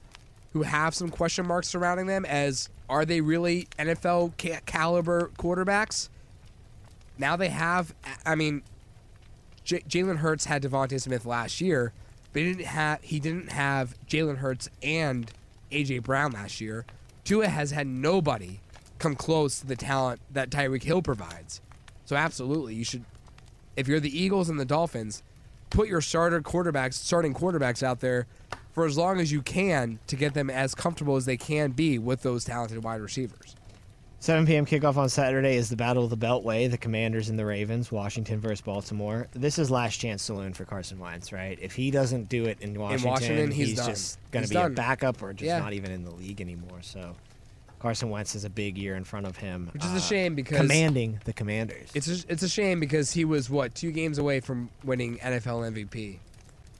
who 0.52 0.62
have 0.62 0.94
some 0.94 1.08
question 1.08 1.44
marks 1.44 1.66
surrounding 1.68 2.06
them 2.06 2.24
as 2.24 2.68
are 2.88 3.04
they 3.04 3.20
really 3.20 3.66
NFL 3.80 4.34
ca- 4.38 4.60
caliber 4.64 5.32
quarterbacks? 5.38 6.08
Now 7.18 7.36
they 7.36 7.48
have, 7.48 7.94
I 8.24 8.34
mean, 8.34 8.62
J- 9.64 9.80
Jalen 9.80 10.18
Hurts 10.18 10.46
had 10.46 10.62
DeVonta 10.62 11.00
Smith 11.00 11.26
last 11.26 11.60
year, 11.60 11.92
but 12.32 12.42
he 12.42 12.52
didn't 12.52 12.66
have 12.66 13.02
he 13.02 13.20
didn't 13.20 13.52
have 13.52 13.94
Jalen 14.06 14.38
Hurts 14.38 14.70
and 14.82 15.30
AJ 15.70 16.04
Brown 16.04 16.32
last 16.32 16.60
year. 16.60 16.86
Tua 17.24 17.48
has 17.48 17.72
had 17.72 17.86
nobody 17.86 18.60
come 18.98 19.14
close 19.14 19.60
to 19.60 19.66
the 19.66 19.76
talent 19.76 20.20
that 20.30 20.50
Tyreek 20.50 20.84
Hill 20.84 21.02
provides. 21.02 21.60
So 22.04 22.16
absolutely, 22.16 22.74
you 22.74 22.84
should. 22.84 23.04
If 23.76 23.86
you're 23.86 24.00
the 24.00 24.16
Eagles 24.16 24.48
and 24.48 24.58
the 24.58 24.64
Dolphins, 24.64 25.22
put 25.70 25.88
your 25.88 26.00
starter 26.00 26.40
quarterbacks, 26.40 26.94
starting 26.94 27.34
quarterbacks 27.34 27.82
out 27.82 28.00
there 28.00 28.26
for 28.72 28.86
as 28.86 28.96
long 28.96 29.20
as 29.20 29.30
you 29.30 29.42
can 29.42 29.98
to 30.06 30.16
get 30.16 30.34
them 30.34 30.48
as 30.48 30.74
comfortable 30.74 31.16
as 31.16 31.26
they 31.26 31.36
can 31.36 31.72
be 31.72 31.98
with 31.98 32.22
those 32.22 32.44
talented 32.44 32.82
wide 32.82 33.00
receivers. 33.00 33.54
7 34.20 34.46
p.m. 34.46 34.66
kickoff 34.66 34.96
on 34.96 35.08
Saturday 35.08 35.54
is 35.56 35.68
the 35.70 35.76
Battle 35.76 36.02
of 36.02 36.10
the 36.10 36.16
Beltway, 36.16 36.68
the 36.68 36.76
Commanders 36.76 37.28
and 37.28 37.38
the 37.38 37.46
Ravens, 37.46 37.92
Washington 37.92 38.40
versus 38.40 38.60
Baltimore. 38.60 39.28
This 39.32 39.60
is 39.60 39.70
last 39.70 39.98
chance 39.98 40.22
saloon 40.22 40.54
for 40.54 40.64
Carson 40.64 40.98
Wentz, 40.98 41.32
right? 41.32 41.56
If 41.62 41.72
he 41.74 41.92
doesn't 41.92 42.28
do 42.28 42.46
it 42.46 42.58
in 42.60 42.74
Washington, 42.78 43.10
Washington, 43.10 43.50
he's 43.52 43.76
done. 43.76 43.86
just 43.88 44.18
going 44.32 44.42
to 44.42 44.48
be 44.48 44.54
done. 44.54 44.72
a 44.72 44.74
backup 44.74 45.22
or 45.22 45.32
just 45.32 45.46
Yeah. 45.46 45.60
not 45.60 45.72
even 45.72 45.92
in 45.92 46.02
the 46.04 46.10
league 46.10 46.40
anymore. 46.40 46.78
So 46.82 47.14
Carson 47.78 48.10
Wentz 48.10 48.32
has 48.32 48.44
a 48.44 48.50
big 48.50 48.76
year 48.76 48.96
in 48.96 49.04
front 49.04 49.24
of 49.24 49.36
him. 49.36 49.70
Which 49.72 49.84
is 49.84 49.92
a 49.92 49.96
uh, 49.96 50.00
shame 50.00 50.34
because- 50.34 50.56
commanding 50.58 51.20
the 51.24 51.32
Commanders, 51.32 51.88
It's 51.94 52.08
a, 52.08 52.24
it's 52.28 52.42
a 52.42 52.48
shame 52.48 52.80
because 52.80 53.12
he 53.12 53.24
was 53.24 53.48
what 53.48 53.76
two 53.76 53.92
games 53.92 54.18
away 54.18 54.40
from 54.40 54.68
winning 54.82 55.18
NFL 55.18 55.60
MVP, 55.72 56.18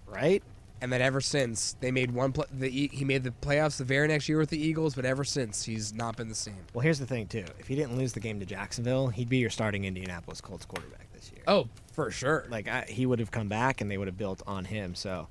right? 0.09 0.43
And 0.81 0.93
then 0.93 1.01
ever 1.03 1.21
since 1.21 1.75
they 1.81 1.91
made 1.91 2.11
one 2.11 2.33
play, 2.33 2.47
the 2.53 2.69
he 2.71 3.05
made 3.05 3.25
the 3.25 3.31
playoffs 3.43 3.79
the 3.79 3.85
very 3.85 4.09
next 4.09 4.29
year 4.29 4.39
with 4.39 4.51
the 4.51 4.59
Eagles, 4.59 4.95
but 4.95 5.05
ever 5.05 5.25
since 5.25 5.65
he's 5.65 5.93
not 5.93 6.17
been 6.17 6.29
the 6.29 6.35
same. 6.35 6.57
Well, 6.73 6.83
here's 6.83 6.99
the 6.99 7.07
thing 7.07 7.27
too: 7.27 7.45
if 7.59 7.67
he 7.69 7.75
didn't 7.75 7.97
lose 7.97 8.13
the 8.13 8.21
game 8.21 8.41
to 8.41 8.47
Jacksonville, 8.47 9.09
he'd 9.09 9.29
be 9.29 9.39
your 9.39 9.51
starting 9.51 9.85
Indianapolis 9.85 10.41
Colts 10.41 10.65
quarterback 10.65 11.13
this 11.13 11.31
year. 11.33 11.43
Oh, 11.47 11.69
for 11.93 12.11
sure. 12.11 12.47
like 12.51 12.69
I, 12.69 12.85
he 12.89 13.07
would 13.07 13.19
have 13.19 13.31
come 13.31 13.49
back 13.49 13.81
and 13.81 13.91
they 13.91 13.99
would 13.99 14.09
have 14.09 14.17
built 14.19 14.43
on 14.47 14.65
him. 14.65 14.95
So, 14.95 15.27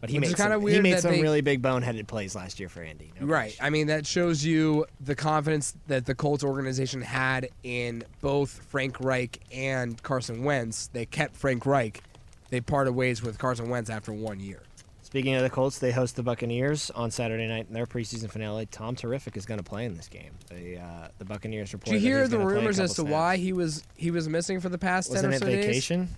but 0.00 0.08
he 0.10 0.18
Which 0.18 0.28
made 0.30 0.36
some, 0.38 0.66
he 0.66 0.80
made 0.80 0.98
some 1.00 1.12
they- 1.12 1.20
really 1.22 1.40
big 1.42 1.60
boneheaded 1.62 2.06
plays 2.06 2.34
last 2.34 2.58
year 2.60 2.68
for 2.70 2.80
Andy. 2.82 3.12
no 3.20 3.26
Right. 3.26 3.48
question. 3.48 3.64
I 3.66 3.70
mean, 3.70 3.86
that 3.88 4.06
shows 4.06 4.44
you 4.44 4.86
the 5.00 5.14
confidence 5.14 5.74
that 5.88 6.06
the 6.06 6.14
Colts 6.14 6.42
organization 6.44 7.02
had 7.02 7.48
in 7.62 8.02
both 8.22 8.50
Frank 8.68 8.98
Reich 9.00 9.40
and 9.52 10.02
Carson 10.02 10.42
Wentz. 10.44 10.86
They 10.88 11.04
kept 11.06 11.36
Frank 11.36 11.66
Reich. 11.66 12.02
They 12.48 12.60
parted 12.60 12.92
ways 12.92 13.22
with 13.22 13.38
Carson 13.38 13.68
Wentz 13.68 13.90
after 13.90 14.12
one 14.12 14.38
year. 14.38 14.62
Speaking 15.06 15.36
of 15.36 15.42
the 15.44 15.50
Colts, 15.50 15.78
they 15.78 15.92
host 15.92 16.16
the 16.16 16.24
Buccaneers 16.24 16.90
on 16.90 17.12
Saturday 17.12 17.46
night 17.46 17.66
in 17.68 17.74
their 17.74 17.86
preseason 17.86 18.28
finale. 18.28 18.66
Tom 18.66 18.96
Terrific 18.96 19.36
is 19.36 19.46
going 19.46 19.58
to 19.58 19.64
play 19.64 19.84
in 19.84 19.94
this 19.96 20.08
game. 20.08 20.32
The 20.50 20.78
uh, 20.80 21.08
the 21.18 21.24
Buccaneers 21.24 21.70
Did 21.70 21.74
reported. 21.74 22.00
you 22.02 22.08
hear 22.08 22.26
the 22.26 22.38
gonna 22.38 22.48
play 22.48 22.54
a 22.54 22.58
rumors 22.58 22.80
as 22.80 22.90
to 22.94 23.02
couple 23.02 23.12
why 23.12 23.36
he 23.36 23.52
was 23.52 23.84
he 23.94 24.10
was 24.10 24.28
missing 24.28 24.58
for 24.58 24.68
the 24.68 24.78
past 24.78 25.12
ten 25.12 25.22
wasn't 25.28 25.34
or 25.34 25.36
it 25.36 25.40
so 25.40 25.46
days? 25.46 25.64
vacation? 25.64 26.08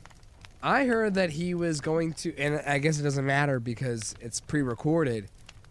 I 0.62 0.86
heard 0.86 1.14
that 1.14 1.28
he 1.28 1.52
was 1.52 1.82
going 1.82 2.14
to, 2.14 2.34
and 2.38 2.62
I 2.66 2.78
guess 2.78 2.98
it 2.98 3.02
doesn't 3.02 3.26
matter 3.26 3.60
because 3.60 4.14
it's 4.22 4.40
pre-recorded. 4.40 5.28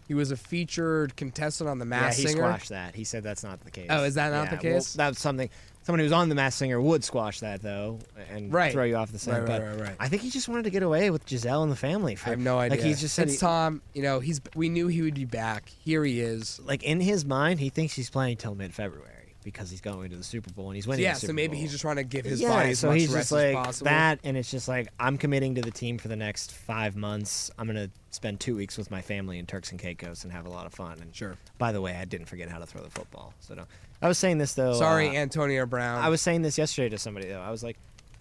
He 0.07 0.13
was 0.13 0.29
a 0.29 0.37
featured 0.37 1.15
contestant 1.17 1.69
on 1.71 1.79
The 1.79 1.85
Yeah, 1.85 1.89
Masked 2.01 2.21
he 2.21 2.27
Singer. 2.27 2.37
squashed 2.43 2.69
that. 2.69 2.93
He 2.95 3.03
said 3.03 3.23
that's 3.23 3.43
not 3.43 3.59
the 3.65 3.71
case. 3.71 3.87
Oh, 3.89 4.03
is 4.03 4.13
that 4.13 4.29
not 4.29 4.43
Yeah, 4.51 4.57
the 4.59 4.67
well, 4.69 4.77
case? 4.79 4.93
that's 4.93 5.19
something. 5.19 5.49
Someone 5.87 6.01
who's 6.01 6.11
on 6.11 6.27
the 6.27 6.35
Masked 6.35 6.59
Singer 6.59 6.81
would 6.81 7.05
squash 7.05 7.39
that 7.39 7.61
though, 7.61 7.99
and 8.29 8.51
Right. 8.51 8.73
throw 8.73 8.83
you 8.83 8.97
off 8.97 9.09
the 9.09 9.17
set. 9.17 9.31
Right, 9.31 9.39
right, 9.39 9.47
but 9.47 9.61
right, 9.79 9.87
right. 9.87 9.95
I 10.01 10.09
think 10.09 10.21
he 10.21 10.29
just 10.29 10.49
wanted 10.49 10.63
to 10.63 10.69
get 10.69 10.83
away 10.83 11.11
with 11.11 11.25
Gisele 11.25 11.63
and 11.63 11.71
the 11.71 11.77
family. 11.77 12.15
For, 12.15 12.27
I 12.27 12.29
have 12.31 12.39
no 12.39 12.57
idea. 12.59 12.77
Like 12.77 12.85
he's 12.85 12.99
just 12.99 13.15
said, 13.15 13.27
it's 13.29 13.35
he- 13.35 13.39
Tom. 13.39 13.81
You 13.93 14.01
know, 14.01 14.19
he's. 14.19 14.41
We 14.53 14.67
knew 14.67 14.87
he 14.89 15.01
would 15.01 15.13
be 15.15 15.23
back. 15.23 15.69
Here 15.69 16.03
he 16.03 16.19
is. 16.19 16.59
like 16.65 16.83
in 16.83 16.99
his 16.99 17.23
mind, 17.23 17.61
he 17.61 17.69
thinks 17.69 17.93
he's 17.93 18.09
playing 18.09 18.35
till 18.35 18.53
mid-February 18.53 19.11
because 19.47 19.69
he's 19.69 19.79
going 19.79 20.09
to 20.09 20.17
the 20.17 20.23
Super 20.25 20.51
Bowl 20.51 20.67
and 20.67 20.75
he's 20.75 20.85
winning. 20.85 21.03
yeah, 21.05 21.13
so 21.13 21.31
maybe 21.31 21.53
Bowl. 21.53 21.61
he's 21.61 21.71
just 21.71 21.81
trying 21.81 21.95
to 21.95 22.03
give 22.03 22.25
his 22.25 22.41
yeah, 22.41 22.49
body 22.49 22.71
as 22.71 22.79
so 22.79 22.89
much 22.89 22.99
he's 22.99 23.07
rest 23.07 23.29
just 23.29 23.31
like 23.31 23.55
as 23.55 23.65
possible. 23.65 23.85
that, 23.85 24.19
and 24.25 24.35
it's 24.35 24.51
just 24.51 24.67
like 24.67 24.89
I'm 24.99 25.17
committing 25.17 25.55
to 25.55 25.61
the 25.61 25.71
team 25.71 25.97
for 25.97 26.09
the 26.09 26.17
next 26.17 26.51
five 26.51 26.97
months. 26.97 27.49
I'm 27.57 27.65
gonna 27.65 27.89
spend 28.09 28.41
two 28.41 28.57
weeks 28.57 28.77
with 28.77 28.91
my 28.91 29.01
family 29.01 29.39
in 29.39 29.45
Turks 29.45 29.71
and 29.71 29.79
Caicos 29.79 30.25
and 30.25 30.33
have 30.33 30.45
a 30.45 30.49
lot 30.49 30.65
of 30.65 30.73
fun. 30.73 30.97
And 31.01 31.15
Sure. 31.15 31.37
By 31.57 31.71
the 31.71 31.79
way, 31.79 31.95
I 31.95 32.03
didn't 32.03 32.27
forget 32.27 32.49
how 32.49 32.59
to 32.59 32.65
throw 32.65 32.81
the 32.83 32.89
football. 32.89 33.33
So 33.39 33.53
no. 33.53 33.63
I 34.01 34.09
was 34.09 34.17
saying 34.17 34.37
this 34.37 34.53
though. 34.53 34.73
Sorry, 34.73 35.07
uh, 35.07 35.13
Antonio 35.21 35.65
Brown. 35.65 36.03
I 36.03 36.09
was 36.09 36.21
saying 36.21 36.41
this 36.41 36.57
yesterday 36.57 36.89
to 36.89 36.97
somebody 36.97 37.29
though. 37.29 37.39
I 37.41 37.49
was 37.51 37.63
like, 37.63 37.77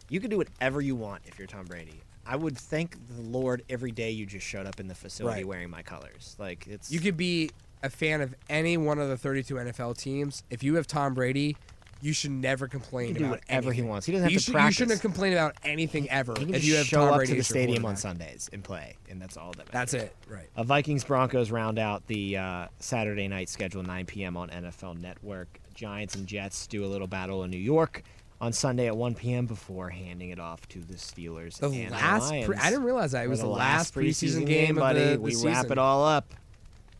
you 0.08 0.20
can 0.20 0.30
do 0.30 0.36
whatever 0.36 0.80
you 0.80 0.94
want 0.94 1.22
if 1.26 1.40
you're 1.40 1.48
Tom 1.48 1.64
Brady. 1.64 2.00
I 2.24 2.36
would 2.36 2.56
thank 2.56 2.96
the 3.16 3.22
Lord 3.22 3.62
every 3.68 3.90
day 3.90 4.10
you 4.12 4.26
just 4.26 4.46
showed 4.46 4.66
up 4.66 4.78
in 4.80 4.86
the 4.86 4.94
facility 4.94 5.38
Right. 5.38 5.46
wearing 5.48 5.70
my 5.70 5.82
colors. 5.82 6.36
Like 6.38 6.66
it's 6.68 6.90
You 6.92 7.00
could 7.00 7.16
be 7.16 7.50
a 7.82 7.90
fan 7.90 8.20
of 8.20 8.34
any 8.48 8.76
one 8.76 8.98
of 8.98 9.08
the 9.08 9.16
32 9.16 9.54
NFL 9.54 9.96
teams. 9.98 10.42
If 10.50 10.62
you 10.62 10.74
have 10.76 10.86
Tom 10.86 11.14
Brady, 11.14 11.56
you 12.02 12.12
should 12.12 12.30
never 12.30 12.68
complain 12.68 13.08
He 13.08 13.12
can 13.14 13.22
do 13.22 13.28
about 13.28 13.40
whatever 13.48 13.72
he 13.72 13.82
wants. 13.82 14.06
He 14.06 14.12
doesn't 14.12 14.24
have 14.24 14.32
you 14.32 14.38
to 14.38 14.44
should, 14.44 14.52
practice. 14.54 14.78
You 14.80 14.84
shouldn't 14.86 15.00
complain 15.00 15.32
about 15.32 15.54
anything 15.64 16.10
ever 16.10 16.34
He 16.38 16.44
can 16.46 16.54
if 16.54 16.64
you 16.64 16.76
have 16.76 16.86
show 16.86 16.98
Tom 17.00 17.08
up 17.10 17.16
Brady 17.16 17.32
to 17.32 17.38
the 17.38 17.44
stadium 17.44 17.84
on. 17.86 17.96
Sundays 17.96 18.50
and 18.52 18.62
play, 18.62 18.96
and 19.08 19.20
that's 19.20 19.36
all 19.36 19.52
that 19.52 19.72
matters. 19.72 19.92
That's 19.92 19.94
it, 19.94 20.16
right? 20.28 20.48
A 20.56 20.64
Vikings 20.64 21.04
Broncos 21.04 21.50
round 21.50 21.78
out 21.78 22.06
the 22.06 22.36
uh, 22.36 22.66
Saturday 22.80 23.28
night 23.28 23.48
schedule, 23.48 23.82
9 23.82 24.06
p.m. 24.06 24.36
on 24.36 24.50
NFL 24.50 25.00
Network. 25.00 25.60
Giants 25.74 26.14
and 26.14 26.26
Jets 26.26 26.66
do 26.66 26.84
a 26.84 26.88
little 26.88 27.06
battle 27.06 27.44
in 27.44 27.50
New 27.50 27.56
York 27.58 28.02
on 28.40 28.52
Sunday 28.52 28.86
at 28.86 28.96
1 28.96 29.14
p.m. 29.14 29.46
before 29.46 29.88
handing 29.88 30.30
it 30.30 30.38
off 30.38 30.66
to 30.68 30.80
the 30.80 30.94
Steelers 30.94 31.58
The 31.58 31.68
and 31.70 31.90
last, 31.92 32.30
the 32.30 32.44
pre- 32.44 32.56
I 32.56 32.70
didn't 32.70 32.84
realize 32.84 33.12
that 33.12 33.24
it 33.24 33.28
was 33.28 33.40
the, 33.40 33.46
last 33.46 33.94
preseason, 33.94 34.42
preseason 34.42 34.46
game, 34.46 34.74
buddy. 34.76 35.00
of 35.00 35.08
the, 35.08 35.14
the 35.16 35.20
we 35.20 35.30
season. 35.30 35.52
wrap 35.52 35.70
it 35.70 35.78
all 35.78 36.04
up, 36.04 36.34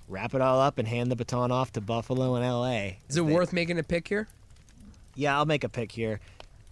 wrap 0.08 0.34
it 0.34 0.40
all 0.40 0.60
up, 0.60 0.78
and 0.78 0.86
hand 0.86 1.10
the 1.10 1.16
baton 1.16 1.50
off 1.50 1.72
to 1.72 1.80
Buffalo 1.80 2.34
and 2.36 2.44
L.A. 2.44 2.98
Is 3.08 3.16
it 3.16 3.24
They- 3.26 3.32
worth 3.32 3.52
making 3.52 3.78
a 3.78 3.82
pick 3.82 4.08
here? 4.08 4.28
Yeah, 5.14 5.36
I'll 5.36 5.46
make 5.46 5.64
a 5.64 5.68
pick 5.68 5.92
here. 5.92 6.20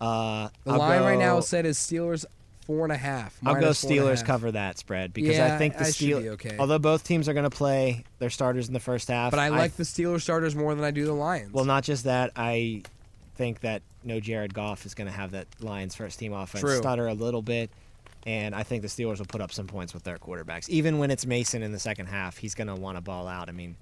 Uh, 0.01 0.49
The 0.65 0.73
I'll 0.73 0.79
line 0.79 1.03
right 1.03 1.19
now 1.19 1.35
go- 1.35 1.39
is 1.39 1.79
Steelers 1.79 2.25
four 2.67 2.85
and 2.85 2.93
a 2.93 2.97
half. 2.97 3.37
I'll 3.45 3.55
go 3.55 3.61
minus 3.61 3.81
four 3.83 3.91
and 3.91 4.01
a 4.01 4.03
Steelers 4.05 4.25
cover 4.25 4.53
that 4.53 4.79
spread 4.79 5.13
because 5.13 5.37
Yeah, 5.37 5.55
I 5.55 5.59
think 5.59 5.77
the 5.79 5.85
Steelers. 5.85 6.27
okay. 6.33 6.57
Although 6.59 6.79
both 6.79 7.05
teams 7.05 7.29
are 7.29 7.33
going 7.35 7.45
to 7.49 7.51
play 7.57 8.05
their 8.19 8.31
starters 8.31 8.69
in 8.69 8.75
the 8.75 8.81
first 8.81 9.09
half, 9.09 9.31
But 9.31 9.41
I 9.41 9.49
like 9.49 9.77
the 9.77 9.83
Steelers 9.85 10.23
starters 10.23 10.55
more 10.57 10.75
than 10.75 10.85
I 10.85 10.91
do 10.91 11.05
the 11.07 11.13
Lions. 11.13 11.53
Well, 11.53 11.65
not 11.65 11.85
just 11.85 12.05
that. 12.05 12.33
I 12.37 12.83
think 13.37 13.61
that 13.61 13.83
no 14.03 14.21
Jared 14.21 14.55
Goff 14.55 14.87
is 14.87 14.95
going 14.95 15.09
to 15.09 15.13
have 15.13 15.33
that 15.33 15.47
Lions 15.61 15.95
first 15.95 16.19
team 16.19 16.33
offense 16.33 16.61
True. 16.63 16.77
stutter 16.79 17.07
a 17.09 17.15
little 17.15 17.43
bit, 17.43 17.71
and 18.27 18.55
I 18.55 18.63
think 18.63 18.83
the 18.83 18.89
Steelers 18.89 19.19
will 19.19 19.27
put 19.27 19.41
up 19.41 19.53
some 19.53 19.67
points 19.67 19.93
with 19.95 20.03
their 20.05 20.17
quarterbacks. 20.19 20.69
Even 20.69 20.99
when 20.99 21.11
it's 21.11 21.27
Mason 21.27 21.63
in 21.63 21.73
the 21.73 21.79
second 21.79 22.07
half, 22.07 22.37
he's 22.39 22.55
going 22.55 22.69
to 22.69 22.75
want 22.75 22.97
to 22.97 23.01
ball 23.03 23.27
out. 23.29 23.49
I 23.49 23.53
mean, 23.53 23.77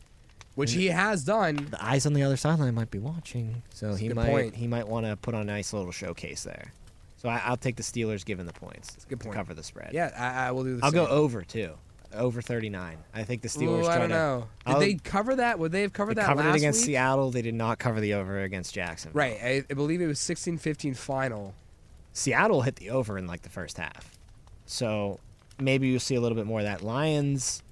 which 0.55 0.73
he 0.73 0.87
has 0.89 1.25
done. 1.25 1.69
the 1.71 1.83
eyes 1.85 2.05
on 2.07 2.13
the 2.13 2.23
other 2.23 2.37
sideline 2.37 2.75
might 2.75 2.91
be 2.91 2.99
watching, 2.99 3.63
so 3.71 3.89
That's 3.89 4.01
he 4.01 4.09
might 4.11 4.29
point. 4.29 4.57
he 4.57 4.67
might 4.67 4.87
want 4.89 5.07
to 5.07 5.17
put 5.17 5.35
on 5.35 5.43
a 5.43 5.45
nice 5.45 5.73
little 5.73 5.93
showcase 5.93 6.43
there. 6.43 6.73
So 7.17 7.29
I, 7.29 7.41
I'll 7.45 7.57
take 7.57 7.77
the 7.77 7.83
Steelers 7.85 8.25
given 8.25 8.47
the 8.47 8.53
points. 8.53 8.97
a 9.05 9.09
good 9.09 9.21
to 9.21 9.25
point. 9.27 9.37
Cover 9.37 9.55
the 9.55 9.63
spread. 9.63 9.91
Yeah, 9.95 10.11
I, 10.19 10.49
I 10.49 10.51
will 10.51 10.65
do 10.65 10.77
the 10.77 10.85
I'll 10.85 10.91
same. 10.91 11.05
go 11.05 11.11
over 11.11 11.43
too. 11.43 11.73
Over 12.15 12.43
39. 12.43 12.99
I 13.15 13.23
think 13.23 13.41
the 13.41 13.49
Steelers 13.49 13.85
Ooh, 13.85 13.87
I 13.87 13.97
don't 13.99 14.11
to. 14.11 14.15
know. 14.15 14.47
Did 14.67 14.73
I'll- 14.75 14.81
they 14.81 14.95
cover 14.97 15.37
that? 15.37 15.59
Would 15.59 15.73
they 15.73 15.81
have 15.83 15.95
covered 15.95 16.17
they 16.17 16.21
that 16.23 16.27
covered 16.27 16.47
it 16.51 16.57
against 16.57 16.81
week? 16.81 16.87
Seattle. 16.89 17.31
They 17.31 17.41
did 17.41 17.55
not 17.55 17.79
cover 17.79 18.01
the 18.03 18.15
over 18.15 18.41
against 18.43 18.75
Jackson. 18.75 19.13
Right. 19.15 19.39
I, 19.43 19.65
I 19.71 19.75
believe 19.75 20.03
it 20.03 20.07
was 20.09 20.19
16-15 20.19 20.95
final. 20.95 21.55
Seattle 22.13 22.61
hit 22.63 22.77
the 22.77 22.91
over 22.91 23.17
in 23.17 23.27
like 23.27 23.41
the 23.43 23.49
first 23.49 23.79
half. 23.79 24.11
So 24.66 25.20
maybe 25.59 25.88
you'll 25.88 26.01
see 26.01 26.14
a 26.14 26.20
little 26.20 26.37
bit 26.37 26.46
more 26.46 26.61
of 26.61 26.66
that. 26.66 26.83
Lions, 26.83 27.62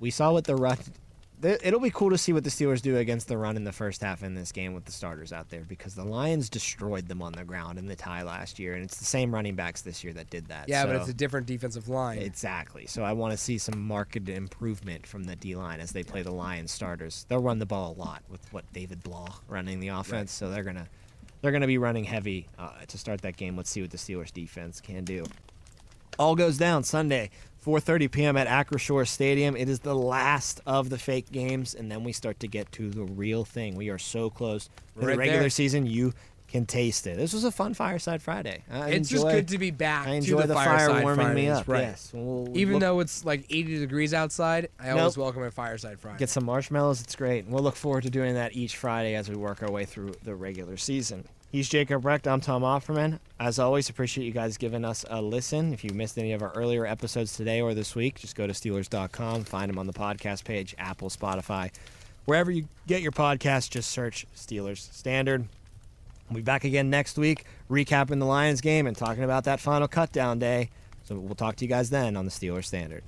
we 0.00 0.10
saw 0.10 0.32
what 0.32 0.44
the 0.44 0.56
run. 0.56 0.78
It'll 1.42 1.80
be 1.80 1.90
cool 1.90 2.10
to 2.10 2.18
see 2.18 2.32
what 2.32 2.44
the 2.44 2.50
Steelers 2.50 2.80
do 2.80 2.98
against 2.98 3.26
the 3.26 3.36
run 3.36 3.56
in 3.56 3.64
the 3.64 3.72
first 3.72 4.00
half 4.00 4.22
in 4.22 4.36
this 4.36 4.52
game 4.52 4.74
with 4.74 4.84
the 4.84 4.92
starters 4.92 5.32
out 5.32 5.50
there 5.50 5.62
because 5.62 5.96
the 5.96 6.04
Lions 6.04 6.48
destroyed 6.48 7.08
them 7.08 7.20
on 7.20 7.32
the 7.32 7.42
ground 7.42 7.80
in 7.80 7.86
the 7.86 7.96
tie 7.96 8.22
last 8.22 8.60
year, 8.60 8.74
and 8.74 8.84
it's 8.84 8.98
the 8.98 9.04
same 9.04 9.34
running 9.34 9.56
backs 9.56 9.82
this 9.82 10.04
year 10.04 10.12
that 10.12 10.30
did 10.30 10.46
that. 10.46 10.68
Yeah, 10.68 10.86
but 10.86 10.94
it's 10.94 11.08
a 11.08 11.14
different 11.14 11.48
defensive 11.48 11.88
line. 11.88 12.18
Exactly. 12.18 12.86
So 12.86 13.02
I 13.02 13.12
want 13.12 13.32
to 13.32 13.36
see 13.36 13.58
some 13.58 13.80
marked 13.80 14.28
improvement 14.28 15.04
from 15.04 15.24
the 15.24 15.34
D 15.34 15.56
line 15.56 15.80
as 15.80 15.90
they 15.90 16.04
play 16.04 16.22
the 16.22 16.30
Lions 16.30 16.70
starters. 16.70 17.26
They'll 17.28 17.42
run 17.42 17.58
the 17.58 17.66
ball 17.66 17.96
a 17.96 17.98
lot 17.98 18.22
with 18.30 18.52
what 18.52 18.64
David 18.72 19.02
Blough 19.02 19.34
running 19.48 19.80
the 19.80 19.88
offense, 19.88 20.30
so 20.30 20.48
they're 20.48 20.62
gonna 20.62 20.86
they're 21.40 21.52
gonna 21.52 21.66
be 21.66 21.78
running 21.78 22.04
heavy 22.04 22.46
uh, 22.56 22.70
to 22.86 22.96
start 22.96 23.20
that 23.22 23.36
game. 23.36 23.56
Let's 23.56 23.70
see 23.70 23.82
what 23.82 23.90
the 23.90 23.98
Steelers 23.98 24.32
defense 24.32 24.80
can 24.80 25.02
do. 25.02 25.24
All 26.18 26.36
goes 26.36 26.58
down 26.58 26.84
Sunday, 26.84 27.30
4:30 27.64 28.10
p.m. 28.10 28.36
at 28.36 28.46
Acrisure 28.46 29.06
Stadium. 29.08 29.56
It 29.56 29.68
is 29.68 29.80
the 29.80 29.94
last 29.94 30.60
of 30.66 30.90
the 30.90 30.98
fake 30.98 31.30
games, 31.32 31.74
and 31.74 31.90
then 31.90 32.04
we 32.04 32.12
start 32.12 32.38
to 32.40 32.48
get 32.48 32.70
to 32.72 32.90
the 32.90 33.02
real 33.04 33.44
thing. 33.44 33.76
We 33.76 33.88
are 33.90 33.98
so 33.98 34.28
close 34.30 34.66
to 34.66 34.70
Right 35.06 35.12
the 35.12 35.16
regular 35.18 35.40
there. 35.40 35.50
season. 35.50 35.86
You 35.86 36.12
can 36.48 36.66
taste 36.66 37.06
it. 37.06 37.16
This 37.16 37.32
was 37.32 37.44
a 37.44 37.50
fun 37.50 37.72
Fireside 37.72 38.20
Friday. 38.20 38.62
I 38.70 38.90
it's 38.90 39.08
just 39.08 39.24
good 39.24 39.48
to 39.48 39.58
be 39.58 39.70
back. 39.70 40.06
I 40.06 40.10
to 40.10 40.16
enjoy 40.16 40.42
the, 40.42 40.48
the, 40.48 40.54
fire 40.54 41.00
warming 41.02 41.32
me 41.34 41.46
Fridays, 41.46 41.60
up. 41.60 41.68
Right. 41.68 41.80
Yes. 41.80 42.10
We'll 42.12 42.52
Even 42.58 42.74
look- 42.74 42.80
though 42.82 43.00
it's 43.00 43.24
like 43.24 43.46
80 43.48 43.78
degrees 43.78 44.12
outside, 44.12 44.68
I 44.78 44.90
always 44.90 45.16
welcome 45.16 45.42
a 45.44 45.50
fireside 45.50 45.98
Friday. 45.98 46.18
get 46.18 46.28
some 46.28 46.44
marshmallows. 46.44 47.00
It's 47.00 47.16
great. 47.16 47.44
And 47.44 47.54
we'll 47.54 47.62
look 47.62 47.76
forward 47.76 48.02
to 48.02 48.10
doing 48.10 48.34
that 48.34 48.54
each 48.54 48.76
Friday 48.76 49.14
as 49.14 49.30
we 49.30 49.36
work 49.36 49.62
our 49.62 49.70
way 49.70 49.86
through 49.86 50.12
the 50.24 50.34
regular 50.34 50.76
season. 50.76 51.24
He's 51.52 51.68
Jacob 51.68 52.06
Recht. 52.06 52.26
I'm 52.26 52.40
Tom 52.40 52.62
Offerman. 52.62 53.18
As 53.38 53.58
always, 53.58 53.90
appreciate 53.90 54.24
you 54.24 54.32
guys 54.32 54.56
giving 54.56 54.86
us 54.86 55.04
a 55.10 55.20
listen. 55.20 55.74
If 55.74 55.84
you 55.84 55.90
missed 55.92 56.16
any 56.16 56.32
of 56.32 56.40
our 56.40 56.50
earlier 56.52 56.86
episodes 56.86 57.36
today 57.36 57.60
or 57.60 57.74
this 57.74 57.94
week, 57.94 58.18
just 58.18 58.34
go 58.34 58.46
to 58.46 58.54
Steelers.com, 58.54 59.44
find 59.44 59.68
them 59.68 59.78
on 59.78 59.86
the 59.86 59.92
podcast 59.92 60.44
page, 60.44 60.74
Apple, 60.78 61.10
Spotify. 61.10 61.70
Wherever 62.24 62.50
you 62.50 62.68
get 62.86 63.02
your 63.02 63.12
podcast, 63.12 63.68
just 63.68 63.90
search 63.90 64.26
Steelers 64.34 64.90
Standard. 64.94 65.44
We'll 66.30 66.36
be 66.36 66.42
back 66.42 66.64
again 66.64 66.88
next 66.88 67.18
week, 67.18 67.44
recapping 67.70 68.18
the 68.18 68.24
Lions 68.24 68.62
game 68.62 68.86
and 68.86 68.96
talking 68.96 69.22
about 69.22 69.44
that 69.44 69.60
final 69.60 69.88
cutdown 69.88 70.38
day. 70.38 70.70
So 71.04 71.16
we'll 71.16 71.34
talk 71.34 71.56
to 71.56 71.66
you 71.66 71.68
guys 71.68 71.90
then 71.90 72.16
on 72.16 72.24
the 72.24 72.30
Steelers 72.30 72.64
Standard. 72.64 73.04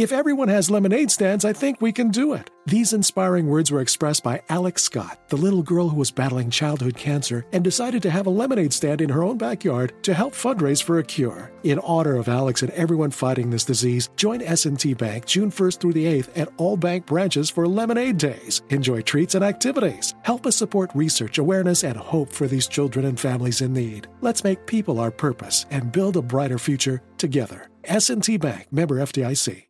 If 0.00 0.12
everyone 0.12 0.48
has 0.48 0.70
lemonade 0.70 1.10
stands, 1.10 1.44
I 1.44 1.52
think 1.52 1.82
we 1.82 1.92
can 1.92 2.08
do 2.08 2.32
it. 2.32 2.48
These 2.64 2.94
inspiring 2.94 3.48
words 3.48 3.70
were 3.70 3.82
expressed 3.82 4.24
by 4.24 4.40
Alex 4.48 4.82
Scott, 4.82 5.20
the 5.28 5.36
little 5.36 5.62
girl 5.62 5.90
who 5.90 5.98
was 5.98 6.10
battling 6.10 6.48
childhood 6.48 6.96
cancer 6.96 7.44
and 7.52 7.62
decided 7.62 8.00
to 8.04 8.10
have 8.10 8.26
a 8.26 8.30
lemonade 8.30 8.72
stand 8.72 9.02
in 9.02 9.10
her 9.10 9.22
own 9.22 9.36
backyard 9.36 9.92
to 10.04 10.14
help 10.14 10.32
fundraise 10.32 10.82
for 10.82 11.00
a 11.00 11.04
cure. 11.04 11.52
In 11.64 11.80
honor 11.80 12.16
of 12.16 12.30
Alex 12.30 12.62
and 12.62 12.70
everyone 12.72 13.10
fighting 13.10 13.50
this 13.50 13.66
disease, 13.66 14.08
join 14.16 14.40
S&T 14.40 14.94
Bank 14.94 15.26
June 15.26 15.50
1st 15.50 15.78
through 15.78 15.92
the 15.92 16.06
8th 16.06 16.30
at 16.34 16.48
all 16.56 16.78
bank 16.78 17.04
branches 17.04 17.50
for 17.50 17.68
Lemonade 17.68 18.16
Days. 18.16 18.62
Enjoy 18.70 19.02
treats 19.02 19.34
and 19.34 19.44
activities. 19.44 20.14
Help 20.22 20.46
us 20.46 20.56
support 20.56 20.90
research, 20.94 21.36
awareness, 21.36 21.84
and 21.84 21.98
hope 21.98 22.32
for 22.32 22.46
these 22.46 22.68
children 22.68 23.04
and 23.04 23.20
families 23.20 23.60
in 23.60 23.74
need. 23.74 24.08
Let's 24.22 24.44
make 24.44 24.64
people 24.64 24.98
our 24.98 25.10
purpose 25.10 25.66
and 25.70 25.92
build 25.92 26.16
a 26.16 26.22
brighter 26.22 26.58
future 26.58 27.02
together. 27.18 27.68
S&T 27.84 28.38
Bank, 28.38 28.66
member 28.72 28.96
FDIC. 28.96 29.69